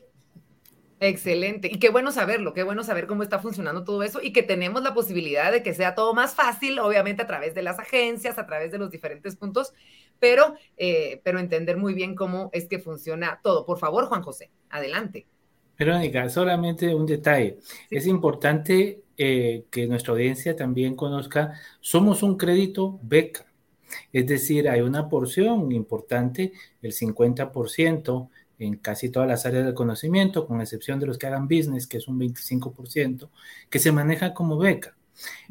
Excelente. 1.00 1.68
Y 1.68 1.78
qué 1.78 1.90
bueno 1.90 2.10
saberlo, 2.10 2.52
qué 2.54 2.64
bueno 2.64 2.82
saber 2.82 3.06
cómo 3.06 3.22
está 3.22 3.38
funcionando 3.38 3.84
todo 3.84 4.02
eso 4.02 4.20
y 4.20 4.32
que 4.32 4.42
tenemos 4.42 4.82
la 4.82 4.94
posibilidad 4.94 5.52
de 5.52 5.62
que 5.62 5.72
sea 5.72 5.94
todo 5.94 6.12
más 6.12 6.34
fácil, 6.34 6.80
obviamente 6.80 7.22
a 7.22 7.26
través 7.26 7.54
de 7.54 7.62
las 7.62 7.78
agencias, 7.78 8.36
a 8.36 8.46
través 8.46 8.72
de 8.72 8.78
los 8.78 8.90
diferentes 8.90 9.36
puntos, 9.36 9.72
pero, 10.18 10.54
eh, 10.76 11.20
pero 11.22 11.38
entender 11.38 11.76
muy 11.76 11.94
bien 11.94 12.16
cómo 12.16 12.50
es 12.52 12.66
que 12.66 12.80
funciona 12.80 13.38
todo. 13.44 13.64
Por 13.64 13.78
favor, 13.78 14.06
Juan 14.06 14.22
José, 14.22 14.50
adelante. 14.70 15.26
Verónica, 15.78 16.28
solamente 16.28 16.92
un 16.92 17.06
detalle. 17.06 17.58
Es 17.88 18.08
importante 18.08 19.04
eh, 19.18 19.64
que 19.70 19.86
nuestra 19.86 20.12
audiencia 20.12 20.56
también 20.56 20.94
conozca, 20.94 21.60
somos 21.80 22.22
un 22.22 22.36
crédito 22.36 23.00
beca. 23.02 23.46
Es 24.12 24.26
decir, 24.26 24.68
hay 24.68 24.80
una 24.80 25.08
porción 25.08 25.72
importante, 25.72 26.52
el 26.82 26.92
50%, 26.92 28.28
en 28.58 28.76
casi 28.76 29.08
todas 29.08 29.28
las 29.28 29.46
áreas 29.46 29.64
del 29.64 29.74
conocimiento, 29.74 30.46
con 30.46 30.60
excepción 30.60 30.98
de 30.98 31.06
los 31.06 31.18
que 31.18 31.26
hagan 31.26 31.48
business, 31.48 31.86
que 31.86 31.98
es 31.98 32.08
un 32.08 32.18
25%, 32.18 33.28
que 33.68 33.78
se 33.78 33.92
maneja 33.92 34.34
como 34.34 34.58
beca. 34.58 34.96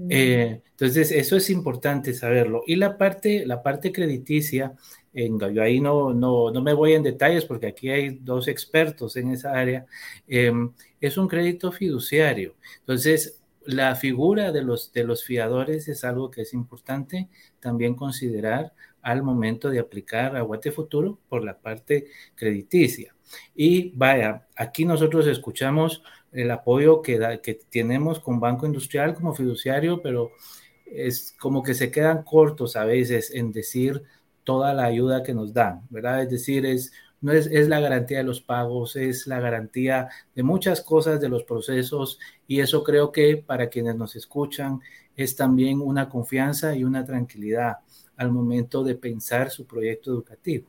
Eh, 0.09 0.61
entonces, 0.71 1.11
eso 1.11 1.35
es 1.35 1.49
importante 1.49 2.13
saberlo. 2.13 2.63
Y 2.65 2.75
la 2.75 2.97
parte, 2.97 3.45
la 3.45 3.63
parte 3.63 3.91
crediticia, 3.91 4.75
en, 5.13 5.39
yo 5.39 5.61
ahí 5.61 5.79
no, 5.79 6.13
no, 6.13 6.51
no, 6.51 6.61
me 6.61 6.73
voy 6.73 6.93
en 6.93 7.03
detalles 7.03 7.45
porque 7.45 7.67
aquí 7.67 7.89
hay 7.89 8.19
dos 8.21 8.47
expertos 8.47 9.17
en 9.17 9.31
esa 9.31 9.51
área, 9.51 9.85
em, 10.27 10.71
es 11.01 11.17
un 11.17 11.27
crédito 11.27 11.71
fiduciario. 11.71 12.55
Entonces, 12.79 13.39
la 13.67 13.95
figura 13.95 14.53
de 14.53 14.63
los, 14.63 14.93
de 14.93 15.03
los 15.03 15.25
fiadores 15.25 15.89
es 15.89 16.05
algo 16.05 16.31
que 16.31 16.43
es 16.43 16.53
importante 16.53 17.29
también 17.59 17.95
considerar 17.95 18.73
al 19.01 19.23
momento 19.23 19.69
de 19.69 19.79
aplicar 19.79 20.37
a 20.37 20.41
Guate 20.41 20.71
Futuro 20.71 21.19
por 21.27 21.43
la 21.43 21.57
parte 21.57 22.07
crediticia. 22.35 23.13
Y 23.53 23.91
vaya, 23.91 24.47
aquí 24.55 24.85
nosotros 24.85 25.27
escuchamos 25.27 26.01
el 26.31 26.49
apoyo 26.49 27.01
que, 27.01 27.41
que 27.43 27.59
tenemos 27.69 28.21
con 28.21 28.39
Banco 28.39 28.65
Industrial 28.65 29.13
como 29.13 29.35
fiduciario, 29.35 30.01
pero 30.01 30.31
es 30.85 31.35
como 31.37 31.61
que 31.61 31.73
se 31.73 31.91
quedan 31.91 32.23
cortos 32.23 32.77
a 32.77 32.85
veces 32.85 33.31
en 33.31 33.51
decir 33.51 34.01
toda 34.45 34.73
la 34.73 34.85
ayuda 34.85 35.23
que 35.23 35.33
nos 35.33 35.53
dan, 35.53 35.81
¿verdad? 35.89 36.23
Es 36.23 36.29
decir, 36.29 36.65
es, 36.65 36.93
no 37.21 37.31
es, 37.31 37.47
es, 37.47 37.67
la 37.67 37.79
garantía 37.79 38.19
de 38.19 38.23
los 38.23 38.41
pagos, 38.41 38.95
es 38.95 39.27
la 39.27 39.39
garantía 39.39 40.09
de 40.35 40.43
muchas 40.43 40.81
cosas 40.81 41.19
de 41.19 41.29
los 41.29 41.43
procesos 41.43 42.19
y 42.47 42.59
eso 42.59 42.83
creo 42.83 43.11
que 43.11 43.37
para 43.37 43.69
quienes 43.69 43.95
nos 43.95 44.15
escuchan 44.15 44.79
es 45.15 45.35
también 45.35 45.81
una 45.81 46.07
confianza 46.09 46.75
y 46.75 46.83
una 46.83 47.05
tranquilidad 47.05 47.77
al 48.17 48.31
momento 48.31 48.83
de 48.83 48.95
pensar 48.95 49.49
su 49.49 49.65
proyecto 49.65 50.11
educativo. 50.11 50.67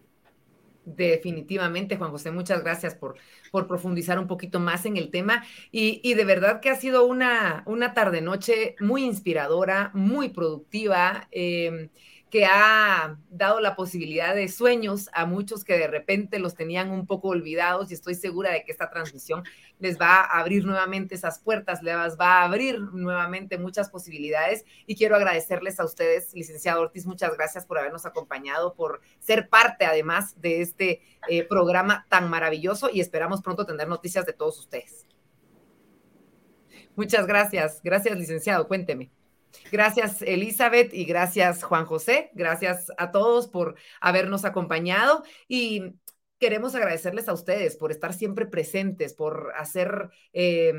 Definitivamente, 0.96 1.96
Juan 1.96 2.10
José, 2.10 2.30
muchas 2.30 2.62
gracias 2.62 2.94
por, 2.94 3.16
por 3.50 3.66
profundizar 3.66 4.18
un 4.18 4.26
poquito 4.26 4.58
más 4.58 4.86
en 4.86 4.96
el 4.96 5.10
tema 5.10 5.44
y, 5.70 6.00
y 6.02 6.14
de 6.14 6.24
verdad 6.24 6.60
que 6.60 6.70
ha 6.70 6.76
sido 6.76 7.04
una, 7.04 7.62
una 7.66 7.92
tarde-noche 7.92 8.74
muy 8.80 9.04
inspiradora, 9.04 9.90
muy 9.92 10.30
productiva. 10.30 11.28
Eh, 11.30 11.90
que 12.30 12.44
ha 12.44 13.16
dado 13.30 13.60
la 13.60 13.74
posibilidad 13.74 14.34
de 14.34 14.48
sueños 14.48 15.08
a 15.12 15.24
muchos 15.26 15.64
que 15.64 15.78
de 15.78 15.86
repente 15.86 16.38
los 16.38 16.54
tenían 16.54 16.90
un 16.90 17.06
poco 17.06 17.28
olvidados 17.28 17.90
y 17.90 17.94
estoy 17.94 18.14
segura 18.14 18.52
de 18.52 18.64
que 18.64 18.72
esta 18.72 18.90
transmisión 18.90 19.44
les 19.78 19.98
va 19.98 20.20
a 20.20 20.40
abrir 20.40 20.64
nuevamente 20.64 21.14
esas 21.14 21.38
puertas, 21.38 21.82
les 21.82 21.94
va 22.18 22.40
a 22.40 22.44
abrir 22.44 22.80
nuevamente 22.80 23.58
muchas 23.58 23.88
posibilidades 23.88 24.64
y 24.86 24.96
quiero 24.96 25.16
agradecerles 25.16 25.80
a 25.80 25.84
ustedes, 25.84 26.34
licenciado 26.34 26.82
Ortiz, 26.82 27.06
muchas 27.06 27.34
gracias 27.34 27.64
por 27.64 27.78
habernos 27.78 28.04
acompañado, 28.04 28.74
por 28.74 29.00
ser 29.20 29.48
parte 29.48 29.86
además 29.86 30.40
de 30.40 30.60
este 30.60 31.02
eh, 31.28 31.44
programa 31.44 32.06
tan 32.08 32.28
maravilloso 32.28 32.90
y 32.92 33.00
esperamos 33.00 33.42
pronto 33.42 33.64
tener 33.64 33.88
noticias 33.88 34.26
de 34.26 34.32
todos 34.32 34.58
ustedes. 34.58 35.06
Muchas 36.94 37.26
gracias, 37.26 37.80
gracias 37.82 38.18
licenciado, 38.18 38.66
cuénteme. 38.66 39.17
Gracias, 39.70 40.22
Elizabeth, 40.22 40.92
y 40.94 41.04
gracias, 41.04 41.62
Juan 41.62 41.84
José. 41.84 42.30
Gracias 42.34 42.92
a 42.96 43.10
todos 43.10 43.48
por 43.48 43.76
habernos 44.00 44.44
acompañado 44.44 45.24
y 45.46 45.94
queremos 46.38 46.74
agradecerles 46.74 47.28
a 47.28 47.32
ustedes 47.32 47.76
por 47.76 47.90
estar 47.90 48.14
siempre 48.14 48.46
presentes, 48.46 49.14
por 49.14 49.52
hacer 49.56 50.10
eh, 50.32 50.72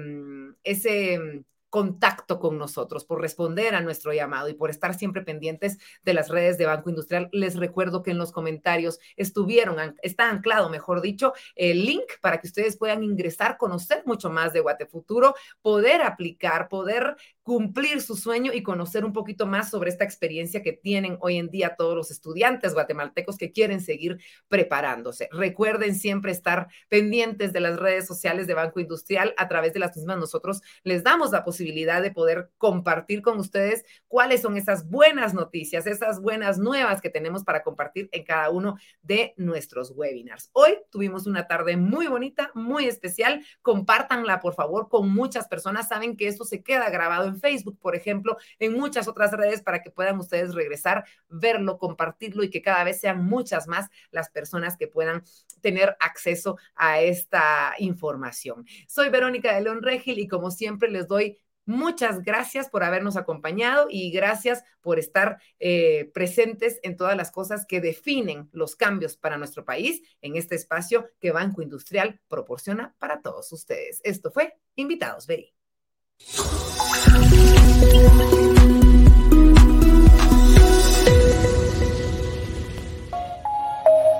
ese 0.63 1.43
contacto 1.69 2.39
con 2.39 2.57
nosotros, 2.57 3.05
por 3.05 3.21
responder 3.21 3.75
a 3.75 3.81
nuestro 3.81 4.11
llamado 4.13 4.49
y 4.49 4.53
por 4.53 4.69
estar 4.69 4.95
siempre 4.95 5.21
pendientes 5.21 5.77
de 6.03 6.13
las 6.13 6.29
redes 6.29 6.57
de 6.57 6.65
Banco 6.65 6.89
Industrial. 6.89 7.29
Les 7.31 7.55
recuerdo 7.55 8.03
que 8.03 8.11
en 8.11 8.17
los 8.17 8.31
comentarios 8.31 8.99
estuvieron, 9.15 9.95
está 10.01 10.29
anclado, 10.29 10.69
mejor 10.69 11.01
dicho, 11.01 11.33
el 11.55 11.85
link 11.85 12.05
para 12.21 12.39
que 12.39 12.47
ustedes 12.47 12.77
puedan 12.77 13.03
ingresar, 13.03 13.57
conocer 13.57 14.03
mucho 14.05 14.29
más 14.29 14.53
de 14.53 14.61
Guatefuturo, 14.61 15.35
poder 15.61 16.01
aplicar, 16.01 16.69
poder 16.69 17.15
cumplir 17.49 17.99
su 17.99 18.15
sueño 18.15 18.53
y 18.53 18.61
conocer 18.61 19.03
un 19.03 19.11
poquito 19.11 19.47
más 19.47 19.71
sobre 19.71 19.89
esta 19.89 20.03
experiencia 20.03 20.61
que 20.61 20.71
tienen 20.71 21.17
hoy 21.19 21.37
en 21.37 21.49
día 21.49 21.75
todos 21.75 21.95
los 21.95 22.11
estudiantes 22.11 22.75
guatemaltecos 22.75 23.39
que 23.39 23.51
quieren 23.51 23.81
seguir 23.81 24.19
preparándose. 24.49 25.29
Recuerden 25.31 25.95
siempre 25.95 26.31
estar 26.31 26.67
pendientes 26.89 27.51
de 27.51 27.59
las 27.59 27.79
redes 27.79 28.05
sociales 28.05 28.45
de 28.45 28.53
Banco 28.53 28.79
Industrial. 28.79 29.33
A 29.35 29.47
través 29.47 29.73
de 29.73 29.79
las 29.79 29.97
mismas 29.97 30.19
nosotros 30.19 30.61
les 30.83 31.03
damos 31.03 31.31
la 31.31 31.43
posibilidad 31.43 32.03
de 32.03 32.11
poder 32.11 32.51
compartir 32.59 33.23
con 33.23 33.39
ustedes 33.39 33.83
cuáles 34.07 34.43
son 34.43 34.55
esas 34.55 34.87
buenas 34.87 35.33
noticias, 35.33 35.87
esas 35.87 36.21
buenas 36.21 36.59
nuevas 36.59 37.01
que 37.01 37.09
tenemos 37.09 37.43
para 37.43 37.63
compartir 37.63 38.09
en 38.11 38.25
cada 38.25 38.51
uno 38.51 38.77
de 39.01 39.33
nuestros 39.37 39.89
webinars. 39.95 40.51
Hoy 40.53 40.77
tuvimos 40.91 41.25
una 41.25 41.47
tarde 41.47 41.77
muy 41.77 42.05
bonita, 42.05 42.51
muy 42.53 42.85
especial. 42.85 43.43
Compártanla, 43.63 44.39
por 44.39 44.53
favor, 44.53 44.87
con 44.87 45.11
muchas 45.11 45.47
personas. 45.47 45.87
Saben 45.87 46.15
que 46.15 46.27
esto 46.27 46.45
se 46.45 46.61
queda 46.61 46.91
grabado 46.91 47.27
en 47.27 47.38
Facebook, 47.39 47.79
por 47.79 47.95
ejemplo, 47.95 48.37
en 48.59 48.73
muchas 48.73 49.07
otras 49.07 49.31
redes 49.31 49.61
para 49.61 49.81
que 49.81 49.91
puedan 49.91 50.19
ustedes 50.19 50.53
regresar, 50.53 51.05
verlo, 51.29 51.77
compartirlo 51.77 52.43
y 52.43 52.49
que 52.49 52.61
cada 52.61 52.83
vez 52.83 52.99
sean 52.99 53.25
muchas 53.25 53.67
más 53.67 53.89
las 54.11 54.29
personas 54.29 54.77
que 54.77 54.87
puedan 54.87 55.23
tener 55.61 55.95
acceso 55.99 56.57
a 56.75 57.01
esta 57.01 57.73
información. 57.79 58.65
Soy 58.87 59.09
Verónica 59.09 59.53
de 59.53 59.61
León 59.61 59.81
Regil 59.81 60.19
y 60.19 60.27
como 60.27 60.51
siempre 60.51 60.89
les 60.89 61.07
doy 61.07 61.37
Muchas 61.69 62.23
gracias 62.23 62.67
por 62.67 62.83
habernos 62.83 63.15
acompañado 63.15 63.89
y 63.91 64.09
gracias 64.09 64.63
por 64.81 64.97
estar 64.97 65.39
eh, 65.59 66.09
presentes 66.15 66.79
en 66.81 66.97
todas 66.97 67.15
las 67.15 67.29
cosas 67.29 67.67
que 67.67 67.79
definen 67.79 68.49
los 68.53 68.75
cambios 68.75 69.17
para 69.17 69.37
nuestro 69.37 69.65
país 69.65 70.01
en 70.23 70.35
este 70.35 70.55
espacio 70.55 71.11
que 71.19 71.31
Banco 71.31 71.61
Industrial 71.61 72.19
proporciona 72.27 72.95
para 72.97 73.21
todos 73.21 73.51
ustedes. 73.51 74.01
Esto 74.03 74.31
fue 74.31 74.57
Invitados, 74.73 75.27
Verí. 75.27 75.53
啊。 77.07 78.48